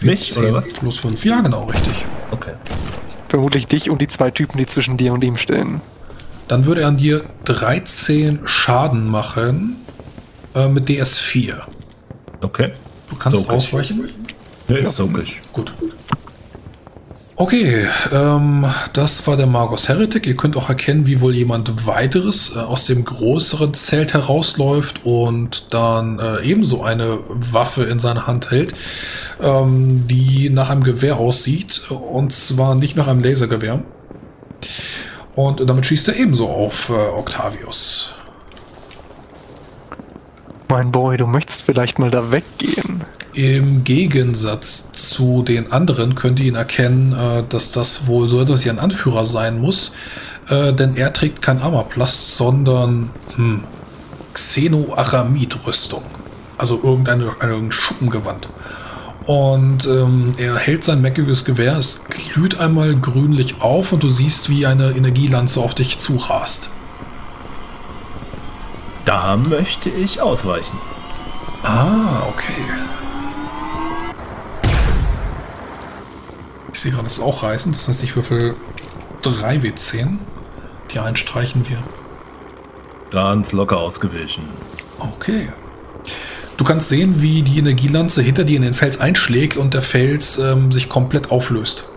Mich, 0.00 0.36
oder 0.36 0.54
was? 0.54 0.72
Plus 0.72 0.98
5. 0.98 1.24
Ja, 1.24 1.40
genau, 1.40 1.64
richtig. 1.64 2.04
Okay. 2.30 2.52
Vermutlich 3.28 3.66
dich 3.66 3.90
und 3.90 4.00
die 4.00 4.08
zwei 4.08 4.30
Typen, 4.30 4.58
die 4.58 4.66
zwischen 4.66 4.96
dir 4.96 5.12
und 5.12 5.22
ihm 5.22 5.36
stehen. 5.36 5.80
Dann 6.48 6.64
würde 6.64 6.82
er 6.82 6.88
an 6.88 6.96
dir 6.96 7.24
13 7.44 8.40
Schaden 8.44 9.06
machen 9.06 9.76
äh, 10.54 10.68
mit 10.68 10.88
DS4. 10.88 11.58
Okay. 12.40 12.72
Du 13.10 13.16
kannst 13.16 13.44
So, 13.44 13.50
ausweichen. 13.50 14.08
Nee, 14.68 14.80
ist 14.80 15.00
okay. 15.00 15.34
Gut. 15.52 15.72
Okay, 17.40 17.86
ähm, 18.12 18.66
das 18.94 19.24
war 19.28 19.36
der 19.36 19.46
Magos 19.46 19.88
Heretic. 19.88 20.26
Ihr 20.26 20.36
könnt 20.36 20.56
auch 20.56 20.68
erkennen, 20.68 21.06
wie 21.06 21.20
wohl 21.20 21.32
jemand 21.34 21.86
weiteres 21.86 22.56
äh, 22.56 22.58
aus 22.58 22.86
dem 22.86 23.04
größeren 23.04 23.74
Zelt 23.74 24.12
herausläuft 24.12 25.04
und 25.04 25.68
dann 25.72 26.18
äh, 26.18 26.42
ebenso 26.42 26.82
eine 26.82 27.20
Waffe 27.28 27.84
in 27.84 28.00
seiner 28.00 28.26
Hand 28.26 28.50
hält, 28.50 28.74
ähm, 29.40 30.02
die 30.08 30.50
nach 30.50 30.70
einem 30.70 30.82
Gewehr 30.82 31.18
aussieht. 31.18 31.82
Und 31.90 32.32
zwar 32.32 32.74
nicht 32.74 32.96
nach 32.96 33.06
einem 33.06 33.22
Lasergewehr. 33.22 33.84
Und 35.38 35.60
damit 35.70 35.86
schießt 35.86 36.08
er 36.08 36.16
ebenso 36.16 36.48
auf 36.48 36.88
äh, 36.88 36.94
Octavius. 36.94 38.12
Mein 40.68 40.90
Boy, 40.90 41.16
du 41.16 41.28
möchtest 41.28 41.62
vielleicht 41.62 42.00
mal 42.00 42.10
da 42.10 42.32
weggehen. 42.32 43.04
Im 43.34 43.84
Gegensatz 43.84 44.90
zu 44.90 45.44
den 45.44 45.70
anderen 45.70 46.16
könnt 46.16 46.40
ihr 46.40 46.46
ihn 46.46 46.56
erkennen, 46.56 47.12
äh, 47.12 47.44
dass 47.48 47.70
das 47.70 48.08
wohl 48.08 48.28
so 48.28 48.42
etwas 48.42 48.64
wie 48.64 48.70
ein 48.70 48.80
Anführer 48.80 49.26
sein 49.26 49.60
muss, 49.60 49.92
äh, 50.48 50.72
denn 50.72 50.96
er 50.96 51.12
trägt 51.12 51.40
kein 51.40 51.62
Armorplast, 51.62 52.36
sondern 52.36 53.10
hm, 53.36 53.62
Xenoaramid-Rüstung. 54.34 56.02
Also 56.56 56.80
irgendeine 56.82 57.30
eine 57.38 57.70
Schuppengewand. 57.70 58.48
Und 59.28 59.84
ähm, 59.84 60.32
er 60.38 60.56
hält 60.56 60.84
sein 60.84 61.02
meckiges 61.02 61.44
Gewehr, 61.44 61.76
es 61.76 62.06
glüht 62.06 62.58
einmal 62.58 62.96
grünlich 62.96 63.60
auf 63.60 63.92
und 63.92 64.02
du 64.02 64.08
siehst, 64.08 64.48
wie 64.48 64.64
eine 64.64 64.92
Energielanze 64.92 65.60
auf 65.60 65.74
dich 65.74 65.98
zurast. 65.98 66.70
Da 69.04 69.36
möchte 69.36 69.90
ich 69.90 70.22
ausweichen. 70.22 70.78
Ah, 71.62 72.22
okay. 72.30 72.62
Ich 76.72 76.80
sehe 76.80 76.92
gerade, 76.92 77.04
das 77.04 77.18
ist 77.18 77.22
auch 77.22 77.42
reißend. 77.42 77.76
Das 77.76 77.86
heißt, 77.86 78.02
ich 78.02 78.16
würfel 78.16 78.56
3 79.20 79.56
W10. 79.56 80.16
Die 80.90 81.00
einstreichen 81.00 81.68
wir. 81.68 81.82
Ganz 83.10 83.52
locker 83.52 83.76
ausgewichen. 83.76 84.48
Okay. 84.98 85.50
Du 86.58 86.64
kannst 86.64 86.88
sehen, 86.88 87.22
wie 87.22 87.42
die 87.42 87.60
Energielanze 87.60 88.20
hinter 88.20 88.42
dir 88.42 88.56
in 88.56 88.62
den 88.62 88.74
Fels 88.74 89.00
einschlägt 89.00 89.56
und 89.56 89.74
der 89.74 89.80
Fels 89.80 90.38
ähm, 90.38 90.72
sich 90.72 90.88
komplett 90.88 91.30
auflöst. 91.30 91.88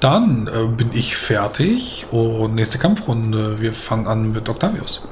Dann 0.00 0.48
äh, 0.48 0.68
bin 0.68 0.88
ich 0.94 1.16
fertig 1.16 2.06
und 2.10 2.54
nächste 2.54 2.78
Kampfrunde. 2.78 3.60
Wir 3.60 3.74
fangen 3.74 4.06
an 4.06 4.32
mit 4.32 4.48
Octavius. 4.48 5.06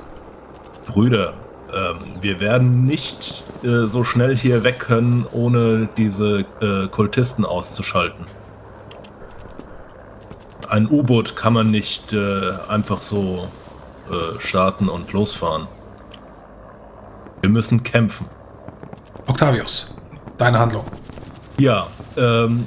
Brüder, 0.87 1.35
ähm, 1.71 2.23
wir 2.23 2.41
werden 2.41 2.85
nicht 2.85 3.45
äh, 3.63 3.85
so 3.87 4.03
schnell 4.03 4.35
hier 4.35 4.65
weg 4.65 4.79
können, 4.79 5.27
ohne 5.31 5.91
diese 5.99 6.47
äh, 6.63 6.89
Kultisten 6.89 7.45
auszuschalten. 7.45 8.25
Ein 10.67 10.91
U-Boot 10.91 11.37
kann 11.37 11.53
man 11.53 11.71
nicht 11.71 12.15
äh, 12.15 12.53
einfach 12.69 13.03
so 13.03 13.49
äh, 14.11 14.41
starten 14.41 14.89
und 14.89 15.13
losfahren. 15.13 15.69
Wir 17.43 17.51
müssen 17.51 17.82
kämpfen. 17.82 18.26
Octavius, 19.26 19.95
deine 20.39 20.59
Handlung. 20.59 20.84
Ja, 21.59 21.86
ähm, 22.16 22.66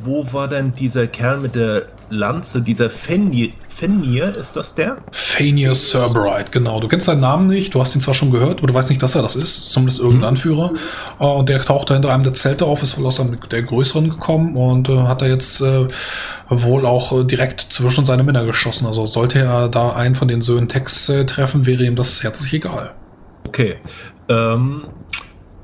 wo 0.00 0.30
war 0.32 0.48
denn 0.48 0.74
dieser 0.74 1.06
Kerl 1.06 1.38
mit 1.38 1.54
der 1.54 1.86
Lanze, 2.08 2.60
dieser 2.62 2.88
Fenrir, 2.88 3.50
Fenrir, 3.68 4.34
ist 4.36 4.56
das 4.56 4.74
der? 4.74 4.98
Fania 5.10 5.74
Cerberite, 5.74 6.50
genau. 6.50 6.80
Du 6.80 6.88
kennst 6.88 7.06
seinen 7.06 7.20
Namen 7.20 7.46
nicht, 7.46 7.74
du 7.74 7.80
hast 7.80 7.94
ihn 7.94 8.00
zwar 8.00 8.14
schon 8.14 8.30
gehört, 8.30 8.58
aber 8.58 8.68
du 8.68 8.74
weißt 8.74 8.88
nicht, 8.88 9.02
dass 9.02 9.14
er 9.16 9.22
das 9.22 9.36
ist. 9.36 9.70
Zumindest 9.70 10.00
irgendein 10.00 10.30
Anführer. 10.30 10.72
Äh, 11.20 11.24
Und 11.24 11.48
der 11.48 11.62
taucht 11.62 11.90
da 11.90 11.94
hinter 11.94 12.12
einem 12.12 12.22
der 12.22 12.32
Zelte 12.34 12.64
auf, 12.64 12.82
ist 12.82 12.96
wohl 12.96 13.06
aus 13.06 13.20
einem 13.20 13.38
der 13.50 13.62
größeren 13.62 14.08
gekommen 14.08 14.56
und 14.56 14.88
äh, 14.88 14.96
hat 15.02 15.20
da 15.20 15.26
jetzt 15.26 15.60
äh, 15.60 15.88
wohl 16.48 16.86
auch 16.86 17.12
äh, 17.20 17.24
direkt 17.24 17.66
zwischen 17.70 18.04
seine 18.04 18.22
Männer 18.22 18.46
geschossen. 18.46 18.86
Also 18.86 19.04
sollte 19.06 19.40
er 19.40 19.68
da 19.68 19.92
einen 19.92 20.14
von 20.14 20.28
den 20.28 20.40
Söhnen 20.40 20.68
Tex 20.68 21.08
äh, 21.08 21.26
treffen, 21.26 21.66
wäre 21.66 21.82
ihm 21.84 21.96
das 21.96 22.22
herzlich 22.22 22.54
egal. 22.54 22.94
Okay. 23.46 23.76
Ähm, 24.28 24.86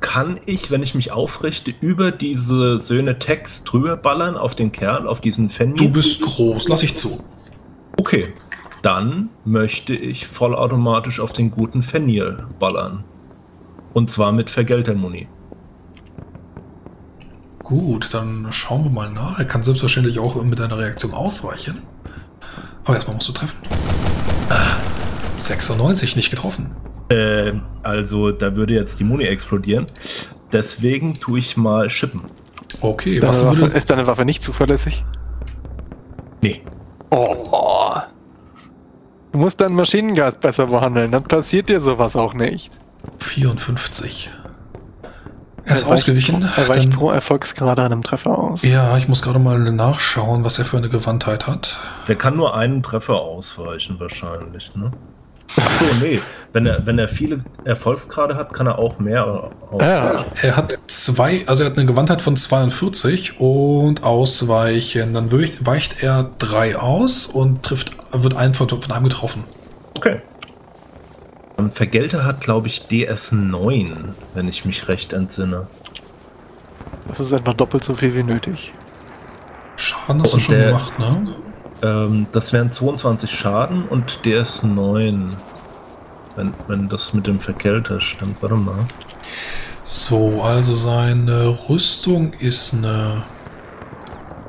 kann 0.00 0.40
ich, 0.46 0.70
wenn 0.70 0.82
ich 0.82 0.94
mich 0.94 1.12
aufrichte, 1.12 1.72
über 1.80 2.10
diese 2.10 2.78
Söhne 2.78 3.18
Tex 3.18 3.64
drüber 3.64 3.96
ballern 3.96 4.36
auf 4.36 4.54
den 4.54 4.72
Kerl, 4.72 5.06
auf 5.06 5.20
diesen 5.20 5.48
Fenrir? 5.48 5.76
Du 5.76 5.88
bist 5.90 6.22
groß, 6.22 6.68
lass 6.68 6.82
ich 6.82 6.96
zu. 6.96 7.24
Okay. 7.96 8.34
Dann 8.82 9.30
möchte 9.44 9.94
ich 9.94 10.26
vollautomatisch 10.26 11.20
auf 11.20 11.32
den 11.32 11.52
guten 11.52 11.84
Fenrir 11.84 12.48
ballern. 12.58 13.04
Und 13.92 14.10
zwar 14.10 14.32
mit 14.32 14.50
Vergeltermuni. 14.50 15.28
Gut, 17.62 18.12
dann 18.12 18.48
schauen 18.50 18.84
wir 18.84 18.90
mal 18.90 19.10
nach. 19.10 19.38
Er 19.38 19.44
kann 19.44 19.62
selbstverständlich 19.62 20.18
auch 20.18 20.42
mit 20.42 20.60
einer 20.60 20.78
Reaktion 20.78 21.14
ausweichen. 21.14 21.78
Aber 22.84 22.96
erstmal 22.96 23.14
musst 23.14 23.28
du 23.28 23.32
treffen. 23.32 23.56
Ah, 24.48 24.76
96, 25.38 26.16
nicht 26.16 26.30
getroffen. 26.30 26.72
Äh, 27.12 27.52
also 27.82 28.30
da 28.32 28.54
würde 28.56 28.74
jetzt 28.74 28.98
die 29.00 29.04
Muni 29.04 29.24
explodieren. 29.24 29.86
Deswegen 30.52 31.14
tue 31.14 31.38
ich 31.38 31.56
mal 31.56 31.90
Schippen. 31.90 32.22
Okay, 32.80 33.20
Deine 33.20 33.28
was 33.28 33.44
Waffe, 33.46 33.58
würde... 33.58 33.76
ist 33.76 33.90
deine 33.90 34.06
Waffe 34.06 34.24
nicht 34.24 34.42
zuverlässig? 34.42 35.04
Nee. 36.40 36.62
Oh. 37.10 37.94
Du 39.32 39.38
musst 39.38 39.60
deinen 39.60 39.74
Maschinengas 39.74 40.36
besser 40.36 40.66
behandeln, 40.66 41.10
dann 41.10 41.22
passiert 41.24 41.68
dir 41.68 41.80
sowas 41.80 42.16
auch 42.16 42.34
nicht. 42.34 42.70
54. 43.18 44.30
Er 45.64 45.74
ist 45.76 45.86
ausgewichen. 45.86 46.40
Pro, 46.40 46.60
er 46.60 46.68
weicht 46.68 46.84
Dann- 46.84 46.90
pro 46.90 47.10
Erfolgsgrade 47.10 47.82
einem 47.82 48.02
Treffer 48.02 48.36
aus. 48.36 48.62
Ja, 48.62 48.96
ich 48.96 49.08
muss 49.08 49.22
gerade 49.22 49.38
mal 49.38 49.58
nachschauen, 49.58 50.44
was 50.44 50.58
er 50.58 50.64
für 50.64 50.76
eine 50.76 50.88
Gewandtheit 50.88 51.46
hat. 51.46 51.78
Der 52.08 52.16
kann 52.16 52.36
nur 52.36 52.56
einen 52.56 52.82
Treffer 52.82 53.20
ausweichen 53.20 54.00
wahrscheinlich, 54.00 54.74
ne? 54.74 54.90
Achso, 55.56 55.84
nee. 56.00 56.20
Wenn 56.54 56.66
er, 56.66 56.84
wenn 56.86 56.98
er 56.98 57.08
viele 57.08 57.42
Erfolgsgrade 57.64 58.34
hat, 58.36 58.52
kann 58.52 58.66
er 58.66 58.78
auch 58.78 58.98
mehr 58.98 59.26
ausweichen. 59.70 59.80
Ja, 59.80 60.24
Er 60.42 60.56
hat 60.56 60.78
zwei, 60.86 61.44
also 61.46 61.64
er 61.64 61.70
hat 61.70 61.78
eine 61.78 61.86
Gewandtheit 61.86 62.20
von 62.20 62.36
42 62.36 63.40
und 63.40 64.02
Ausweichen. 64.02 65.14
Dann 65.14 65.32
weicht, 65.32 66.02
er 66.02 66.30
drei 66.38 66.76
aus 66.76 67.24
und 67.26 67.62
trifft, 67.62 67.96
wird 68.12 68.36
ein 68.36 68.52
von, 68.52 68.68
von 68.68 68.92
einem 68.92 69.04
getroffen. 69.04 69.44
Okay. 69.94 70.20
Und 71.56 71.64
Ähm, 71.66 71.72
Vergelter 71.72 72.24
hat, 72.26 72.42
glaube 72.42 72.68
ich, 72.68 72.82
DS9, 72.90 73.90
wenn 74.34 74.48
ich 74.48 74.66
mich 74.66 74.88
recht 74.88 75.14
entsinne. 75.14 75.66
das 77.08 77.20
ist 77.20 77.32
einfach 77.32 77.54
doppelt 77.54 77.82
so 77.84 77.94
viel 77.94 78.14
wie 78.14 78.22
nötig. 78.22 78.72
Schaden 79.76 80.22
hast 80.22 80.34
du 80.34 80.38
schon 80.38 80.54
der- 80.54 80.66
gemacht, 80.68 80.98
ne? 80.98 81.28
Ähm, 81.82 82.26
das 82.32 82.52
wären 82.52 82.72
22 82.72 83.30
Schaden 83.30 83.84
und 83.84 84.20
DS9. 84.24 85.30
Wenn, 86.36 86.54
wenn 86.66 86.88
das 86.88 87.12
mit 87.12 87.26
dem 87.26 87.40
Vergelter 87.40 88.00
stimmt. 88.00 88.40
Warte 88.40 88.54
mal. 88.54 88.86
So, 89.84 90.42
also 90.42 90.74
seine 90.74 91.58
Rüstung 91.68 92.32
ist 92.34 92.74
eine 92.74 93.24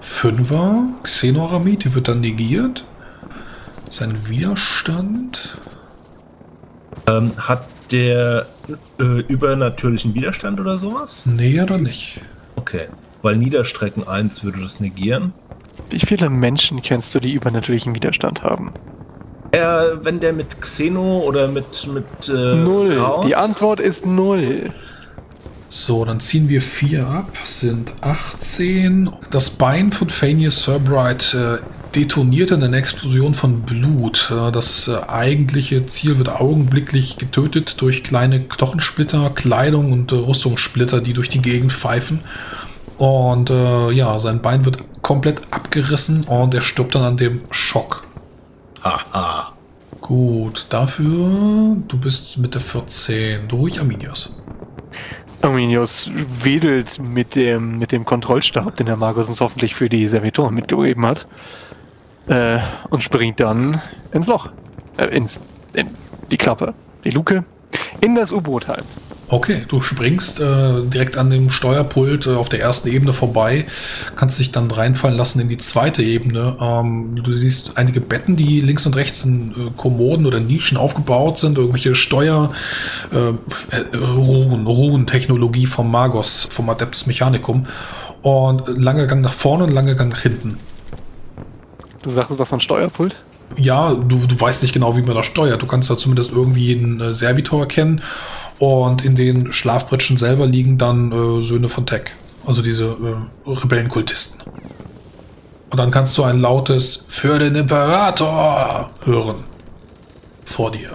5er 0.02 0.86
Xenoramid, 1.04 1.86
die 1.86 1.96
wird 1.96 2.08
dann 2.08 2.22
negiert. 2.22 2.86
Sein 3.90 4.30
Widerstand. 4.30 5.58
Ähm, 7.08 7.32
hat 7.38 7.66
der 7.92 8.46
äh, 9.00 9.04
übernatürlichen 9.04 10.14
Widerstand 10.14 10.60
oder 10.60 10.78
sowas? 10.78 11.24
Nee, 11.26 11.60
oder 11.62 11.78
nicht? 11.78 12.22
Okay. 12.56 12.88
Weil 13.22 13.38
Niederstrecken 13.38 14.08
1 14.08 14.44
würde 14.44 14.62
das 14.62 14.80
negieren. 14.80 15.34
Wie 15.90 16.00
viele 16.00 16.30
Menschen 16.30 16.82
kennst 16.82 17.14
du, 17.14 17.20
die 17.20 17.34
übernatürlichen 17.34 17.94
Widerstand 17.96 18.44
haben? 18.44 18.72
Äh, 19.52 19.60
wenn 20.02 20.20
der 20.20 20.34
mit 20.34 20.60
Xeno 20.62 21.20
oder 21.20 21.48
mit. 21.48 21.88
mit 21.88 22.06
äh, 22.28 22.32
null. 22.56 22.96
Chaos- 22.96 23.26
Die 23.28 23.36
Antwort 23.36 23.80
ist 23.80 24.06
null. 24.06 24.72
So, 25.70 26.06
dann 26.06 26.20
ziehen 26.20 26.50
wir 26.50 26.62
4 26.62 27.08
ab, 27.08 27.32
sind 27.44 27.94
18. 28.02 29.10
Das 29.32 29.52
Bein 29.52 29.92
von 29.92 30.10
Phineas 30.10 30.64
Cerbright 30.64 31.34
äh, 31.34 31.58
detoniert 31.96 32.52
in 32.52 32.62
einer 32.64 32.78
Explosion 32.78 33.34
von 33.34 33.62
Blut. 33.62 34.32
Äh, 34.32 34.52
das 34.52 34.88
äh, 34.88 34.98
eigentliche 35.08 35.86
Ziel 35.88 36.18
wird 36.20 36.30
augenblicklich 36.30 37.18
getötet 37.18 37.82
durch 37.82 38.04
kleine 38.04 38.42
Knochensplitter, 38.42 39.32
Kleidung 39.34 39.92
und 39.92 40.12
äh, 40.12 40.16
Rüstungssplitter, 40.16 41.02
die 41.02 41.14
durch 41.14 41.30
die 41.30 41.42
Gegend 41.42 41.74
pfeifen. 41.74 42.22
Und 42.98 43.50
äh, 43.50 43.92
ja, 43.92 44.18
sein 44.20 44.42
Bein 44.44 44.66
wird 44.66 44.78
komplett 45.04 45.42
abgerissen 45.52 46.24
und 46.24 46.56
er 46.56 46.64
stirbt 46.64 46.96
dann 46.96 47.04
an 47.04 47.18
dem 47.18 47.42
Schock. 47.52 48.08
Haha. 48.84 49.54
Gut, 50.02 50.66
dafür, 50.70 51.78
du 51.88 51.98
bist 51.98 52.38
mit 52.38 52.56
der 52.56 52.62
14 52.62 53.48
durch, 53.48 53.80
Arminius. 53.80 54.36
Arminius 55.42 56.10
wedelt 56.42 57.00
mit 57.00 57.36
dem, 57.36 57.80
mit 57.80 57.92
dem 57.92 58.04
Kontrollstab, 58.04 58.76
den 58.78 58.88
der 58.88 58.98
Magus 58.98 59.30
uns 59.30 59.40
hoffentlich 59.40 59.76
für 59.76 59.88
die 59.88 60.08
Servitoren 60.08 60.56
mitgegeben 60.56 61.06
hat. 61.06 61.28
Äh, 62.28 62.60
und 62.90 63.04
springt 63.04 63.40
dann 63.40 63.82
ins 64.12 64.28
Loch. 64.28 64.50
Äh, 64.98 65.06
ins, 65.16 65.40
in 65.74 65.90
die 66.32 66.38
Klappe, 66.38 66.74
die 67.04 67.12
Luke, 67.12 67.44
in 68.02 68.16
das 68.16 68.32
U-Boot 68.32 68.68
halt. 68.68 68.84
Okay, 69.34 69.66
du 69.68 69.82
springst 69.82 70.42
äh, 70.42 70.84
direkt 70.84 71.18
an 71.18 71.32
dem 71.32 71.50
Steuerpult 71.50 72.28
äh, 72.28 72.36
auf 72.36 72.50
der 72.50 72.62
ersten 72.62 72.88
Ebene 72.88 73.14
vorbei, 73.14 73.66
kannst 74.16 74.38
dich 74.38 74.52
dann 74.52 74.70
reinfallen 74.70 75.18
lassen 75.18 75.40
in 75.40 75.50
die 75.50 75.58
zweite 75.58 76.04
Ebene. 76.04 76.56
Ähm, 76.62 77.16
du 77.16 77.34
siehst 77.34 77.72
einige 77.76 78.00
Betten, 78.00 78.36
die 78.36 78.62
links 78.62 78.86
und 78.86 78.96
rechts 78.96 79.24
in 79.24 79.50
äh, 79.50 79.54
Kommoden 79.76 80.28
oder 80.28 80.40
Nischen 80.40 80.78
aufgebaut 80.78 81.40
sind, 81.40 81.58
irgendwelche 81.58 81.96
Steuer, 81.96 82.52
äh, 83.12 83.30
äh, 83.76 83.98
Ruhen, 83.98 84.68
Ruhen-Technologie 84.68 85.66
vom 85.66 85.90
Magos, 85.90 86.48
vom 86.52 86.70
Adeptus 86.70 87.08
Mechanicum. 87.08 87.66
Und 88.22 88.68
langer 88.78 89.08
Gang 89.08 89.24
nach 89.24 89.34
vorne 89.34 89.64
und 89.64 89.74
langer 89.74 89.96
Gang 89.96 90.12
nach 90.12 90.22
hinten. 90.22 90.60
Du 92.04 92.12
sagst 92.12 92.38
was 92.38 92.48
von 92.48 92.62
Steuerpult? 92.62 93.16
Ja, 93.58 93.96
du, 93.96 94.18
du 94.28 94.40
weißt 94.40 94.62
nicht 94.62 94.74
genau, 94.74 94.96
wie 94.96 95.02
man 95.02 95.16
das 95.16 95.26
steuert. 95.26 95.62
Du 95.62 95.66
kannst 95.66 95.90
da 95.90 95.98
zumindest 95.98 96.32
irgendwie 96.32 96.76
einen 96.76 97.02
äh, 97.02 97.14
Servitor 97.16 97.62
erkennen. 97.62 98.02
Und 98.60 99.04
in 99.04 99.16
den 99.16 99.52
Schlafbrettchen 99.52 100.18
selber 100.18 100.46
liegen 100.46 100.78
dann 100.78 101.12
äh, 101.12 101.44
Söhne 101.44 101.70
von 101.70 101.86
Tech. 101.86 102.12
Also 102.46 102.62
diese 102.62 102.86
äh, 103.46 103.50
Rebellenkultisten. 103.50 104.42
Und 105.70 105.80
dann 105.80 105.92
kannst 105.92 106.18
du 106.18 106.24
ein 106.24 106.40
lautes 106.40 107.06
Für 107.08 107.40
den 107.40 107.56
Imperator 107.56 108.92
hören. 109.06 109.44
Vor 110.46 110.72
dir. 110.72 110.92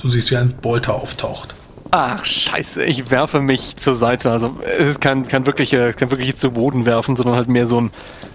Du 0.00 0.08
siehst, 0.08 0.30
wie 0.30 0.36
ein 0.36 0.54
Bolter 0.60 0.94
auftaucht. 0.94 1.54
Ach, 1.90 2.24
scheiße, 2.24 2.84
ich 2.84 3.10
werfe 3.10 3.40
mich 3.40 3.76
zur 3.76 3.94
Seite. 3.94 4.30
Also 4.30 4.58
es 4.78 4.88
ist 4.88 5.00
kein, 5.00 5.26
kein, 5.26 5.46
wirkliche, 5.46 5.92
kein 5.92 6.10
wirkliches 6.10 6.36
zu 6.36 6.50
Boden 6.50 6.84
werfen, 6.86 7.16
sondern 7.16 7.36
halt 7.36 7.48
mehr 7.48 7.66
so 7.66 7.80
ein 7.80 7.90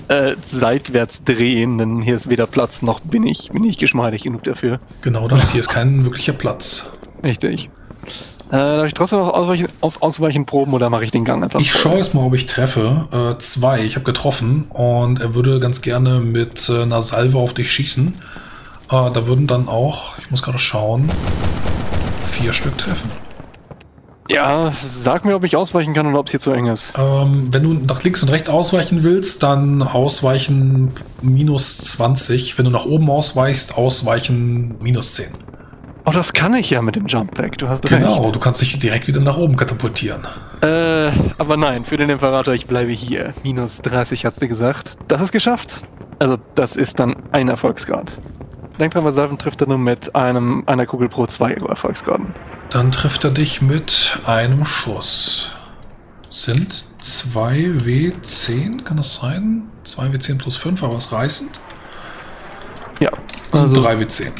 äh, 0.08 0.36
seitwärts 0.44 1.24
drehen, 1.24 1.78
denn 1.78 2.02
hier 2.02 2.16
ist 2.16 2.30
weder 2.30 2.48
Platz 2.48 2.82
noch 2.82 3.00
bin 3.02 3.26
ich, 3.28 3.52
bin 3.52 3.64
ich 3.64 3.78
geschmeidig 3.78 4.24
genug 4.24 4.44
dafür. 4.44 4.80
Genau 5.02 5.28
das. 5.28 5.52
Hier 5.52 5.62
ist 5.62 5.70
kein 5.70 6.04
wirklicher 6.04 6.34
Platz. 6.34 6.90
Richtig. 7.24 7.70
Äh, 8.50 8.58
darf 8.58 8.86
ich 8.86 8.94
trotzdem 8.94 9.20
noch 9.20 9.34
ausweichen, 9.34 9.68
auf 9.82 10.02
Ausweichen 10.02 10.46
proben 10.46 10.74
oder 10.74 10.90
mache 10.90 11.06
ich 11.06 11.12
den 11.12 11.26
Gang 11.26 11.44
einfach? 11.44 11.60
Ich 11.60 11.72
schaue 11.72 11.98
jetzt 11.98 12.14
mal, 12.14 12.26
ob 12.26 12.36
ich 12.36 12.46
treffe. 12.46 13.08
Äh, 13.12 13.40
zwei. 13.40 13.84
Ich 13.84 13.96
habe 13.96 14.06
getroffen 14.06 14.66
und 14.70 15.20
er 15.22 15.34
würde 15.34 15.60
ganz 15.60 15.82
gerne 15.82 16.20
mit 16.20 16.70
äh, 16.70 16.84
einer 16.84 17.02
Salve 17.02 17.38
auf 17.38 17.54
dich 17.54 17.72
schießen. 17.72 18.14
Äh, 18.90 19.12
da 19.12 19.28
würden 19.28 19.48
dann 19.48 19.68
auch, 19.68 20.18
ich 20.20 20.30
muss 20.30 20.44
gerade 20.44 20.60
schauen, 20.60 21.10
vier 22.26 22.54
Stück 22.54 22.78
treffen. 22.78 23.10
Ja, 24.30 24.72
sag 24.86 25.26
mir, 25.26 25.36
ob 25.36 25.44
ich 25.44 25.56
ausweichen 25.56 25.94
kann 25.94 26.08
oder 26.08 26.20
ob 26.20 26.28
es 26.28 26.32
hier 26.32 26.40
zu 26.40 26.52
eng 26.52 26.68
ist. 26.68 26.94
Ähm, 26.98 27.50
wenn 27.52 27.64
du 27.64 27.74
nach 27.74 28.04
links 28.04 28.24
und 28.24 28.30
rechts 28.30 28.50
ausweichen 28.50 29.04
willst, 29.04 29.44
dann 29.44 29.82
ausweichen 29.82 30.94
minus 31.22 31.78
20. 31.80 32.58
Wenn 32.58 32.66
du 32.66 32.72
nach 32.72 32.86
oben 32.86 33.10
ausweichst, 33.10 33.78
ausweichen 33.78 34.76
minus 34.82 35.16
10. 35.16 35.28
Oh, 36.06 36.12
das 36.12 36.34
kann 36.34 36.54
ich 36.54 36.70
ja 36.70 36.82
mit 36.82 36.96
dem 36.98 37.08
Jump 37.08 37.34
Pack. 37.34 37.58
Du 37.58 37.70
hast 37.70 37.84
Genau, 37.88 38.24
recht. 38.24 38.36
du 38.36 38.40
kannst 38.40 38.62
dich 38.62 38.78
direkt 38.78 39.08
wieder 39.08 39.22
nach 39.22 39.38
oben 39.38 39.56
katapultieren. 39.56 40.22
Äh, 40.62 41.12
aber 41.38 41.56
nein, 41.56 41.86
für 41.86 41.96
den 41.96 42.10
Imperator, 42.10 42.54
ich 42.54 42.68
bleibe 42.68 42.92
hier. 42.92 43.34
Minus 43.44 43.82
30 43.82 44.26
hat 44.26 44.36
sie 44.36 44.48
gesagt. 44.50 44.98
Das 45.08 45.22
ist 45.22 45.32
geschafft. 45.32 45.82
Also, 46.20 46.38
das 46.56 46.76
ist 46.76 47.00
dann 47.00 47.16
ein 47.32 47.48
Erfolgsgrad. 47.48 48.20
Denk 48.80 48.94
dran, 48.94 49.04
bei 49.04 49.12
Salven 49.12 49.38
trifft 49.38 49.62
er 49.62 49.68
nur 49.68 49.78
mit 49.78 50.14
einem, 50.16 50.64
einer 50.66 50.86
Kugel 50.86 51.08
pro 51.08 51.26
zwei 51.28 51.54
Erfolgsgraden. 51.54 52.34
Dann 52.70 52.92
trifft 52.92 53.24
er 53.24 53.32
dich 53.32 53.62
mit 53.62 54.20
einem 54.26 54.66
Schuss. 54.66 55.52
Sind 56.30 56.86
2W10, 57.02 58.84
kann 58.84 58.98
das 58.98 59.16
sein? 59.16 59.64
2W10 59.86 60.38
plus 60.40 60.56
5, 60.58 60.84
aber 60.84 60.96
was 60.96 61.12
reißend? 61.12 61.62
Ja, 63.00 63.12
Das 63.52 63.62
sind 63.62 63.70
also, 63.78 63.88
3W10. 63.88 64.32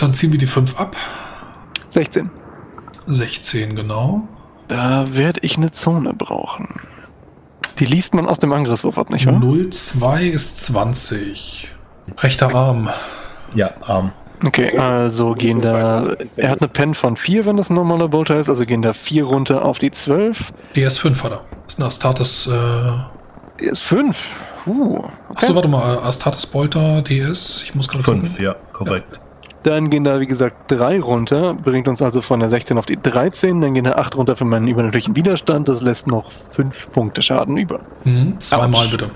Dann 0.00 0.14
ziehen 0.14 0.32
wir 0.32 0.38
die 0.38 0.46
5 0.46 0.80
ab. 0.80 0.96
16. 1.90 2.30
16, 3.06 3.76
genau. 3.76 4.26
Da 4.66 5.14
werde 5.14 5.40
ich 5.42 5.58
eine 5.58 5.72
Zone 5.72 6.14
brauchen. 6.14 6.80
Die 7.78 7.84
liest 7.84 8.14
man 8.14 8.26
aus 8.26 8.38
dem 8.38 8.50
Angriffswurf 8.52 8.96
ab, 8.96 9.10
nicht 9.10 9.26
wahr? 9.26 9.40
02 9.40 10.24
ist 10.24 10.64
20. 10.64 11.68
Rechter 12.18 12.54
Arm. 12.54 12.88
Ja, 13.54 13.72
Arm. 13.82 14.12
Okay, 14.46 14.78
also 14.78 15.34
gehen 15.34 15.60
da. 15.60 16.14
Er 16.36 16.48
hat 16.50 16.62
eine 16.62 16.68
Pen 16.68 16.94
von 16.94 17.18
4, 17.18 17.44
wenn 17.44 17.58
das 17.58 17.68
ein 17.68 17.74
normaler 17.74 18.08
Bolter 18.08 18.40
ist, 18.40 18.48
also 18.48 18.64
gehen 18.64 18.80
da 18.80 18.94
4 18.94 19.24
runter 19.24 19.66
auf 19.66 19.78
die 19.78 19.90
12. 19.90 20.52
DS5 20.74 21.22
hat 21.24 21.32
er. 21.32 21.44
Das 21.64 21.74
ist 21.74 21.78
ein 21.78 21.84
Astartes. 21.86 22.46
Äh 22.50 23.64
Ist 23.66 23.82
5. 23.82 24.18
Uh, 24.66 24.96
okay. 24.96 25.10
Achso, 25.34 25.54
warte 25.54 25.68
mal. 25.68 25.98
Astartes 25.98 26.46
Bolter 26.46 27.02
DS. 27.02 27.62
Ich 27.64 27.74
muss 27.74 27.86
gerade 27.86 28.02
Fünf, 28.02 28.30
gucken. 28.30 28.44
ja, 28.44 28.54
korrekt. 28.72 29.20
Dann 29.62 29.90
gehen 29.90 30.04
da, 30.04 30.20
wie 30.20 30.26
gesagt, 30.26 30.70
3 30.70 31.00
runter, 31.00 31.54
bringt 31.54 31.86
uns 31.86 32.00
also 32.00 32.22
von 32.22 32.40
der 32.40 32.48
16 32.48 32.78
auf 32.78 32.86
die 32.86 33.00
13. 33.00 33.60
Dann 33.60 33.74
gehen 33.74 33.84
da 33.84 33.92
8 33.92 34.16
runter 34.16 34.36
für 34.36 34.46
meinen 34.46 34.68
übernatürlichen 34.68 35.16
Widerstand. 35.16 35.68
Das 35.68 35.82
lässt 35.82 36.06
noch 36.06 36.30
5 36.52 36.90
Punkte 36.92 37.20
Schaden 37.20 37.56
über. 37.58 37.80
Mhm, 38.04 38.40
zweimal 38.40 38.84
Autsch. 38.84 38.92
bitte. 38.92 39.10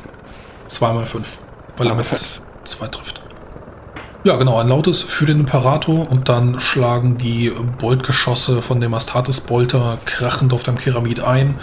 Zweimal 0.66 1.06
5. 1.06 1.38
Weil 1.76 1.86
er 1.88 1.94
mit 1.94 2.06
fünf. 2.06 2.40
2 2.64 2.86
trifft. 2.88 3.22
Ja, 4.24 4.36
genau. 4.36 4.58
Ein 4.58 4.68
lautes 4.68 5.02
für 5.02 5.26
den 5.26 5.40
Imperator 5.40 6.10
und 6.10 6.28
dann 6.28 6.58
schlagen 6.58 7.18
die 7.18 7.52
Boltgeschosse 7.78 8.62
von 8.62 8.80
dem 8.80 8.94
Astartes 8.94 9.40
Bolter 9.40 9.98
krachend 10.06 10.52
auf 10.54 10.62
deinem 10.62 10.78
Keramid 10.78 11.20
ein 11.20 11.56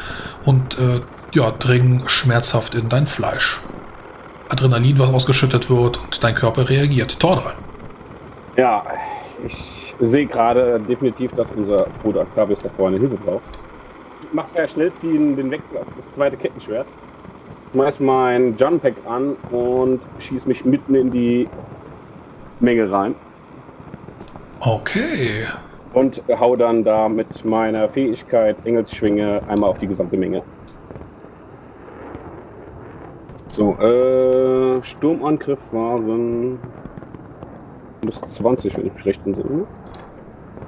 und 0.43 0.77
äh, 0.77 1.01
ja, 1.33 1.51
dringen 1.51 2.03
schmerzhaft 2.07 2.75
in 2.75 2.89
dein 2.89 3.07
Fleisch. 3.07 3.61
Adrenalin, 4.49 4.99
was 4.99 5.09
ausgeschüttet 5.09 5.69
wird 5.69 5.97
und 5.97 6.23
dein 6.23 6.35
Körper 6.35 6.69
reagiert. 6.69 7.19
Tordal. 7.19 7.53
Ja, 8.57 8.83
ich 9.47 9.95
sehe 9.99 10.25
gerade 10.25 10.79
definitiv, 10.79 11.31
dass 11.35 11.49
unser 11.51 11.87
Bruder 12.01 12.25
Clavius 12.33 12.59
da 12.59 12.69
vorne 12.69 12.99
Hilfe 12.99 13.15
braucht. 13.15 13.43
Ich 14.23 14.33
mache 14.33 14.49
per 14.53 14.67
Schnellziehen 14.67 15.35
den 15.35 15.51
Wechsel 15.51 15.77
auf 15.77 15.87
das 15.97 16.13
zweite 16.13 16.37
Kettenschwert. 16.37 16.87
Schmeiß 17.71 18.01
mein 18.01 18.57
Gunpack 18.57 18.95
an 19.07 19.37
und 19.51 20.01
schieß 20.19 20.45
mich 20.45 20.65
mitten 20.65 20.95
in 20.95 21.11
die 21.11 21.47
Menge 22.59 22.91
rein. 22.91 23.15
Okay. 24.59 25.47
Und 25.93 26.21
hau 26.39 26.55
dann 26.55 26.83
da 26.83 27.07
mit 27.07 27.45
meiner 27.45 27.87
Fähigkeit 27.89 28.57
Engelsschwinge 28.65 29.41
einmal 29.47 29.69
auf 29.69 29.77
die 29.77 29.87
gesamte 29.87 30.17
Menge. 30.17 30.43
So, 33.47 33.73
äh, 33.79 34.83
Sturmangriff 34.83 35.59
waren 35.71 36.59
plus 38.01 38.15
20, 38.35 38.77
wenn 38.77 38.87
ich 38.87 38.93
mich 38.93 39.05
recht 39.05 39.21
entsinne. 39.25 39.65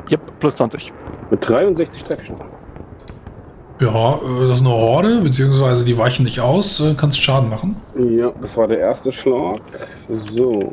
Yep, 0.09 0.39
plus 0.39 0.55
20. 0.55 0.93
Mit 1.31 1.47
63 1.47 2.03
treffe 2.03 2.23
ich 2.23 2.29
noch. 2.29 2.45
Ja, 3.79 4.15
äh, 4.15 4.47
das 4.47 4.59
ist 4.59 4.65
eine 4.65 4.75
Horde, 4.75 5.21
beziehungsweise 5.21 5.83
die 5.83 5.97
weichen 5.97 6.25
nicht 6.25 6.39
aus, 6.39 6.79
äh, 6.79 6.93
kannst 6.95 7.21
Schaden 7.21 7.49
machen. 7.49 7.75
Ja, 7.97 8.31
das 8.41 8.55
war 8.55 8.67
der 8.67 8.79
erste 8.79 9.11
Schlag. 9.11 9.61
So, 10.35 10.71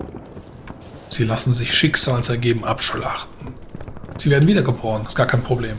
Sie 1.11 1.25
lassen 1.25 1.53
sich 1.53 1.75
schicksalsergeben 1.75 2.65
abschlachten. 2.65 3.49
Sie 4.17 4.31
werden 4.31 4.47
wiedergeboren, 4.47 5.07
ist 5.07 5.17
gar 5.17 5.27
kein 5.27 5.43
Problem. 5.43 5.77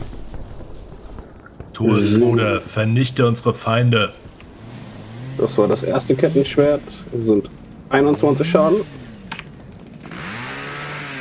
Tu 1.72 1.96
es, 1.96 2.18
Bruder. 2.18 2.60
Vernichte 2.60 3.26
unsere 3.26 3.54
Feinde. 3.54 4.12
Das 5.38 5.56
war 5.56 5.68
das 5.68 5.82
erste 5.82 6.14
Kettenschwert. 6.14 6.82
Das 7.12 7.24
sind 7.24 7.48
21 7.88 8.50
Schaden. 8.50 8.78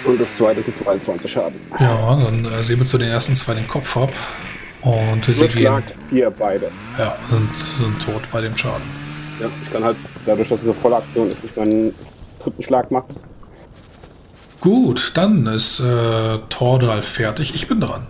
Und 0.04 0.20
das 0.20 0.28
zweite 0.38 0.62
sind 0.64 0.76
22 0.78 1.32
Schaden. 1.32 1.60
Ja, 1.80 2.16
dann 2.16 2.46
äh, 2.46 2.64
sehen 2.64 2.80
wir 2.80 2.86
zu 2.86 2.98
den 2.98 3.10
ersten 3.10 3.36
zwei 3.36 3.54
den 3.54 3.68
Kopf 3.68 3.96
ab. 3.98 4.12
Und 4.82 5.24
sie 5.26 5.48
gehen, 5.48 5.84
4 6.10 6.30
beide. 6.32 6.72
ja, 6.98 7.16
sind, 7.30 7.56
sind 7.56 8.02
tot 8.04 8.24
bei 8.32 8.42
dem 8.42 8.58
Schaden. 8.58 8.82
Ja, 9.40 9.48
ich 9.64 9.72
kann 9.72 9.84
halt, 9.84 9.98
dadurch, 10.26 10.50
dass 10.50 10.60
es 10.60 10.66
eine 10.66 10.74
volle 10.74 10.98
Aktion 10.98 11.32
ist, 11.32 11.44
nicht 11.44 11.56
meinen 11.56 11.94
dritten 12.40 12.64
Schlag 12.64 12.90
machen. 12.90 13.16
Gut, 14.60 15.12
dann 15.16 15.46
ist 15.48 15.80
äh, 15.80 16.40
Tordal 16.50 17.04
fertig. 17.04 17.54
Ich 17.56 17.68
bin 17.68 17.80
dran. 17.80 18.08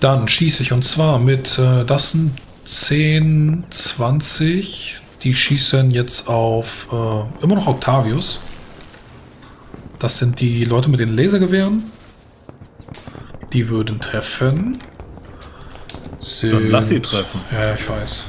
Dann 0.00 0.28
schieße 0.28 0.62
ich 0.62 0.72
und 0.72 0.84
zwar 0.84 1.18
mit, 1.18 1.58
äh, 1.58 1.84
das 1.84 2.12
sind 2.12 2.32
10, 2.64 3.64
20. 3.70 5.00
Die 5.22 5.34
schießen 5.34 5.90
jetzt 5.90 6.28
auf 6.28 6.88
äh, 6.92 7.44
immer 7.44 7.56
noch 7.56 7.66
Octavius. 7.66 8.40
Das 10.04 10.18
sind 10.18 10.38
die 10.38 10.66
Leute 10.66 10.90
mit 10.90 11.00
den 11.00 11.16
Lasergewehren. 11.16 11.84
Die 13.54 13.70
würden 13.70 14.02
treffen. 14.02 14.76
Sind, 16.20 16.68
lass 16.68 16.88
sie 16.90 17.00
treffen. 17.00 17.40
Ja, 17.50 17.74
ich 17.74 17.88
weiß. 17.88 18.26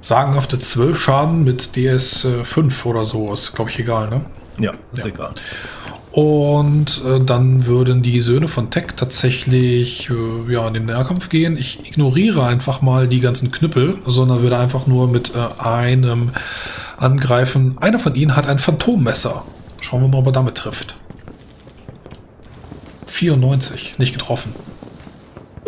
Sagenhafte 0.00 0.58
12 0.58 1.00
Schaden 1.00 1.44
mit 1.44 1.76
DS 1.76 2.26
5 2.42 2.86
oder 2.86 3.04
so. 3.04 3.32
Ist, 3.32 3.54
glaube 3.54 3.70
ich, 3.70 3.78
egal, 3.78 4.10
ne? 4.10 4.24
Ja, 4.58 4.72
ist 4.92 5.04
Ja. 5.04 5.06
egal. 5.06 5.30
Und 6.10 7.02
äh, 7.06 7.20
dann 7.20 7.66
würden 7.66 8.02
die 8.02 8.20
Söhne 8.22 8.48
von 8.48 8.72
Tech 8.72 8.86
tatsächlich 8.96 10.10
äh, 10.10 10.52
ja, 10.52 10.66
in 10.66 10.74
den 10.74 10.86
Nahkampf 10.86 11.28
gehen. 11.28 11.56
Ich 11.56 11.86
ignoriere 11.86 12.44
einfach 12.44 12.82
mal 12.82 13.06
die 13.06 13.20
ganzen 13.20 13.52
Knüppel, 13.52 13.98
sondern 14.06 14.42
würde 14.42 14.58
einfach 14.58 14.88
nur 14.88 15.06
mit 15.06 15.32
äh, 15.36 15.62
einem 15.62 16.32
angreifen. 16.96 17.76
Einer 17.80 17.98
von 17.98 18.14
ihnen 18.14 18.36
hat 18.36 18.48
ein 18.48 18.58
Phantommesser. 18.58 19.44
Schauen 19.80 20.02
wir 20.02 20.08
mal, 20.08 20.18
ob 20.18 20.26
er 20.26 20.32
damit 20.32 20.56
trifft. 20.56 20.96
94, 23.06 23.94
nicht 23.98 24.12
getroffen. 24.12 24.54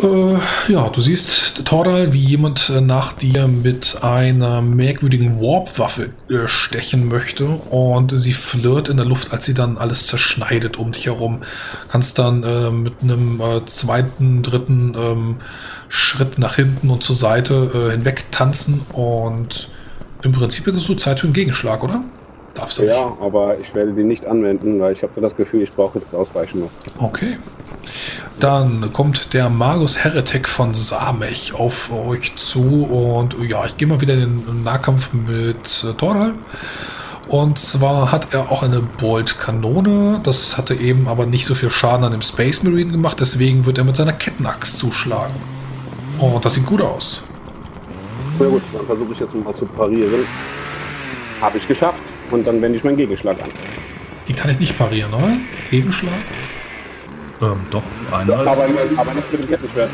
Äh, 0.01 0.37
ja, 0.71 0.87
du 0.87 1.01
siehst, 1.01 1.65
Tordal, 1.65 2.13
wie 2.13 2.19
jemand 2.19 2.69
äh, 2.69 2.79
nach 2.79 3.11
dir 3.11 3.49
mit 3.49 3.97
einer 4.01 4.61
merkwürdigen 4.61 5.41
Warp-Waffe 5.41 6.11
äh, 6.29 6.47
stechen 6.47 7.09
möchte 7.09 7.47
und 7.47 8.17
sie 8.17 8.31
flirt 8.31 8.87
in 8.87 8.95
der 8.95 9.05
Luft, 9.05 9.33
als 9.33 9.45
sie 9.45 9.53
dann 9.53 9.77
alles 9.77 10.07
zerschneidet 10.07 10.77
um 10.77 10.93
dich 10.93 11.07
herum. 11.07 11.41
Kannst 11.89 12.17
dann 12.17 12.43
äh, 12.43 12.71
mit 12.71 13.01
einem 13.01 13.41
äh, 13.41 13.65
zweiten, 13.65 14.41
dritten 14.41 14.95
ähm, 14.97 15.35
Schritt 15.89 16.39
nach 16.39 16.55
hinten 16.55 16.89
und 16.91 17.03
zur 17.03 17.17
Seite 17.17 17.69
äh, 17.89 17.91
hinweg 17.91 18.31
tanzen 18.31 18.81
und 18.93 19.69
im 20.21 20.31
Prinzip 20.31 20.65
hättest 20.67 20.87
du 20.87 20.95
Zeit 20.95 21.19
für 21.19 21.27
einen 21.27 21.33
Gegenschlag, 21.33 21.83
oder? 21.83 22.03
Darfst 22.55 22.79
du 22.79 22.83
Ja, 22.83 23.15
aber 23.21 23.59
ich 23.59 23.73
werde 23.73 23.93
die 23.93 24.03
nicht 24.03 24.25
anwenden, 24.25 24.79
weil 24.79 24.93
ich 24.93 25.03
habe 25.03 25.21
das 25.21 25.35
Gefühl, 25.35 25.61
ich 25.61 25.71
brauche 25.71 25.99
jetzt 25.99 26.13
Ausweichen 26.13 26.61
noch. 26.61 26.69
Okay. 26.97 27.37
Dann 28.39 28.91
kommt 28.93 29.33
der 29.33 29.49
Magus 29.49 30.03
Heretic 30.03 30.47
von 30.47 30.73
Samech 30.73 31.53
auf 31.53 31.91
euch 31.91 32.35
zu 32.35 32.85
und 32.85 33.35
ja, 33.47 33.65
ich 33.65 33.77
gehe 33.77 33.87
mal 33.87 34.01
wieder 34.01 34.13
in 34.13 34.45
den 34.45 34.63
Nahkampf 34.63 35.13
mit 35.13 35.85
äh, 35.87 35.93
Tordal. 35.93 36.33
Und 37.27 37.59
zwar 37.59 38.11
hat 38.11 38.33
er 38.33 38.51
auch 38.51 38.63
eine 38.63 38.81
Bolt-Kanone. 38.81 40.19
Das 40.23 40.57
hatte 40.57 40.73
eben 40.73 41.07
aber 41.07 41.27
nicht 41.27 41.45
so 41.45 41.53
viel 41.53 41.69
Schaden 41.69 42.03
an 42.03 42.11
dem 42.11 42.23
Space 42.23 42.63
Marine 42.63 42.91
gemacht, 42.91 43.19
deswegen 43.19 43.65
wird 43.65 43.77
er 43.77 43.83
mit 43.83 43.95
seiner 43.95 44.13
Kettenaxt 44.13 44.79
zuschlagen. 44.79 45.35
Und 46.17 46.43
das 46.43 46.55
sieht 46.55 46.65
gut 46.65 46.81
aus. 46.81 47.21
Na 48.39 48.45
gut, 48.47 48.61
dann 48.73 48.85
versuche 48.85 49.13
ich 49.13 49.19
jetzt 49.19 49.35
mal 49.35 49.53
zu 49.55 49.65
parieren. 49.65 50.25
Habe 51.41 51.57
ich 51.57 51.67
geschafft. 51.67 51.99
Und 52.31 52.45
dann 52.47 52.61
wende 52.61 52.77
ich 52.77 52.83
meinen 52.83 52.97
Gegenschlag 52.97 53.41
an. 53.41 53.49
Die 54.27 54.33
kann 54.33 54.51
ich 54.51 54.59
nicht 54.59 54.77
parieren, 54.77 55.13
oder? 55.13 55.29
Gegenschlag? 55.71 56.13
Ähm, 57.41 57.53
doch, 57.71 57.81
einmal. 58.11 58.47
Aber, 58.47 58.63
aber 58.97 59.13
nicht 59.13 59.31
mit 59.31 59.41
dem 59.41 59.47
Kettenschwert. 59.49 59.89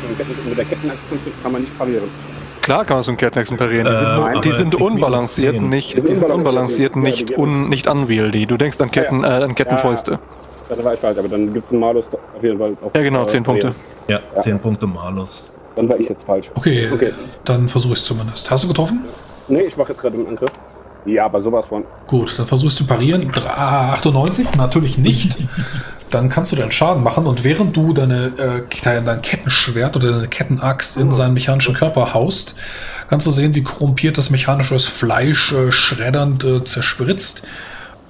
Mit, 0.48 0.58
der 0.58 0.64
Kettenachse 0.64 1.00
kann 1.42 1.52
man 1.52 1.60
nicht 1.62 1.78
parieren. 1.78 2.04
Klar 2.60 2.84
kann 2.84 2.96
man 2.96 3.04
so 3.04 3.12
einen 3.12 3.18
Kettenhexen 3.18 3.56
parieren. 3.56 3.86
Die 3.86 3.92
Äh, 3.92 4.32
sind, 4.32 4.44
die 4.44 4.52
sind 4.52 4.74
unbalanciert, 4.74 5.54
10. 5.54 5.68
nicht, 5.68 5.94
Die 5.96 6.14
sind 6.14 6.20
die 6.28 6.32
unbalanciert, 6.32 6.94
ja, 6.96 7.00
die 7.00 7.06
nicht, 7.06 7.38
un, 7.38 7.68
nicht 7.68 7.86
unwieldy. 7.86 8.46
Du 8.46 8.56
denkst 8.56 8.80
an 8.80 8.90
Ketten, 8.90 9.22
äh, 9.24 9.28
an 9.28 9.54
Kettenfäuste. 9.54 10.18
Das 10.68 10.82
war 10.84 10.94
ich 10.94 11.00
falsch, 11.00 11.18
aber 11.18 11.28
dann 11.28 11.54
gibt 11.54 11.66
es 11.66 11.70
einen 11.72 11.80
Malus 11.80 12.06
auf 12.08 12.42
jeden 12.42 12.58
Fall. 12.58 12.76
Auf, 12.82 12.90
Ja, 12.96 13.02
genau, 13.02 13.22
äh, 13.22 13.26
10 13.28 13.44
Punkte. 13.44 13.74
Ja, 14.08 14.20
10 14.38 14.58
Punkte 14.58 14.86
Malus. 14.88 15.50
Dann 15.76 15.88
war 15.88 16.00
ich 16.00 16.08
jetzt 16.08 16.24
falsch. 16.24 16.50
Okay, 16.54 16.88
Okay. 16.92 17.12
dann 17.44 17.68
versuche 17.68 17.92
ich 17.92 18.00
es 18.00 18.04
zumindest. 18.04 18.50
Hast 18.50 18.64
du 18.64 18.68
getroffen? 18.68 19.04
Nee, 19.48 19.60
ich 19.62 19.76
mache 19.76 19.92
jetzt 19.92 20.00
gerade 20.00 20.16
einen 20.16 20.26
Angriff. 20.26 20.50
Ja, 21.04 21.26
aber 21.26 21.40
sowas 21.40 21.66
von. 21.66 21.84
Gut, 22.08 22.34
dann 22.36 22.46
versuchst 22.48 22.80
du 22.80 22.86
parieren. 22.86 23.30
Dra- 23.30 23.92
98? 23.92 24.54
Natürlich 24.56 24.98
nicht. 24.98 25.36
Dann 26.10 26.28
kannst 26.28 26.52
du 26.52 26.56
deinen 26.56 26.70
Schaden 26.70 27.02
machen 27.02 27.26
und 27.26 27.42
während 27.42 27.76
du 27.76 27.92
deine, 27.92 28.26
äh, 28.38 28.62
dein 29.04 29.22
Kettenschwert 29.22 29.96
oder 29.96 30.12
deine 30.12 30.28
Kettenaxt 30.28 30.96
in 30.98 31.10
seinen 31.10 31.34
mechanischen 31.34 31.74
Körper 31.74 32.14
haust, 32.14 32.54
kannst 33.08 33.26
du 33.26 33.32
sehen, 33.32 33.56
wie 33.56 33.64
korrumpiert 33.64 34.16
das 34.16 34.30
mechanische 34.30 34.78
Fleisch 34.78 35.50
äh, 35.52 35.72
schreddernd 35.72 36.44
äh, 36.44 36.62
zerspritzt. 36.62 37.42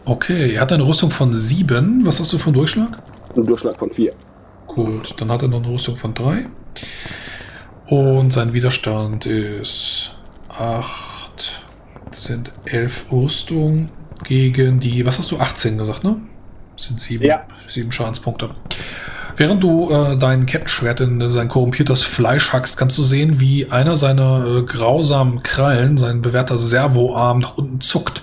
Okay, 0.04 0.52
er 0.52 0.60
hat 0.60 0.72
eine 0.72 0.86
Rüstung 0.86 1.10
von 1.10 1.32
7. 1.34 2.02
Was 2.04 2.20
hast 2.20 2.34
du 2.34 2.38
für 2.38 2.48
einen 2.48 2.54
Durchschlag? 2.56 2.98
Ein 3.34 3.46
Durchschlag 3.46 3.78
von 3.78 3.90
4. 3.90 4.12
Gut, 4.66 5.14
dann 5.18 5.30
hat 5.32 5.40
er 5.40 5.48
noch 5.48 5.62
eine 5.64 5.72
Rüstung 5.72 5.96
von 5.96 6.12
3. 6.12 6.44
Und 7.88 8.32
sein 8.32 8.52
Widerstand 8.52 9.26
ist 9.26 10.16
8, 10.48 11.62
sind 12.10 12.52
11 12.64 13.12
Rüstung 13.12 13.90
gegen 14.24 14.80
die, 14.80 15.06
was 15.06 15.18
hast 15.18 15.30
du, 15.30 15.38
18 15.38 15.78
gesagt, 15.78 16.02
ne? 16.02 16.16
Sind 16.76 17.00
7, 17.00 17.24
Ja. 17.24 17.42
7 17.68 17.92
Schadenspunkte. 17.92 18.50
Während 19.36 19.62
du 19.62 19.90
äh, 19.90 20.16
dein 20.16 20.46
Kettenschwert 20.46 21.00
in 21.00 21.28
sein 21.30 21.48
korrumpiertes 21.48 22.02
Fleisch 22.02 22.52
hackst, 22.52 22.78
kannst 22.78 22.96
du 22.96 23.02
sehen, 23.02 23.38
wie 23.38 23.70
einer 23.70 23.96
seiner 23.96 24.46
äh, 24.46 24.62
grausamen 24.62 25.42
Krallen, 25.42 25.98
sein 25.98 26.22
bewährter 26.22 26.58
Servoarm, 26.58 27.40
nach 27.40 27.58
unten 27.58 27.80
zuckt 27.82 28.22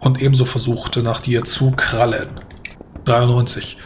und 0.00 0.22
ebenso 0.22 0.46
versucht, 0.46 0.96
nach 0.96 1.20
dir 1.20 1.44
zu 1.44 1.72
krallen. 1.72 2.40
93. 3.04 3.76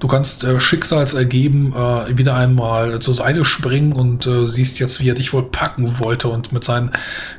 Du 0.00 0.08
kannst 0.08 0.44
äh, 0.44 0.58
schicksalsergeben 0.58 1.74
äh, 1.74 2.16
wieder 2.16 2.34
einmal 2.34 2.98
zur 3.00 3.12
Seite 3.12 3.44
springen 3.44 3.92
und 3.92 4.26
äh, 4.26 4.48
siehst 4.48 4.78
jetzt, 4.78 5.00
wie 5.00 5.10
er 5.10 5.14
dich 5.14 5.34
wohl 5.34 5.42
packen 5.42 5.98
wollte 5.98 6.28
und 6.28 6.52
mit 6.52 6.64
seinen 6.64 6.90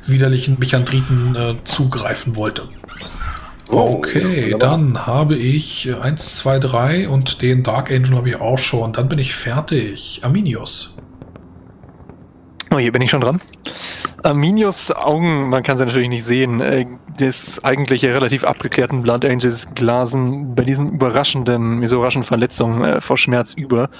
widerlichen 0.06 0.58
Mechandriten 0.60 1.34
äh, 1.34 1.54
zugreifen 1.64 2.36
wollte. 2.36 2.68
Okay, 3.68 4.50
ja, 4.50 4.58
dann 4.58 5.06
habe 5.06 5.36
ich 5.36 5.88
äh, 5.88 5.94
1, 5.94 6.36
2, 6.36 6.58
3 6.60 7.08
und 7.08 7.42
den 7.42 7.64
Dark 7.64 7.90
Angel 7.90 8.14
habe 8.16 8.28
ich 8.28 8.36
auch 8.36 8.58
schon. 8.58 8.92
Dann 8.92 9.08
bin 9.08 9.18
ich 9.18 9.34
fertig. 9.34 10.20
Arminius. 10.22 10.94
Oh, 12.70 12.78
hier 12.78 12.92
bin 12.92 13.02
ich 13.02 13.10
schon 13.10 13.22
dran. 13.22 13.40
Arminius 14.24 14.90
Augen, 14.92 15.48
man 15.48 15.62
kann 15.62 15.76
sie 15.76 15.84
natürlich 15.84 16.08
nicht 16.08 16.24
sehen, 16.24 16.60
äh, 16.60 16.86
des 17.18 17.62
eigentlich 17.64 18.04
relativ 18.04 18.44
abgeklärten 18.44 19.02
Blood 19.02 19.24
Angels 19.24 19.66
glasen 19.74 20.54
bei 20.54 20.64
diesem 20.64 20.90
überraschenden, 20.90 21.80
dieser 21.80 21.96
überraschenden 21.96 22.26
Verletzung 22.26 22.84
äh, 22.84 23.00
vor 23.00 23.18
Schmerz 23.18 23.54
über. 23.54 23.90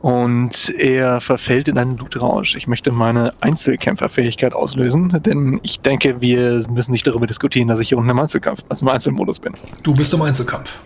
Und 0.00 0.72
er 0.78 1.20
verfällt 1.20 1.66
in 1.66 1.76
einen 1.76 1.96
Blutrausch. 1.96 2.54
Ich 2.54 2.68
möchte 2.68 2.92
meine 2.92 3.32
Einzelkämpferfähigkeit 3.40 4.52
auslösen, 4.52 5.20
denn 5.24 5.58
ich 5.64 5.80
denke, 5.80 6.20
wir 6.20 6.62
müssen 6.70 6.92
nicht 6.92 7.06
darüber 7.06 7.26
diskutieren, 7.26 7.66
dass 7.66 7.80
ich 7.80 7.88
hier 7.88 7.98
unten 7.98 8.10
im 8.10 8.18
Einzelkampf, 8.18 8.64
also 8.68 8.84
im 8.84 8.92
Einzelmodus 8.92 9.40
bin. 9.40 9.54
Du 9.82 9.94
bist 9.94 10.14
im 10.14 10.22
Einzelkampf. 10.22 10.82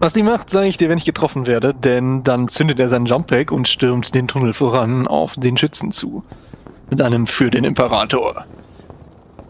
Was 0.00 0.12
die 0.12 0.24
macht, 0.24 0.50
sage 0.50 0.66
ich 0.66 0.76
dir, 0.76 0.88
wenn 0.88 0.98
ich 0.98 1.04
getroffen 1.04 1.46
werde, 1.46 1.72
denn 1.72 2.24
dann 2.24 2.48
zündet 2.48 2.80
er 2.80 2.88
sein 2.88 3.06
Jumppack 3.06 3.52
und 3.52 3.68
stürmt 3.68 4.14
den 4.14 4.26
Tunnel 4.26 4.52
voran 4.52 5.06
auf 5.06 5.34
den 5.34 5.56
Schützen 5.56 5.92
zu. 5.92 6.24
Mit 6.90 7.02
einem 7.02 7.26
für 7.26 7.50
den 7.50 7.64
Imperator. 7.64 8.44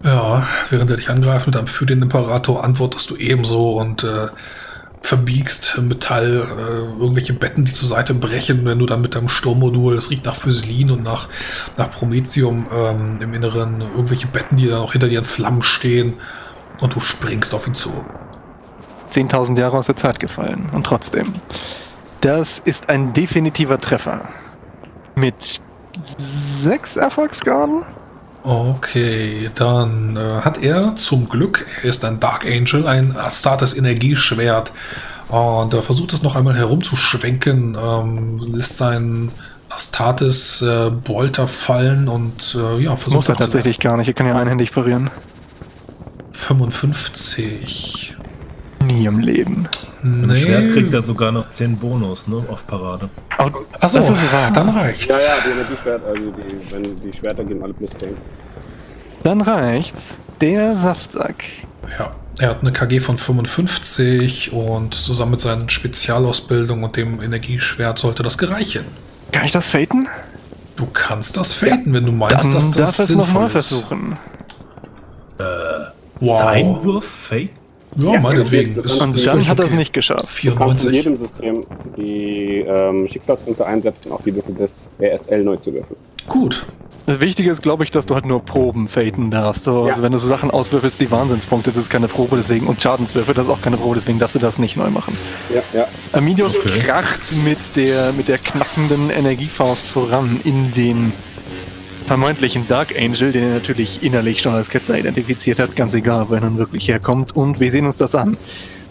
Ja, 0.04 0.46
während 0.70 0.90
er 0.90 0.96
dich 0.96 1.10
angreift 1.10 1.46
mit 1.46 1.56
einem 1.56 1.66
für 1.66 1.86
den 1.86 2.02
Imperator, 2.02 2.62
antwortest 2.62 3.10
du 3.10 3.16
ebenso 3.16 3.72
und 3.72 4.04
äh, 4.04 4.28
verbiegst 5.00 5.78
Metall, 5.78 6.46
äh, 6.46 7.00
irgendwelche 7.00 7.32
Betten, 7.32 7.64
die 7.64 7.72
zur 7.72 7.88
Seite 7.88 8.14
brechen, 8.14 8.64
wenn 8.64 8.78
du 8.78 8.86
dann 8.86 9.00
mit 9.00 9.14
deinem 9.14 9.28
Sturmmodul, 9.28 9.96
es 9.96 10.10
riecht 10.10 10.24
nach 10.24 10.34
Physelin 10.34 10.90
und 10.90 11.02
nach, 11.02 11.28
nach 11.76 11.90
Prometheum 11.90 12.66
ähm, 12.74 13.18
im 13.20 13.32
Inneren, 13.32 13.80
irgendwelche 13.80 14.26
Betten, 14.26 14.56
die 14.56 14.68
dann 14.68 14.80
auch 14.80 14.92
hinter 14.92 15.08
dir 15.08 15.20
in 15.20 15.24
Flammen 15.24 15.62
stehen 15.62 16.14
und 16.80 16.94
du 16.94 17.00
springst 17.00 17.54
auf 17.54 17.66
ihn 17.66 17.74
zu. 17.74 18.04
10.000 19.12 19.58
Jahre 19.58 19.78
aus 19.78 19.86
der 19.86 19.96
Zeit 19.96 20.18
gefallen. 20.18 20.70
Und 20.72 20.84
trotzdem. 20.84 21.32
Das 22.20 22.58
ist 22.58 22.88
ein 22.88 23.12
definitiver 23.12 23.80
Treffer. 23.80 24.28
Mit 25.14 25.60
sechs 26.62 26.96
Erfolgsgraden? 26.96 27.82
Okay, 28.42 29.50
dann 29.56 30.16
äh, 30.16 30.40
hat 30.42 30.62
er 30.62 30.94
zum 30.94 31.28
Glück, 31.28 31.66
er 31.82 31.90
ist 31.90 32.04
ein 32.04 32.20
Dark 32.20 32.46
Angel, 32.46 32.86
ein 32.86 33.16
Astartes 33.16 33.76
Energieschwert 33.76 34.72
und 35.28 35.74
er 35.74 35.82
versucht 35.82 36.12
es 36.12 36.22
noch 36.22 36.36
einmal 36.36 36.56
herumzuschwenken, 36.56 37.76
ähm, 37.80 38.38
lässt 38.54 38.76
seinen 38.76 39.32
Astartes 39.68 40.62
äh, 40.62 40.90
Bolter 40.90 41.48
fallen 41.48 42.08
und 42.08 42.56
äh, 42.56 42.84
ja, 42.84 42.90
Das 42.90 43.08
muss 43.08 43.26
versucht 43.26 43.28
er 43.30 43.36
tatsächlich 43.36 43.80
gar 43.80 43.96
nicht. 43.96 44.08
Er 44.08 44.14
kann 44.14 44.26
ja 44.26 44.36
einhändig 44.36 44.72
parieren. 44.72 45.10
55. 46.32 48.15
Nie 48.86 49.06
im 49.06 49.18
Leben. 49.20 49.68
Im 50.02 50.30
Schwert 50.36 50.72
kriegt 50.72 50.92
er 50.94 51.02
sogar 51.02 51.32
noch 51.32 51.50
10 51.50 51.76
Bonus, 51.78 52.28
ne? 52.28 52.42
Auf 52.48 52.66
Parade. 52.66 53.08
Oh, 53.38 53.50
Achso, 53.80 53.98
das 53.98 54.08
ist 54.10 54.32
wahr. 54.32 54.50
dann 54.52 54.68
Ja, 54.68 54.74
reicht's. 54.74 55.26
ja, 55.26 55.34
die 55.44 55.50
Energieschwert, 55.58 56.02
also 56.06 56.30
die, 56.30 56.72
wenn 56.72 56.96
die 57.00 57.16
Schwerter 57.16 57.44
geben 57.44 57.62
alle 57.62 57.72
plus 57.74 57.90
10. 57.98 58.10
Dann 59.22 59.40
reicht's. 59.40 60.16
Der 60.40 60.76
Saftsack. 60.76 61.44
Ja, 61.98 62.12
er 62.38 62.50
hat 62.50 62.60
eine 62.60 62.70
KG 62.72 63.00
von 63.00 63.16
55 63.18 64.52
und 64.52 64.94
zusammen 64.94 65.32
mit 65.32 65.40
seinen 65.40 65.68
Spezialausbildungen 65.68 66.84
und 66.84 66.96
dem 66.96 67.22
Energieschwert 67.22 67.98
sollte 67.98 68.22
das 68.22 68.36
gereichen. 68.38 68.84
Kann 69.32 69.46
ich 69.46 69.52
das 69.52 69.66
faten? 69.68 70.06
Du 70.76 70.86
kannst 70.92 71.36
das 71.38 71.54
faden, 71.54 71.94
wenn 71.94 72.04
du 72.04 72.12
meinst, 72.12 72.44
Dann 72.44 72.52
dass 72.52 72.70
darf 72.72 72.76
das 72.76 72.98
es 72.98 73.06
sinnvoll 73.08 73.26
nochmal 73.26 73.46
ist. 73.46 73.52
versuchen. 73.52 74.16
Wow. 76.20 76.40
Einwurf 76.42 77.04
Fake? 77.04 77.50
Ja, 77.96 78.20
meinetwegen. 78.20 78.74
das 78.76 78.84
Ist- 78.86 78.92
ist 78.92 78.96
ist 78.96 79.02
Und 79.02 79.26
dann 79.26 79.48
hat 79.48 79.58
er 79.58 79.64
es 79.64 79.70
okay. 79.70 79.78
nicht 79.78 79.92
geschafft. 79.92 80.44
Du 80.44 80.54
kannst 80.54 80.84
in 80.86 80.90
94. 80.92 80.92
jedem 80.92 81.18
System 81.18 81.66
die 81.96 82.64
ähm, 82.66 83.08
Schicksalspunkte 83.08 83.66
einsetzen, 83.66 84.12
auf 84.12 84.22
die 84.24 84.34
Würfel 84.34 84.54
des 84.54 84.72
RSL 85.00 85.42
neu 85.44 85.56
zu 85.56 85.72
würfeln. 85.72 85.96
Gut. 86.26 86.66
Das 87.06 87.20
Wichtige 87.20 87.52
ist, 87.52 87.62
glaube 87.62 87.84
ich, 87.84 87.92
dass 87.92 88.04
du 88.04 88.14
halt 88.16 88.26
nur 88.26 88.40
Proben 88.44 88.88
faten 88.88 89.30
darfst. 89.30 89.62
So, 89.62 89.84
Ja. 89.84 89.90
Also 89.92 90.02
wenn 90.02 90.10
du 90.10 90.18
so 90.18 90.26
Sachen 90.26 90.50
auswürfelst, 90.50 91.00
die 91.00 91.08
Wahnsinnspunkte, 91.08 91.70
das 91.70 91.82
ist 91.82 91.90
keine 91.90 92.08
Probe, 92.08 92.36
deswegen. 92.36 92.66
Und 92.66 92.82
Schadenswürfe, 92.82 93.32
das 93.32 93.46
ist 93.46 93.52
auch 93.52 93.62
keine 93.62 93.76
Probe, 93.76 93.94
deswegen 93.94 94.18
darfst 94.18 94.34
du 94.34 94.40
das 94.40 94.58
nicht 94.58 94.76
neu 94.76 94.90
machen. 94.90 95.16
Ja, 95.54 95.62
ja. 95.72 95.86
Arminius 96.12 96.58
Okay. 96.58 96.80
kracht 96.80 97.32
mit 97.44 97.76
der, 97.76 98.12
mit 98.12 98.26
der 98.26 98.38
knackenden 98.38 99.10
Energiefaust 99.10 99.86
voran 99.86 100.40
in 100.42 100.72
den 100.74 101.12
vermeintlichen 102.06 102.68
Dark 102.68 102.94
Angel, 102.96 103.32
den 103.32 103.42
er 103.42 103.54
natürlich 103.54 104.02
innerlich 104.02 104.40
schon 104.40 104.54
als 104.54 104.70
Ketzer 104.70 104.96
identifiziert 104.98 105.58
hat, 105.58 105.74
ganz 105.74 105.92
egal, 105.92 106.28
wo 106.28 106.34
er 106.34 106.40
nun 106.40 106.56
wirklich 106.56 106.88
herkommt. 106.88 107.34
Und 107.34 107.58
wir 107.58 107.70
sehen 107.72 107.84
uns 107.84 107.96
das 107.96 108.14
an. 108.14 108.36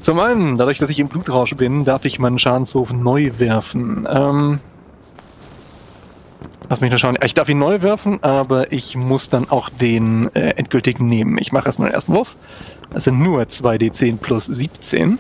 Zum 0.02 0.20
einen, 0.20 0.58
dadurch, 0.58 0.80
dass 0.80 0.90
ich 0.90 1.00
im 1.00 1.08
Blutrausch 1.08 1.56
bin, 1.56 1.86
darf 1.86 2.04
ich 2.06 2.20
meinen 2.20 2.38
Schadenswurf 2.38 2.92
neu 2.92 3.32
werfen. 3.38 4.06
Ähm, 4.12 4.60
lass 6.70 6.82
mich 6.82 6.90
nur 6.90 7.00
schauen. 7.00 7.18
Ich 7.24 7.34
darf 7.34 7.48
ihn 7.48 7.58
neu 7.58 7.82
werfen, 7.82 8.22
aber 8.22 8.72
ich 8.74 8.96
muss 8.96 9.30
dann 9.30 9.50
auch 9.50 9.70
den 9.70 10.34
äh, 10.36 10.50
endgültigen 10.58 11.08
nehmen. 11.08 11.38
Ich 11.38 11.54
mache 11.54 11.68
erstmal 11.68 11.90
den 11.90 11.96
ersten 11.96 12.14
Wurf. 12.14 12.36
Das 12.92 13.06
sind 13.06 13.20
nur 13.20 13.44
2d10 13.44 14.18
plus 14.18 14.46
17. 14.46 15.18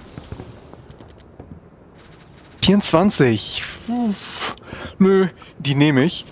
24. 2.61 3.63
Uff. 3.87 4.55
Nö, 4.99 5.27
die 5.59 5.75
nehme 5.75 6.03
ich. 6.03 6.25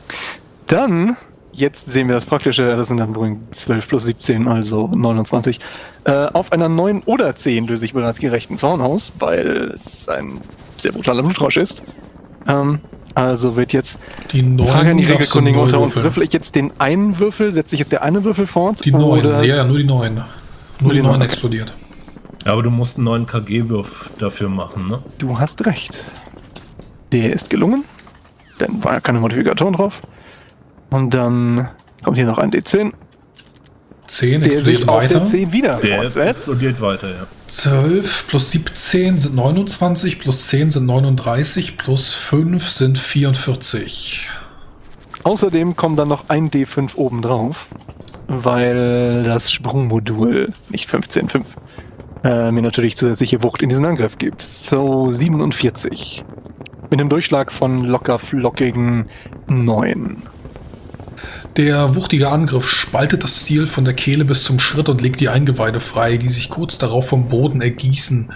Dann, 0.67 1.15
jetzt 1.53 1.89
sehen 1.89 2.07
wir 2.07 2.15
das 2.15 2.25
Praktische, 2.25 2.75
das 2.75 2.87
sind 2.89 2.97
dann 2.97 3.15
wohl 3.15 3.37
12 3.51 3.87
plus 3.87 4.03
17, 4.03 4.47
also 4.47 4.87
29. 4.87 5.59
Äh, 6.05 6.11
auf 6.33 6.51
einer 6.51 6.69
9 6.69 7.03
oder 7.05 7.35
10 7.35 7.67
löse 7.67 7.85
ich 7.85 7.93
bereits 7.93 8.19
gerechten 8.19 8.57
Zorn 8.57 8.81
aus, 8.81 9.11
weil 9.19 9.71
es 9.73 10.09
ein 10.09 10.39
sehr 10.77 10.91
brutaler 10.91 11.23
Blutrausch 11.23 11.57
ist. 11.57 11.83
Ähm, 12.47 12.79
also 13.15 13.55
wird 13.55 13.73
jetzt 13.73 13.99
Die 14.31 14.41
Frage 14.41 14.91
an 14.91 14.97
die 14.97 15.03
9 15.03 15.11
Regelkundigen 15.13 15.59
unter 15.61 15.79
uns. 15.79 15.95
Würfel 15.95 16.23
ich 16.23 16.33
jetzt 16.33 16.55
den 16.55 16.71
einen 16.79 17.19
Würfel, 17.19 17.53
setze 17.53 17.75
ich 17.75 17.79
jetzt 17.79 17.91
der 17.91 18.01
eine 18.01 18.23
Würfel 18.23 18.47
fort? 18.47 18.83
Die 18.83 18.91
9. 18.91 19.01
Oder 19.03 19.43
Ja, 19.43 19.57
ja, 19.57 19.63
nur 19.63 19.77
die 19.77 19.83
9. 19.83 20.15
Nur 20.79 20.91
die 20.91 20.97
die 20.97 21.03
9 21.03 21.11
neun. 21.13 21.21
explodiert. 21.21 21.75
Ja, 22.45 22.51
aber 22.53 22.63
du 22.63 22.71
musst 22.71 22.97
einen 22.97 23.05
neuen 23.05 23.25
KG-Wurf 23.25 24.09
dafür 24.19 24.49
machen, 24.49 24.87
ne? 24.87 25.01
Du 25.19 25.37
hast 25.39 25.65
recht. 25.65 26.03
Der 27.11 27.31
ist 27.31 27.49
gelungen. 27.49 27.85
Dann 28.57 28.83
war 28.83 28.93
ja 28.93 28.99
keine 28.99 29.19
Modifikatoren 29.19 29.75
drauf. 29.75 30.01
Und 30.93 31.11
dann 31.15 31.69
kommt 32.03 32.17
hier 32.17 32.27
noch 32.27 32.37
ein 32.37 32.51
D10, 32.51 32.91
10 34.05 34.41
der 34.41 34.53
explodiert 34.53 34.85
weiter. 34.85 35.19
der 35.21 35.25
10 35.25 35.51
wieder 35.51 35.77
Der 35.77 36.03
explodiert 36.03 36.79
weiter, 36.81 37.09
ja. 37.09 37.27
12 37.47 38.27
plus 38.27 38.51
17 38.51 39.17
sind 39.17 39.35
29, 39.35 40.19
plus 40.19 40.49
10 40.49 40.69
sind 40.69 40.85
39, 40.85 41.79
plus 41.79 42.13
5 42.13 42.69
sind 42.69 42.99
44. 42.99 44.29
Außerdem 45.23 45.75
kommt 45.75 45.97
dann 45.97 46.09
noch 46.09 46.29
ein 46.29 46.51
D5 46.51 46.95
oben 46.95 47.23
drauf, 47.23 47.65
weil 48.27 49.23
das 49.23 49.51
Sprungmodul 49.51 50.53
nicht 50.69 50.87
15,5 50.87 51.43
äh, 52.23 52.51
mir 52.51 52.61
natürlich 52.61 52.97
zusätzliche 52.97 53.41
Wucht 53.41 53.63
in 53.63 53.69
diesen 53.69 53.85
Angriff 53.85 54.19
gibt. 54.19 54.43
So 54.43 55.11
47. 55.11 56.23
Mit 56.91 56.99
einem 56.99 57.09
Durchschlag 57.09 57.51
von 57.51 57.83
locker 57.83 58.19
flockigen 58.19 59.09
9. 59.47 60.21
Der 61.57 61.95
wuchtige 61.95 62.29
Angriff 62.29 62.67
spaltet 62.67 63.23
das 63.23 63.43
Ziel 63.43 63.67
von 63.67 63.85
der 63.85 63.93
Kehle 63.93 64.25
bis 64.25 64.43
zum 64.43 64.59
Schritt 64.59 64.89
und 64.89 65.01
legt 65.01 65.19
die 65.19 65.29
Eingeweide 65.29 65.79
frei, 65.79 66.17
die 66.17 66.29
sich 66.29 66.49
kurz 66.49 66.77
darauf 66.77 67.07
vom 67.07 67.27
Boden 67.27 67.61
ergießen. 67.61 68.29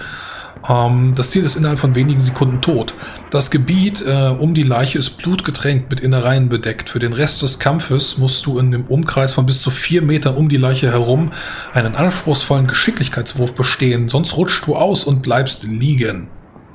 Ähm, 0.69 1.13
das 1.15 1.31
Ziel 1.31 1.43
ist 1.43 1.55
innerhalb 1.55 1.79
von 1.79 1.95
wenigen 1.95 2.21
Sekunden 2.21 2.61
tot. 2.61 2.93
Das 3.31 3.51
Gebiet 3.51 4.03
äh, 4.05 4.29
um 4.29 4.53
die 4.53 4.63
Leiche 4.63 4.99
ist 4.99 5.17
blutgetränkt 5.17 5.89
mit 5.89 5.99
Innereien 5.99 6.49
bedeckt. 6.49 6.89
Für 6.89 6.99
den 6.99 7.13
Rest 7.13 7.41
des 7.41 7.59
Kampfes 7.59 8.17
musst 8.17 8.45
du 8.45 8.59
in 8.59 8.71
dem 8.71 8.85
Umkreis 8.85 9.33
von 9.33 9.45
bis 9.45 9.61
zu 9.61 9.69
vier 9.69 10.01
Metern 10.01 10.35
um 10.35 10.49
die 10.49 10.57
Leiche 10.57 10.91
herum 10.91 11.31
einen 11.73 11.95
anspruchsvollen 11.95 12.67
Geschicklichkeitswurf 12.67 13.53
bestehen, 13.53 14.09
sonst 14.09 14.37
rutschst 14.37 14.67
du 14.67 14.75
aus 14.75 15.03
und 15.03 15.21
bleibst 15.21 15.63
liegen. 15.63 16.29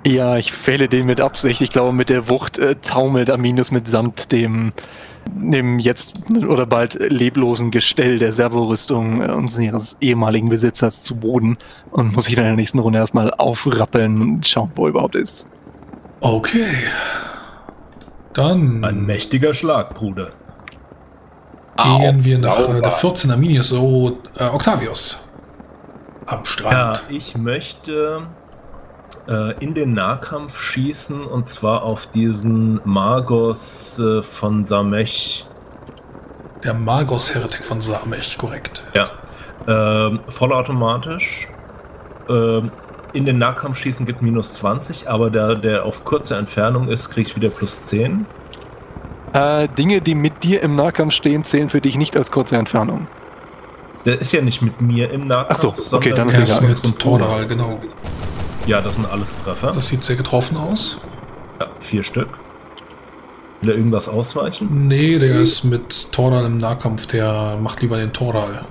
Ja, 0.07 0.37
ich 0.37 0.53
fehle 0.53 0.89
den 0.89 1.07
mit 1.07 1.21
Absicht. 1.21 1.61
Ich 1.61 1.71
glaube, 1.71 1.93
mit 1.93 2.09
der 2.09 2.29
Wucht 2.29 2.59
äh, 2.59 2.75
taumelt 2.77 3.31
Aminus 3.31 3.71
mitsamt 3.71 4.33
dem, 4.33 4.73
dem 5.31 5.79
jetzt 5.79 6.15
oder 6.49 6.67
bald 6.67 6.95
leblosen 6.95 7.71
Gestell 7.71 8.19
der 8.19 8.33
Servorüstung 8.33 9.23
äh, 9.23 9.31
unseres 9.31 9.97
ehemaligen 10.01 10.49
Besitzers 10.49 11.03
zu 11.03 11.15
Boden 11.17 11.57
und 11.93 12.15
muss 12.15 12.25
sich 12.25 12.35
dann 12.35 12.45
in 12.47 12.51
der 12.51 12.57
nächsten 12.57 12.81
Runde 12.81 12.99
erstmal 12.99 13.31
aufrappeln 13.35 14.21
und 14.21 14.49
schauen, 14.49 14.73
wo 14.75 14.87
er 14.87 14.91
überhaupt 14.91 15.15
ist. 15.15 15.47
Okay. 16.21 16.67
Dann 18.33 18.85
Ein 18.85 19.05
mächtiger 19.07 19.55
Schlag, 19.55 19.95
Bruder. 19.95 20.33
gehen 21.77 22.25
wir 22.25 22.39
nach 22.39 22.59
äh, 22.59 22.63
sauber. 22.63 22.81
der 22.81 22.91
14 22.91 23.31
Arminius, 23.31 23.69
so 23.69 24.19
äh, 24.39 24.45
Octavius. 24.45 25.29
Am 26.27 26.39
Ja, 26.41 26.45
Strand. 26.45 27.03
ich 27.09 27.37
möchte 27.37 28.27
äh, 29.29 29.53
in 29.63 29.75
den 29.75 29.95
Nahkampf 29.95 30.61
schießen 30.61 31.25
und 31.25 31.49
zwar 31.49 31.83
auf 31.83 32.07
diesen 32.09 32.81
Magos 32.85 33.99
äh, 33.99 34.23
von 34.23 34.67
Samech. 34.67 35.47
Der 36.65 36.75
Magos-Heretik 36.75 37.65
von 37.65 37.81
Samech, 37.81 38.39
korrekt. 38.39 38.85
Ja, 38.95 39.11
ähm, 39.67 40.21
vollautomatisch. 40.29 41.49
Ähm, 42.29 42.71
in 43.13 43.27
den 43.27 43.39
Nahkampf 43.39 43.79
schießen 43.79 44.07
gibt 44.07 44.23
minus 44.23 44.55
20, 44.55 45.09
aber 45.09 45.31
der, 45.31 45.55
der 45.57 45.85
auf 45.85 46.05
kurze 46.05 46.37
Entfernung 46.37 46.89
ist, 46.89 47.11
kriegt 47.11 47.37
wieder 47.37 47.51
plus 47.51 47.83
10. 47.83 48.27
Äh, 49.35 49.69
Dinge, 49.69 50.01
die 50.01 50.15
mit 50.15 50.45
dir 50.45 50.63
im 50.63 50.77
Nahkampf 50.77 51.13
stehen, 51.15 51.45
zählen 51.45 51.69
für 51.69 51.81
dich 51.81 51.97
nicht 51.97 52.17
als 52.17 52.31
kurze 52.31 52.57
Entfernung. 52.57 53.07
Der 54.05 54.21
ist 54.21 54.33
ja 54.33 54.43
nicht 54.43 54.63
mit 54.63 54.81
mir 54.81 55.11
im 55.11 55.27
Nahkampf. 55.27 55.75
Ach 55.77 55.79
so, 55.79 55.97
okay, 55.97 56.11
dann 56.11 56.29
sondern 56.29 56.43
ist 56.43 56.61
Er 56.61 56.69
unserem 56.69 56.91
mit 56.91 56.99
Bruder. 56.99 57.45
genau. 57.47 57.81
Ja, 58.67 58.81
das 58.81 58.95
sind 58.95 59.07
alles 59.07 59.29
Treffer. 59.45 59.73
Das 59.73 59.89
sieht 59.89 60.05
sehr 60.05 60.17
getroffen 60.17 60.57
aus. 60.57 61.01
ja, 61.61 61.67
vier 61.81 62.03
Stück. 62.03 62.29
Will 63.61 63.71
er 63.71 63.77
irgendwas 63.77 64.09
ausweichen? 64.09 64.89
Nee, 64.89 65.19
der 65.19 65.41
ist 65.41 65.65
mit 65.65 66.11
Tordal 66.13 66.47
im 66.47 66.59
Nahkampf, 66.59 67.07
der 67.07 67.57
macht 67.61 67.81
lieber 67.81 67.97
den 67.97 68.13
Tordal. 68.13 68.65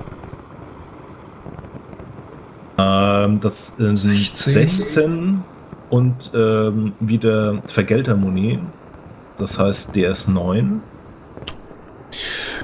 Ähm, 2.77 3.39
das 3.39 3.69
äh, 3.79 3.95
sind 3.95 4.35
16. 4.35 4.53
16 4.53 5.43
und 5.89 6.31
ähm, 6.33 6.93
wieder 6.99 7.61
Vergeltermuni. 7.67 8.59
Das 9.37 9.57
heißt 9.57 9.91
DS9. 9.95 10.79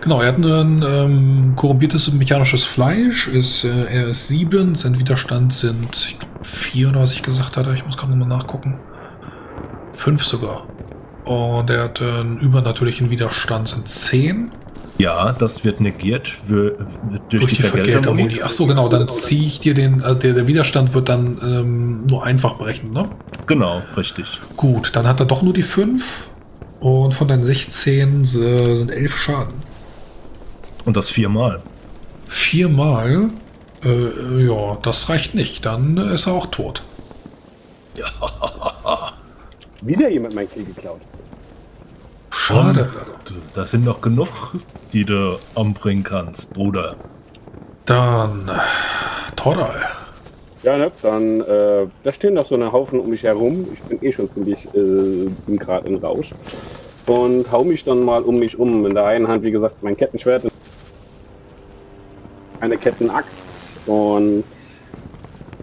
Genau, 0.01 0.21
er 0.21 0.29
hat 0.29 0.37
ein 0.37 0.83
ähm, 0.87 1.53
korrumpiertes 1.55 2.11
mechanisches 2.13 2.63
Fleisch, 2.63 3.27
ist, 3.27 3.63
äh, 3.63 3.85
er 3.89 4.07
ist 4.09 4.27
7, 4.27 4.75
sein 4.75 4.99
Widerstand 4.99 5.53
sind 5.53 6.07
ich 6.09 6.19
glaub, 6.19 6.45
4 6.45 6.89
oder 6.89 7.01
was 7.01 7.13
ich 7.13 7.23
gesagt 7.23 7.57
hatte, 7.57 7.73
ich 7.73 7.85
muss 7.85 7.97
gerade 7.97 8.11
nochmal 8.11 8.37
nachgucken. 8.37 8.79
5 9.93 10.23
sogar. 10.23 10.67
Und 11.25 11.69
er 11.69 11.83
hat 11.83 12.01
äh, 12.01 12.05
einen 12.05 12.37
übernatürlichen 12.37 13.09
Widerstand, 13.09 13.67
sind 13.67 13.87
10 13.87 14.51
Ja, 14.97 15.33
das 15.33 15.63
wird 15.63 15.81
negiert 15.81 16.31
durch, 16.47 16.73
durch 17.29 17.53
die 17.53 17.63
Vergeltermuni. 17.63 18.39
Ach 18.43 18.51
so, 18.51 18.65
genau, 18.65 18.87
dann 18.87 19.09
ziehe 19.09 19.47
ich 19.47 19.59
dir 19.59 19.73
den, 19.73 20.01
äh, 20.01 20.15
der, 20.15 20.33
der 20.33 20.47
Widerstand 20.47 20.93
wird 20.93 21.09
dann 21.09 21.37
ähm, 21.41 22.05
nur 22.05 22.23
einfach 22.23 22.53
berechnet, 22.53 22.93
ne? 22.93 23.09
Genau, 23.45 23.81
richtig. 23.95 24.25
Gut, 24.55 24.91
dann 24.95 25.07
hat 25.07 25.19
er 25.19 25.25
doch 25.25 25.41
nur 25.41 25.53
die 25.53 25.63
5 25.63 26.29
und 26.79 27.13
von 27.13 27.27
deinen 27.27 27.43
16 27.43 28.21
äh, 28.23 28.75
sind 28.75 28.91
11 28.91 29.15
Schaden. 29.15 29.55
Und 30.85 30.95
das 30.95 31.09
viermal. 31.09 31.61
Viermal, 32.27 33.29
äh, 33.83 34.45
ja, 34.45 34.77
das 34.81 35.09
reicht 35.09 35.35
nicht, 35.35 35.65
dann 35.65 35.97
äh, 35.97 36.13
ist 36.13 36.27
er 36.27 36.33
auch 36.33 36.47
tot. 36.47 36.83
Wieder 39.81 40.09
jemand 40.09 40.35
mein 40.35 40.49
Kill 40.49 40.65
geklaut. 40.65 41.01
Schade. 42.29 42.89
Und 43.29 43.41
das 43.55 43.71
sind 43.71 43.83
noch 43.83 44.01
genug, 44.01 44.27
die 44.93 45.05
du 45.05 45.39
umbringen 45.55 46.03
kannst, 46.03 46.53
Bruder. 46.53 46.95
Dann 47.85 48.51
Tordal. 49.35 49.96
Ja, 50.63 50.77
ne, 50.77 50.91
dann, 51.01 51.41
äh, 51.41 51.87
da 52.03 52.11
stehen 52.11 52.33
noch 52.33 52.45
so 52.45 52.55
eine 52.55 52.71
Haufen 52.71 52.99
um 52.99 53.09
mich 53.09 53.23
herum. 53.23 53.67
Ich 53.73 53.81
bin 53.83 54.03
eh 54.03 54.11
schon 54.11 54.29
ziemlich, 54.31 54.67
äh, 54.73 55.55
gerade 55.55 55.87
in 55.87 55.97
Rausch. 55.97 56.33
Und 57.05 57.49
hau 57.51 57.63
mich 57.63 57.83
dann 57.83 58.03
mal 58.03 58.23
um 58.23 58.39
mich 58.39 58.57
um. 58.57 58.85
In 58.85 58.93
der 58.93 59.05
einen 59.05 59.27
Hand, 59.27 59.43
wie 59.43 59.51
gesagt, 59.51 59.81
mein 59.81 59.95
Kettenschwert, 59.95 60.43
eine 62.59 62.77
Kettenaxt. 62.77 63.43
Und 63.85 64.43